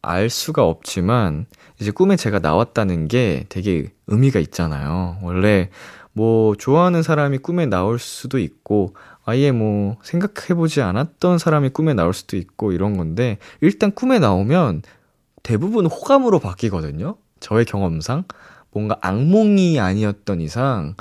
알 0.00 0.30
수가 0.30 0.64
없지만 0.64 1.46
이제 1.80 1.90
꿈에 1.90 2.16
제가 2.16 2.38
나왔다는 2.38 3.08
게 3.08 3.46
되게 3.48 3.92
의미가 4.06 4.38
있잖아요. 4.40 5.18
원래 5.22 5.70
뭐 6.12 6.54
좋아하는 6.56 7.02
사람이 7.02 7.38
꿈에 7.38 7.66
나올 7.66 7.98
수도 7.98 8.38
있고 8.38 8.94
아예 9.24 9.50
뭐 9.50 9.96
생각해보지 10.02 10.82
않았던 10.82 11.38
사람이 11.38 11.70
꿈에 11.70 11.94
나올 11.94 12.12
수도 12.14 12.36
있고 12.36 12.72
이런 12.72 12.96
건데 12.96 13.38
일단 13.60 13.90
꿈에 13.92 14.18
나오면 14.18 14.82
대부분 15.42 15.86
호감으로 15.86 16.38
바뀌거든요. 16.38 17.16
저의 17.40 17.64
경험상 17.64 18.24
뭔가 18.74 18.98
악몽이 19.00 19.80
아니었던 19.80 20.42
이상 20.42 20.94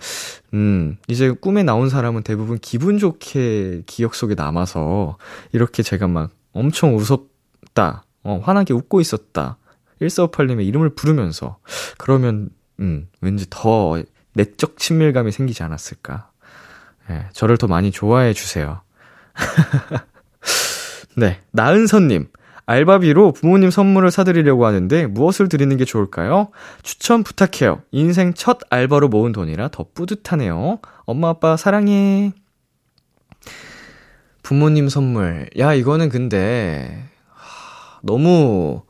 음 0.54 0.98
이제 1.10 1.32
꿈에 1.32 1.64
나온 1.64 1.90
사람은 1.90 2.24
대부분 2.24 2.60
기분 2.60 3.00
좋게 3.00 3.84
기억 3.86 4.16
속에 4.16 4.36
남아서 4.36 5.18
이렇게 5.52 5.84
제가 5.84 6.08
막 6.08 6.30
엄청 6.54 6.96
웃었다 6.96 8.06
어, 8.24 8.42
환하게 8.44 8.74
웃고 8.74 9.02
있었다. 9.02 9.58
1458님의 10.02 10.66
이름을 10.66 10.96
부르면서. 10.96 11.58
그러면, 11.98 12.50
음, 12.80 13.08
왠지 13.22 13.46
더 13.50 14.02
내적 14.34 14.78
친밀감이 14.78 15.32
생기지 15.32 15.64
않았을까. 15.64 16.30
예, 17.10 17.26
저를 17.34 17.58
더 17.58 17.68
많이 17.68 17.92
좋아해 17.92 18.34
주세요. 18.34 18.82
네, 21.16 21.42
나은선님. 21.52 22.28
알바비로 22.66 23.34
부모님 23.34 23.72
선물을 23.72 24.10
사드리려고 24.12 24.66
하는데 24.66 25.08
무엇을 25.08 25.50
드리는 25.50 25.76
게 25.76 25.86
좋을까요? 25.86 26.50
추천 26.82 27.24
부탁해요. 27.24 27.82
인생 27.92 28.34
첫 28.34 28.60
알바로 28.70 29.10
모은 29.10 29.32
돈이라 29.32 29.70
더 29.70 29.86
뿌듯하네요. 29.94 30.80
엄마 31.06 31.30
아빠 31.30 31.58
사랑해. 31.58 32.32
부모님 34.44 34.90
선물. 34.90 35.50
야, 35.58 35.74
이거는 35.74 36.10
근데 36.10 37.10
너무 38.02 38.84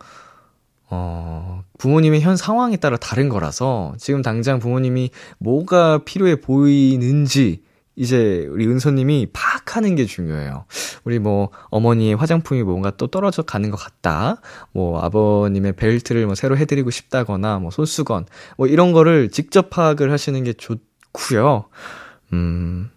어, 0.90 1.64
부모님의 1.80 2.22
현 2.22 2.38
상황에 2.38 2.78
따라 2.78 2.98
다른 2.98 3.30
거라서 3.30 3.96
지금 3.98 4.22
당장 4.22 4.60
부모님이 4.60 5.10
뭐가 5.40 6.04
필요해 6.06 6.42
보이는지 6.42 7.64
이제 7.96 8.48
우리 8.50 8.68
은서님이 8.68 9.28
파악 9.34 9.76
하는 9.76 9.96
게 9.96 10.06
중요해요. 10.06 10.66
우리 11.04 11.20
뭐 11.20 11.50
어머니의 11.70 12.16
화장품이 12.16 12.64
뭔가 12.64 12.92
또 12.92 13.08
떨어져 13.08 13.44
가는 13.44 13.70
것 13.70 13.78
같다. 13.78 14.42
뭐 14.72 15.00
아버님의 15.02 15.74
벨트를 15.74 16.26
뭐 16.26 16.36
새로 16.36 16.58
해드리고 16.58 16.90
싶다거나 16.90 17.60
뭐 17.60 17.70
손수건 17.72 18.26
뭐 18.58 18.68
이런 18.68 18.94
거를 18.94 19.30
직접 19.30 19.70
파악을 19.70 20.12
하시는 20.12 20.44
게 20.44 20.54
좋고요. 20.54 21.66
음, 22.34 22.90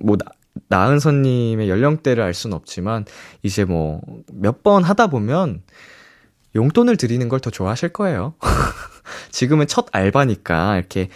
뭐 0.00 0.16
나, 0.16 0.26
나은서님의 0.68 1.68
연령대를 1.68 2.22
알 2.22 2.34
수는 2.34 2.56
없지만 2.56 3.04
이제 3.42 3.64
뭐 3.64 4.00
몇 4.32 4.62
번 4.62 4.84
하다 4.84 5.08
보면 5.08 5.62
용돈을 6.54 6.96
드리는 6.96 7.28
걸 7.28 7.40
더 7.40 7.50
좋아하실 7.50 7.90
거예요. 7.90 8.34
지금은 9.32 9.66
첫 9.66 9.86
알바니까 9.92 10.76
이렇게 10.78 11.08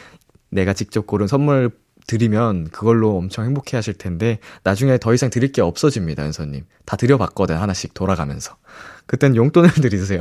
내가 0.50 0.72
직접 0.72 1.06
고른 1.06 1.26
선물 1.26 1.70
드리면 2.06 2.68
그걸로 2.70 3.16
엄청 3.16 3.44
행복해 3.44 3.76
하실 3.76 3.94
텐데 3.94 4.38
나중에 4.62 4.98
더 4.98 5.14
이상 5.14 5.30
드릴 5.30 5.52
게 5.52 5.62
없어집니다, 5.62 6.24
은서님. 6.24 6.64
다 6.84 6.96
드려봤거든, 6.96 7.56
하나씩 7.56 7.94
돌아가면서. 7.94 8.56
그땐 9.06 9.36
용돈을 9.36 9.70
드리세요. 9.80 10.20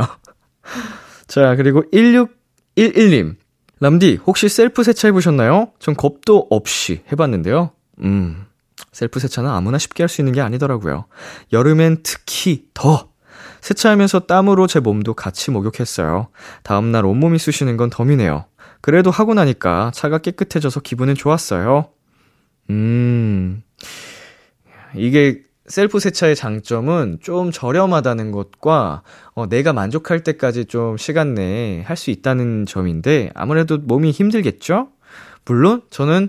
자, 1.27 1.55
그리고 1.55 1.83
1611님. 1.93 3.35
람디, 3.79 4.19
혹시 4.25 4.47
셀프 4.47 4.83
세차해보셨나요? 4.83 5.71
전 5.79 5.95
겁도 5.95 6.47
없이 6.49 7.03
해봤는데요. 7.11 7.71
음, 8.03 8.45
셀프 8.93 9.19
세차는 9.19 9.49
아무나 9.49 9.77
쉽게 9.77 10.03
할 10.03 10.07
수 10.09 10.21
있는 10.21 10.31
게 10.33 10.41
아니더라고요. 10.41 11.05
여름엔 11.51 11.99
특히 12.03 12.65
더! 12.73 13.09
세차하면서 13.61 14.21
땀으로 14.21 14.67
제 14.67 14.79
몸도 14.79 15.13
같이 15.13 15.51
목욕했어요. 15.51 16.27
다음날 16.63 17.05
온몸이 17.05 17.39
쑤시는 17.39 17.77
건 17.77 17.89
덤이네요. 17.89 18.45
그래도 18.83 19.11
하고 19.11 19.33
나니까 19.33 19.91
차가 19.93 20.17
깨끗해져서 20.17 20.81
기분은 20.81 21.15
좋았어요. 21.15 21.87
음, 22.69 23.63
이게 24.93 25.41
셀프 25.67 26.01
세차의 26.01 26.35
장점은 26.35 27.19
좀 27.21 27.49
저렴하다는 27.51 28.33
것과 28.33 29.03
어, 29.35 29.47
내가 29.47 29.71
만족할 29.71 30.25
때까지 30.25 30.65
좀 30.65 30.97
시간 30.97 31.33
내에 31.33 31.81
할 31.83 31.95
수 31.95 32.11
있다는 32.11 32.65
점인데 32.65 33.31
아무래도 33.35 33.77
몸이 33.77 34.11
힘들겠죠? 34.11 34.89
물론 35.45 35.83
저는 35.89 36.27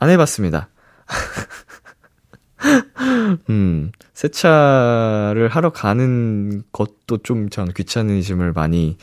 안 0.00 0.10
해봤습니다. 0.10 0.70
음, 3.50 3.92
세차를 4.14 5.48
하러 5.50 5.70
가는 5.70 6.64
것도 6.72 7.18
좀 7.22 7.48
전 7.50 7.72
귀차니즘을 7.72 8.52
많이, 8.52 8.96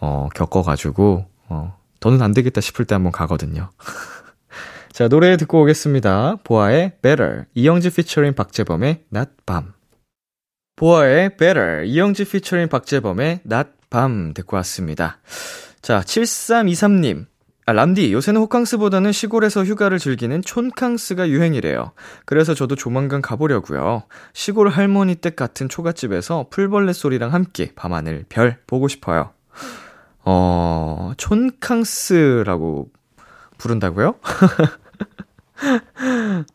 어, 0.00 0.28
겪어가지고, 0.34 1.26
어, 1.48 1.78
더는 2.04 2.20
안 2.20 2.34
되겠다 2.34 2.60
싶을 2.60 2.84
때 2.84 2.94
한번 2.94 3.12
가거든요. 3.12 3.70
자, 4.92 5.08
노래 5.08 5.38
듣고 5.38 5.62
오겠습니다. 5.62 6.36
보아의 6.44 6.98
Better, 7.00 7.44
이영지 7.54 7.88
피처링 7.88 8.34
박재범의 8.34 9.04
Not 9.10 9.30
밤. 9.46 9.72
보아의 10.76 11.38
Better, 11.38 11.86
이영지 11.86 12.26
피처링 12.26 12.68
박재범의 12.68 13.40
Not 13.50 13.70
밤 13.88 14.34
듣고 14.34 14.56
왔습니다. 14.58 15.18
자, 15.80 16.00
7323님. 16.00 17.24
아, 17.64 17.72
람디, 17.72 18.12
요새는 18.12 18.38
호캉스보다는 18.42 19.12
시골에서 19.12 19.64
휴가를 19.64 19.98
즐기는 19.98 20.42
촌캉스가 20.42 21.30
유행이래요. 21.30 21.92
그래서 22.26 22.52
저도 22.52 22.76
조만간 22.76 23.22
가보려고요. 23.22 24.02
시골 24.34 24.68
할머니 24.68 25.14
댁 25.14 25.36
같은 25.36 25.70
초가집에서 25.70 26.48
풀벌레 26.50 26.92
소리랑 26.92 27.32
함께 27.32 27.72
밤하늘 27.74 28.26
별 28.28 28.58
보고 28.66 28.88
싶어요. 28.88 29.32
어, 30.24 31.12
촌캉스라고 31.16 32.90
부른다고요? 33.58 34.14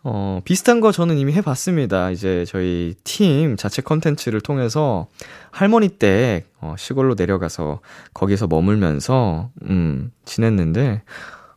어, 0.03 0.41
비슷한 0.43 0.81
거 0.81 0.91
저는 0.91 1.17
이미 1.17 1.33
해봤습니다. 1.33 2.11
이제 2.11 2.45
저희 2.45 2.95
팀 3.03 3.55
자체 3.57 3.81
컨텐츠를 3.81 4.41
통해서 4.41 5.07
할머니 5.51 5.89
댁, 5.89 6.45
어, 6.59 6.75
시골로 6.77 7.15
내려가서 7.15 7.79
거기서 8.13 8.47
머물면서, 8.47 9.49
음, 9.63 10.11
지냈는데, 10.25 11.03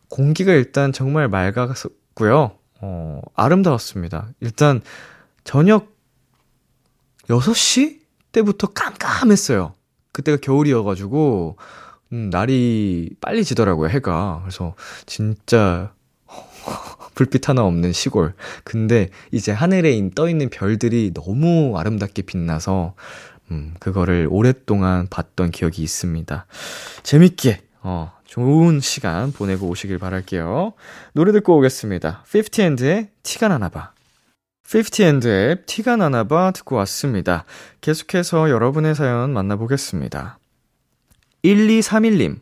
공기가 0.09 0.53
일단 0.53 0.93
정말 0.93 1.27
맑았고요. 1.27 2.51
어, 2.81 3.21
아름다웠습니다. 3.35 4.27
일단, 4.39 4.81
저녁 5.43 5.91
6시 7.29 7.99
때부터 8.31 8.67
깜깜했어요. 8.67 9.73
그때가 10.11 10.37
겨울이어가지고, 10.41 11.57
음, 12.13 12.29
날이 12.29 13.09
빨리 13.19 13.43
지더라고요, 13.43 13.89
해가. 13.89 14.41
그래서, 14.43 14.75
진짜, 15.07 15.91
불빛 17.15 17.49
하나 17.49 17.63
없는 17.63 17.91
시골. 17.91 18.33
근데 18.63 19.09
이제 19.31 19.51
하늘에 19.51 19.99
떠 20.15 20.29
있는 20.29 20.49
별들이 20.49 21.11
너무 21.13 21.77
아름답게 21.77 22.21
빛나서 22.23 22.93
음, 23.51 23.73
그거를 23.79 24.27
오랫동안 24.29 25.07
봤던 25.09 25.51
기억이 25.51 25.81
있습니다. 25.83 26.45
재밌게 27.03 27.61
어, 27.81 28.11
좋은 28.25 28.79
시간 28.79 29.31
보내고 29.31 29.67
오시길 29.67 29.99
바랄게요. 29.99 30.73
노래 31.13 31.31
듣고 31.33 31.57
오겠습니다. 31.57 32.23
50&의 32.25 33.09
티가 33.21 33.49
나나봐. 33.49 33.91
50&의 34.65 35.65
티가 35.65 35.97
나나봐 35.97 36.51
듣고 36.51 36.77
왔습니다. 36.77 37.45
계속해서 37.81 38.49
여러분의 38.49 38.95
사연 38.95 39.33
만나보겠습니다. 39.33 40.39
1231님. 41.43 42.39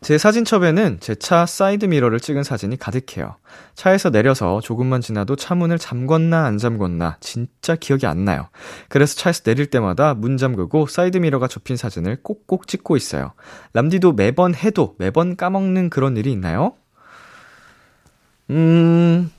제 0.00 0.18
사진첩에는 0.18 0.98
제 0.98 1.14
차 1.14 1.46
사이드 1.46 1.84
미러를 1.84 2.18
찍은 2.18 2.42
사진이 2.42 2.76
가득해요. 2.76 3.36
차에서 3.76 4.10
내려서 4.10 4.60
조금만 4.60 5.00
지나도 5.00 5.36
차 5.36 5.54
문을 5.54 5.78
잠궜나 5.78 6.44
안 6.44 6.56
잠궜나 6.56 7.18
진짜 7.20 7.76
기억이 7.76 8.06
안 8.06 8.24
나요. 8.24 8.48
그래서 8.88 9.14
차에서 9.14 9.44
내릴 9.44 9.66
때마다 9.66 10.14
문 10.14 10.38
잠그고 10.38 10.88
사이드 10.88 11.18
미러가 11.18 11.46
접힌 11.46 11.76
사진을 11.76 12.18
꼭꼭 12.22 12.66
찍고 12.66 12.96
있어요. 12.96 13.32
람디도 13.74 14.14
매번 14.14 14.56
해도 14.56 14.96
매번 14.98 15.36
까먹는 15.36 15.88
그런 15.88 16.16
일이 16.16 16.32
있나요? 16.32 16.74
음, 18.50 19.30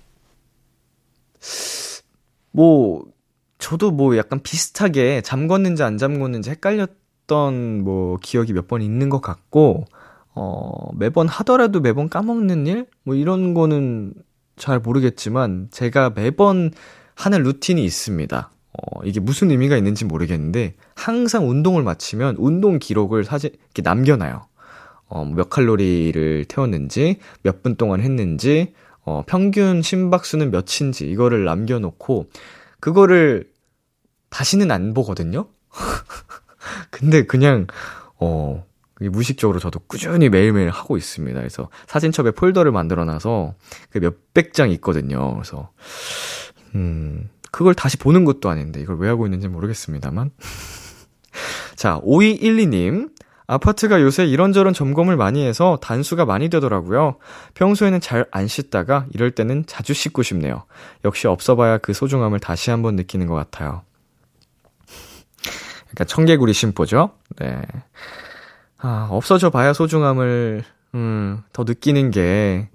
뭐, 2.51 3.03
저도 3.57 3.91
뭐 3.91 4.15
약간 4.17 4.39
비슷하게 4.41 5.21
잠궜는지 5.21 5.81
안 5.81 5.97
잠궜는지 5.97 6.49
헷갈렸 6.49 7.02
던 7.27 7.83
뭐 7.83 8.17
기억이 8.21 8.53
몇 8.53 8.67
번 8.67 8.81
있는 8.81 9.09
것 9.09 9.21
같고, 9.21 9.85
어, 10.35 10.89
매번 10.95 11.27
하더라도 11.27 11.79
매번 11.81 12.09
까먹는 12.09 12.67
일? 12.67 12.87
뭐 13.03 13.15
이런 13.15 13.53
거는 13.53 14.13
잘 14.57 14.79
모르겠지만, 14.79 15.67
제가 15.71 16.11
매번 16.11 16.71
하는 17.15 17.43
루틴이 17.43 17.83
있습니다. 17.83 18.49
어, 18.73 18.99
이게 19.05 19.19
무슨 19.19 19.51
의미가 19.51 19.77
있는지 19.77 20.05
모르겠는데, 20.05 20.75
항상 20.95 21.49
운동을 21.49 21.83
마치면 21.83 22.37
운동 22.39 22.79
기록을 22.79 23.23
사진, 23.23 23.51
이렇게 23.53 23.81
남겨놔요. 23.83 24.47
어, 25.07 25.25
뭐몇 25.25 25.49
칼로리를 25.49 26.45
태웠는지, 26.45 27.17
몇 27.43 27.61
분 27.61 27.75
동안 27.75 28.01
했는지, 28.01 28.73
어, 29.05 29.23
평균 29.27 29.81
심박수는 29.81 30.51
몇인지, 30.51 31.09
이거를 31.09 31.45
남겨놓고, 31.45 32.27
그거를 32.79 33.49
다시는 34.29 34.71
안 34.71 34.93
보거든요? 34.93 35.47
근데 36.89 37.23
그냥, 37.25 37.67
어, 38.19 38.65
무의식적으로 38.99 39.59
저도 39.59 39.79
꾸준히 39.87 40.29
매일매일 40.29 40.69
하고 40.69 40.97
있습니다. 40.97 41.37
그래서 41.39 41.69
사진첩에 41.87 42.31
폴더를 42.31 42.71
만들어 42.71 43.05
놔서 43.05 43.55
그 43.89 43.97
몇백 43.99 44.53
장 44.53 44.69
있거든요. 44.71 45.33
그래서, 45.33 45.71
음, 46.75 47.29
그걸 47.51 47.73
다시 47.75 47.97
보는 47.97 48.25
것도 48.25 48.49
아닌데 48.49 48.79
이걸 48.81 48.97
왜 48.97 49.07
하고 49.09 49.25
있는지 49.27 49.47
모르겠습니다만. 49.47 50.31
자, 51.75 51.99
5212님. 52.01 53.11
아파트가 53.45 54.01
요새 54.01 54.25
이런저런 54.25 54.73
점검을 54.73 55.17
많이 55.17 55.45
해서 55.45 55.77
단수가 55.81 56.23
많이 56.25 56.49
되더라고요. 56.49 57.17
평소에는 57.55 57.99
잘 57.99 58.25
안 58.31 58.47
씻다가 58.47 59.05
이럴 59.13 59.31
때는 59.31 59.65
자주 59.67 59.93
씻고 59.93 60.23
싶네요. 60.23 60.63
역시 61.03 61.27
없어봐야 61.27 61.77
그 61.79 61.91
소중함을 61.93 62.39
다시 62.39 62.71
한번 62.71 62.95
느끼는 62.95 63.27
것 63.27 63.35
같아요. 63.35 63.81
그러니까 65.93 66.05
청개구리 66.05 66.53
심보죠. 66.53 67.11
네. 67.37 67.61
아, 68.79 69.07
없어져 69.11 69.49
봐야 69.49 69.73
소중함을, 69.73 70.63
음, 70.95 71.41
더 71.53 71.63
느끼는 71.63 72.11
게, 72.11 72.69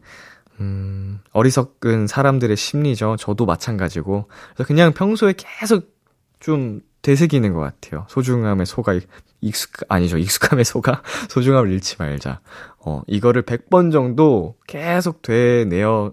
음, 0.61 1.21
어리석은 1.33 2.07
사람들의 2.07 2.57
심리죠. 2.57 3.16
저도 3.19 3.45
마찬가지고. 3.45 4.29
그래서 4.55 4.66
그냥 4.66 4.93
평소에 4.93 5.35
계속 5.37 5.95
좀 6.41 6.81
되새기는 7.03 7.53
것 7.53 7.61
같아요. 7.61 8.07
소중함의 8.09 8.66
소가 8.66 8.99
익숙, 9.41 9.73
아니죠. 9.89 10.19
익숙함의 10.19 10.64
소가 10.64 11.03
소중함을 11.29 11.71
잃지 11.73 11.97
말자. 11.99 12.41
어, 12.79 13.03
이거를 13.07 13.43
100번 13.43 13.93
정도 13.93 14.57
계속 14.66 15.23
되내어 15.23 16.12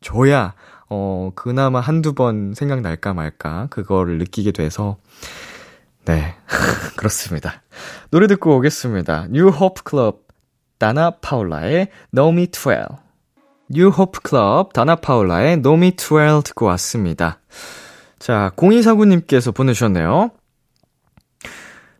줘야, 0.00 0.54
어, 0.88 1.30
그나마 1.34 1.80
한두 1.80 2.14
번 2.14 2.54
생각날까 2.54 3.14
말까, 3.14 3.68
그거를 3.70 4.18
느끼게 4.18 4.52
돼서, 4.52 4.98
네. 6.06 6.34
그렇습니다. 6.96 7.62
노래 8.10 8.26
듣고 8.26 8.56
오겠습니다. 8.56 9.26
New 9.30 9.48
Hope 9.48 9.82
Club, 9.88 10.18
다나 10.78 11.10
파울라의 11.10 11.88
No 12.16 12.28
Me 12.30 12.46
12. 12.50 12.86
New 13.74 13.88
Hope 13.88 14.20
Club, 14.26 14.70
다나 14.72 14.96
파울라의 14.96 15.54
No 15.54 15.74
Me 15.74 15.92
12 15.96 16.42
듣고 16.44 16.66
왔습니다. 16.66 17.40
자, 18.18 18.52
0249님께서 18.56 19.54
보내주셨네요. 19.54 20.30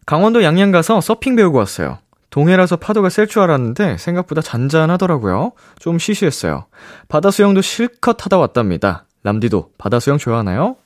강원도 0.07 0.44
양양 0.44 0.70
가서 0.70 1.00
서핑 1.00 1.34
배우고 1.36 1.59
왔어요. 1.59 1.98
동해라서 2.30 2.76
파도가 2.76 3.09
셀 3.09 3.26
줄 3.26 3.42
알았는데 3.42 3.96
생각보다 3.98 4.40
잔잔하더라고요. 4.40 5.52
좀 5.78 5.98
시시했어요. 5.98 6.66
바다 7.09 7.30
수영도 7.30 7.61
실컷 7.61 8.24
하다 8.24 8.38
왔답니다. 8.38 9.07
람디도 9.24 9.70
바다 9.78 9.98
수영 9.98 10.18
좋아하나요? 10.18 10.76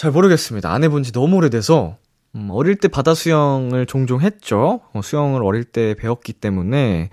잘 0.00 0.12
모르겠습니다. 0.12 0.72
안 0.72 0.82
해본 0.82 1.02
지 1.02 1.12
너무 1.12 1.36
오래돼서 1.36 1.98
음, 2.34 2.48
어릴 2.52 2.76
때 2.76 2.88
바다 2.88 3.12
수영을 3.14 3.84
종종 3.84 4.22
했죠. 4.22 4.80
어, 4.94 5.02
수영을 5.02 5.44
어릴 5.44 5.62
때 5.62 5.94
배웠기 5.94 6.32
때문에 6.32 7.10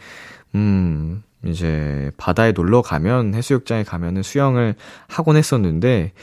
음, 0.56 1.22
이제 1.44 2.12
바다에 2.16 2.54
놀러 2.54 2.82
가면 2.82 3.36
해수욕장에 3.36 3.84
가면은 3.84 4.24
수영을 4.24 4.76
하곤 5.10 5.36
했었는데 5.36 6.14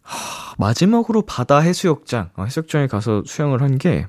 하, 0.00 0.54
마지막으로 0.56 1.26
바다 1.26 1.58
해수욕장, 1.58 2.30
어, 2.36 2.44
해수욕장에 2.44 2.86
가서 2.86 3.22
수영을 3.26 3.60
한 3.60 3.76
게 3.76 4.06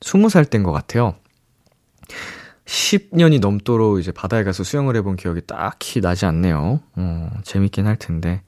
20살 0.00 0.48
때인 0.48 0.64
것 0.64 0.72
같아요. 0.72 1.16
10년이 2.64 3.40
넘도록 3.40 4.00
이제 4.00 4.10
바다에 4.10 4.42
가서 4.42 4.64
수영을 4.64 4.96
해본 4.96 5.16
기억이 5.16 5.42
딱히 5.46 6.00
나지 6.00 6.24
않네요. 6.24 6.80
어, 6.96 7.30
재밌긴 7.44 7.86
할 7.86 7.96
텐데. 7.96 8.42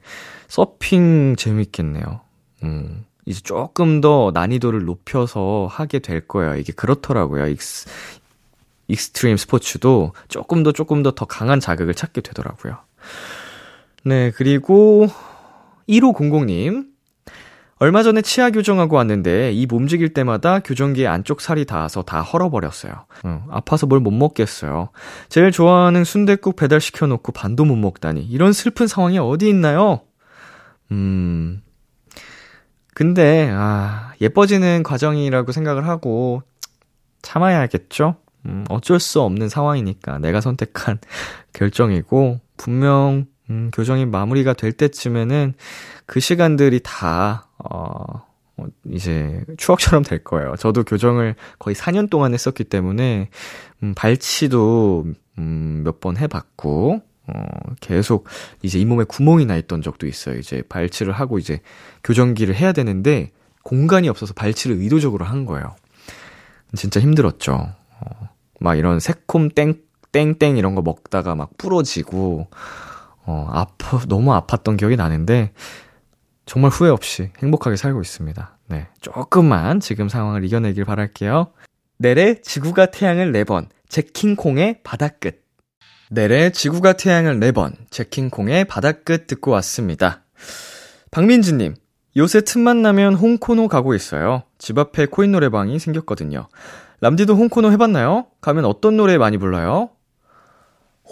서핑 0.49 1.35
재밌겠네요. 1.37 2.21
음, 2.63 3.05
이제 3.25 3.39
조금 3.41 4.01
더 4.01 4.31
난이도를 4.33 4.83
높여서 4.83 5.67
하게 5.71 5.99
될 5.99 6.27
거예요. 6.27 6.55
이게 6.55 6.73
그렇더라고요. 6.73 7.47
익스, 7.47 7.87
익스트림 8.87 9.37
스포츠도 9.37 10.13
조금 10.27 10.63
더 10.63 10.71
조금 10.71 11.03
더 11.03 11.11
더 11.11 11.25
강한 11.25 11.59
자극을 11.59 11.93
찾게 11.93 12.21
되더라고요. 12.21 12.77
네, 14.03 14.31
그리고 14.35 15.07
1500님. 15.87 16.87
얼마 17.81 18.03
전에 18.03 18.21
치아 18.21 18.49
교정하고 18.49 18.97
왔는데 18.97 19.53
입 19.53 19.71
움직일 19.71 20.13
때마다 20.13 20.59
교정기의 20.59 21.07
안쪽 21.07 21.39
살이 21.39 21.63
닿아서 21.63 22.01
다 22.01 22.21
헐어버렸어요. 22.21 22.91
응, 23.23 23.43
아파서 23.49 23.85
뭘 23.87 24.01
못 24.01 24.11
먹겠어요. 24.11 24.89
제일 25.29 25.51
좋아하는 25.51 26.03
순댓국 26.03 26.57
배달시켜 26.57 27.07
놓고 27.07 27.31
반도 27.31 27.63
못 27.63 27.77
먹다니 27.77 28.21
이런 28.25 28.51
슬픈 28.51 28.87
상황이 28.87 29.17
어디 29.17 29.47
있나요? 29.47 30.01
음. 30.91 31.61
근데 32.93 33.49
아, 33.53 34.13
예뻐지는 34.19 34.83
과정이라고 34.83 35.51
생각을 35.51 35.87
하고 35.87 36.41
참아야겠죠? 37.21 38.15
음, 38.45 38.65
어쩔 38.69 38.99
수 38.99 39.21
없는 39.21 39.49
상황이니까 39.49 40.19
내가 40.19 40.41
선택한 40.41 40.99
결정이고 41.53 42.39
분명 42.57 43.25
음, 43.49 43.71
교정이 43.73 44.05
마무리가 44.05 44.53
될 44.53 44.71
때쯤에는 44.71 45.53
그 46.05 46.19
시간들이 46.19 46.81
다, 46.83 47.47
어, 47.57 48.27
어, 48.57 48.65
이제 48.91 49.43
추억처럼 49.57 50.03
될 50.03 50.23
거예요. 50.23 50.55
저도 50.57 50.83
교정을 50.83 51.35
거의 51.57 51.73
4년 51.75 52.09
동안 52.11 52.33
했었기 52.33 52.63
때문에, 52.65 53.29
음, 53.81 53.93
발치도, 53.95 55.05
음, 55.39 55.81
몇 55.83 55.99
번 55.99 56.17
해봤고, 56.17 57.01
어, 57.35 57.73
계속 57.79 58.27
이제 58.61 58.79
잇몸에 58.79 59.03
구멍이 59.03 59.45
나 59.45 59.55
있던 59.57 59.81
적도 59.81 60.07
있어요. 60.07 60.37
이제 60.37 60.63
발치를 60.67 61.13
하고 61.13 61.37
이제 61.39 61.59
교정기를 62.03 62.55
해야 62.55 62.71
되는데, 62.71 63.31
공간이 63.63 64.09
없어서 64.09 64.33
발치를 64.33 64.77
의도적으로 64.77 65.25
한 65.25 65.45
거예요. 65.45 65.75
진짜 66.75 66.99
힘들었죠. 66.99 67.53
어, 67.53 68.29
막 68.59 68.75
이런 68.75 68.99
새콤 68.99 69.49
땡, 69.49 69.75
땡땡 70.11 70.57
이런 70.57 70.75
거 70.75 70.81
먹다가 70.81 71.35
막 71.35 71.57
부러지고, 71.57 72.47
어, 73.25 73.47
아파, 73.51 73.99
너무 74.07 74.31
아팠던 74.31 74.77
기억이 74.77 74.95
나는데, 74.95 75.51
정말 76.45 76.71
후회 76.71 76.89
없이 76.89 77.29
행복하게 77.43 77.75
살고 77.75 78.01
있습니다. 78.01 78.57
네. 78.69 78.87
조금만 79.01 79.79
지금 79.79 80.09
상황을 80.09 80.43
이겨내길 80.43 80.83
바랄게요. 80.83 81.51
내래 81.97 82.41
지구가 82.41 82.87
태양을 82.87 83.31
4번, 83.33 83.67
제킹콩의 83.89 84.81
바다끝. 84.83 85.48
내래 86.11 86.51
지구가 86.51 86.93
태양을 86.93 87.39
4번, 87.39 87.73
제킹콩의 87.91 88.65
바다끝 88.65 89.27
듣고 89.27 89.51
왔습니다. 89.51 90.23
박민지님, 91.11 91.75
요새 92.17 92.41
틈만 92.41 92.81
나면 92.81 93.13
홍코노 93.13 93.67
가고 93.67 93.93
있어요. 93.93 94.41
집 94.57 94.79
앞에 94.79 95.05
코인 95.05 95.31
노래방이 95.31 95.77
생겼거든요. 95.77 96.47
람디도 97.01 97.35
홍코노 97.35 97.71
해봤나요? 97.73 98.25
가면 98.41 98.65
어떤 98.65 98.97
노래 98.97 99.19
많이 99.19 99.37
불러요? 99.37 99.91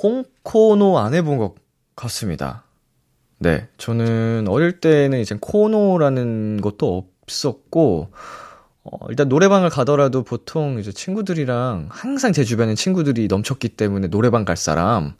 홍코노 0.01 0.97
안 0.97 1.13
해본 1.13 1.37
것 1.37 1.53
같습니다. 1.95 2.63
네, 3.39 3.67
저는 3.77 4.47
어릴 4.49 4.79
때는 4.79 5.19
이제 5.19 5.37
코노라는 5.39 6.59
것도 6.61 7.05
없었고, 7.21 8.09
어, 8.91 9.07
일단 9.09 9.27
노래방을 9.27 9.69
가더라도 9.69 10.23
보통 10.23 10.79
이제 10.79 10.91
친구들이랑 10.91 11.87
항상 11.91 12.31
제 12.31 12.43
주변에 12.43 12.75
친구들이 12.75 13.27
넘쳤기 13.27 13.69
때문에 13.69 14.07
노래방 14.07 14.45
갈 14.45 14.55
사람, 14.57 15.13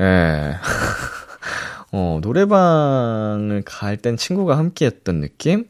예. 0.00 0.54
어, 1.92 2.18
노래방을 2.22 3.62
갈 3.64 3.96
땐 3.96 4.16
친구가 4.16 4.58
함께 4.58 4.86
했던 4.86 5.20
느낌? 5.20 5.66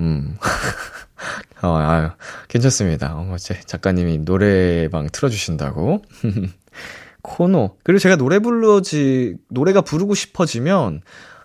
음. 0.00 0.36
어, 1.62 1.76
아유, 1.76 2.10
괜찮습니다. 2.48 3.14
어, 3.16 3.36
제 3.38 3.60
작가님이 3.64 4.18
노래방 4.18 5.08
틀어주신다고. 5.10 6.02
코노. 7.22 7.78
그리고 7.82 7.98
제가 7.98 8.16
노래 8.16 8.38
불러지, 8.38 9.36
노래가 9.48 9.80
부르고 9.80 10.14
싶어지면 10.14 11.00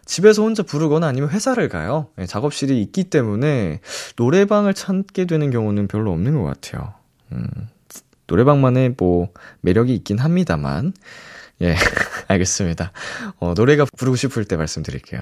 집에서 0.10 0.42
혼자 0.42 0.64
부르거나 0.64 1.06
아니면 1.06 1.30
회사를 1.30 1.70
가요. 1.70 2.08
네, 2.16 2.26
작업실이 2.26 2.82
있기 2.82 3.06
때문에 3.06 3.80
노래방을 4.18 4.74
찾게 4.74 5.26
되는 5.26 5.52
경우는 5.52 5.88
별로 5.88 6.12
없는 6.12 6.34
것 6.34 6.44
같아요. 6.46 6.96
음, 7.32 7.46
노래방만의 8.26 8.96
뭐 8.98 9.30
매력이 9.62 9.94
있긴 9.94 10.18
합니다만. 10.18 10.94
예, 11.62 11.76
알겠습니다. 12.28 12.92
어, 13.38 13.54
노래가 13.56 13.86
부르고 13.98 14.16
싶을 14.16 14.46
때 14.46 14.58
말씀드릴게요. 14.58 15.22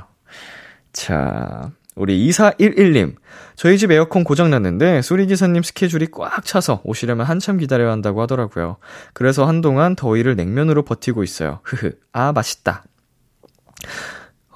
자, 0.94 1.70
우리 1.96 2.26
2411님. 2.30 3.16
저희 3.58 3.78
집 3.78 3.92
에어컨 3.92 4.24
고장났는데 4.24 5.02
수리기사님 5.02 5.64
스케줄이 5.64 6.08
꽉 6.14 6.46
차서 6.46 6.80
오시려면 6.86 7.26
한참 7.26 7.58
기다려야 7.58 7.92
한다고 7.92 8.22
하더라고요. 8.22 8.78
그래서 9.12 9.46
한동안 9.46 9.98
더위를 9.98 10.38
냉면으로 10.38 10.86
버티고 10.86 11.24
있어요. 11.24 11.60
흐흐. 11.64 11.92
아, 12.14 12.32
맛있다. 12.32 12.86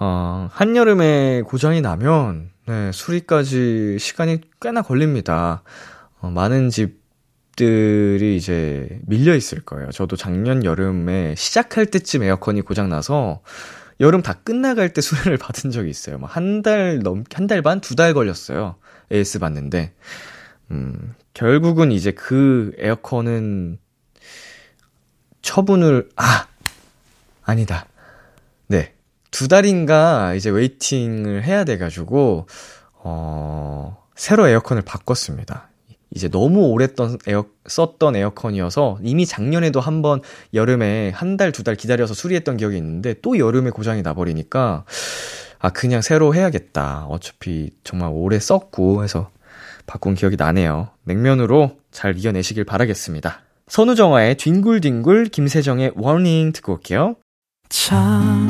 어, 0.04 0.50
한여름에 0.52 1.44
고장이 1.44 1.82
나면, 1.82 2.50
네, 2.66 2.92
수리까지 2.92 3.98
시간이 4.00 4.42
꽤나 4.60 4.82
걸립니다. 4.82 5.62
어, 6.20 6.32
많은 6.32 6.72
집들이 6.72 8.36
이제 8.36 9.00
밀려 9.06 9.36
있을 9.36 9.62
거예요. 9.62 9.92
저도 9.92 10.16
작년 10.16 10.64
여름에 10.64 11.36
시작할 11.38 11.86
때쯤 11.86 12.24
에어컨이 12.24 12.62
고장나서 12.62 13.42
여름 14.00 14.24
다 14.24 14.34
끝나갈 14.44 14.92
때 14.92 15.02
수련을 15.02 15.38
받은 15.40 15.70
적이 15.70 15.92
있어요. 15.92 16.20
한달 16.24 16.98
넘, 17.04 17.24
한 17.32 17.46
달 17.46 17.62
반, 17.62 17.80
두 17.80 17.94
달 17.96 18.16
걸렸어요. 18.16 18.78
AS 19.12 19.38
받는데. 19.38 19.94
음, 20.72 21.14
결국은 21.36 21.92
이제 21.92 22.10
그 22.12 22.72
에어컨은 22.80 23.78
처분을, 25.44 26.10
아! 26.16 26.48
아니다. 27.44 27.86
네. 29.32 29.38
두 29.38 29.48
달인가 29.48 30.34
이제 30.36 30.50
웨이팅을 30.50 31.44
해야 31.44 31.64
돼가지고, 31.64 32.48
어, 33.04 33.98
새로 34.16 34.48
에어컨을 34.48 34.84
바꿨습니다. 34.84 35.70
이제 36.14 36.28
너무 36.28 36.68
오랫던 36.68 37.20
에어, 37.26 37.46
썼던 37.68 38.18
에어컨이어서 38.18 39.00
이미 39.02 39.26
작년에도 39.26 39.80
한번 39.80 40.22
여름에 40.54 41.10
한 41.12 41.38
달, 41.38 41.54
두 41.54 41.64
달 41.64 41.76
기다려서 41.76 42.14
수리했던 42.14 42.58
기억이 42.58 42.76
있는데 42.78 43.16
또 43.22 43.40
여름에 43.40 43.70
고장이 43.70 44.02
나버리니까 44.02 44.84
아, 45.60 45.70
그냥 45.70 46.02
새로 46.02 46.36
해야겠다. 46.36 47.06
어차피 47.08 47.72
정말 47.86 48.10
오래 48.12 48.40
썼고 48.40 49.06
해서 49.06 49.30
바꾼 49.86 50.14
기억이 50.16 50.36
나네요. 50.38 50.90
냉면으로 51.06 51.78
잘 51.92 52.18
이겨내시길 52.18 52.66
바라겠습니다. 52.66 53.42
선우정아의 53.70 54.36
뒹굴뒹굴, 54.36 55.28
김세정의 55.28 55.94
워닝 55.96 56.52
듣고 56.52 56.74
올게요. 56.74 57.16
참 57.70 58.50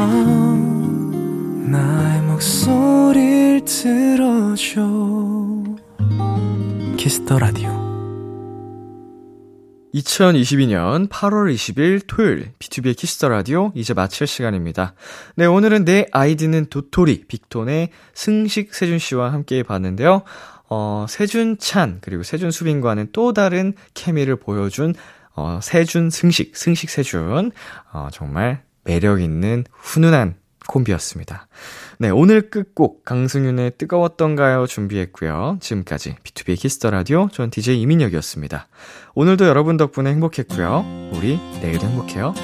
밤 0.00 1.70
나의 1.70 2.22
목소리를 2.22 3.66
들어줘 3.66 4.80
Kiss 6.96 7.20
the 7.20 7.38
Radio 7.38 7.68
2022년 9.92 11.06
8월 11.10 11.54
20일 11.54 12.00
토요일 12.06 12.52
B2B의 12.58 12.96
키스터 12.96 13.28
라디오 13.28 13.72
이제 13.74 13.92
마칠 13.92 14.26
시간입니다. 14.26 14.94
네, 15.36 15.44
오늘은 15.44 15.84
내 15.84 16.06
아이디는 16.12 16.70
도토리 16.70 17.24
빅톤의 17.28 17.90
승식 18.14 18.74
세준 18.74 18.98
씨와 18.98 19.34
함께 19.34 19.62
봤는데요. 19.62 20.22
어, 20.70 21.04
세준 21.10 21.58
찬 21.58 21.98
그리고 22.00 22.22
세준 22.22 22.52
수빈과는 22.52 23.08
또 23.12 23.34
다른 23.34 23.74
케미를 23.92 24.36
보여준 24.36 24.94
어, 25.34 25.60
세준 25.62 26.08
승식 26.08 26.56
승식 26.56 26.88
세준 26.88 27.50
어, 27.92 28.08
정말 28.10 28.62
매력 28.84 29.20
있는 29.20 29.64
훈훈한 29.72 30.36
콤비였습니다. 30.66 31.48
네, 31.98 32.10
오늘 32.10 32.50
끝곡 32.50 33.04
강승윤의 33.04 33.72
뜨거웠던가요 33.76 34.66
준비했고요. 34.66 35.58
지금까지 35.60 36.16
B2B 36.22 36.58
키스터 36.58 36.90
라디오 36.90 37.28
전 37.32 37.50
DJ 37.50 37.80
이민혁이었습니다. 37.82 38.68
오늘도 39.14 39.46
여러분 39.46 39.76
덕분에 39.76 40.10
행복했고요. 40.10 41.10
우리 41.12 41.38
내일도 41.60 41.86
행복해요. 41.86 42.34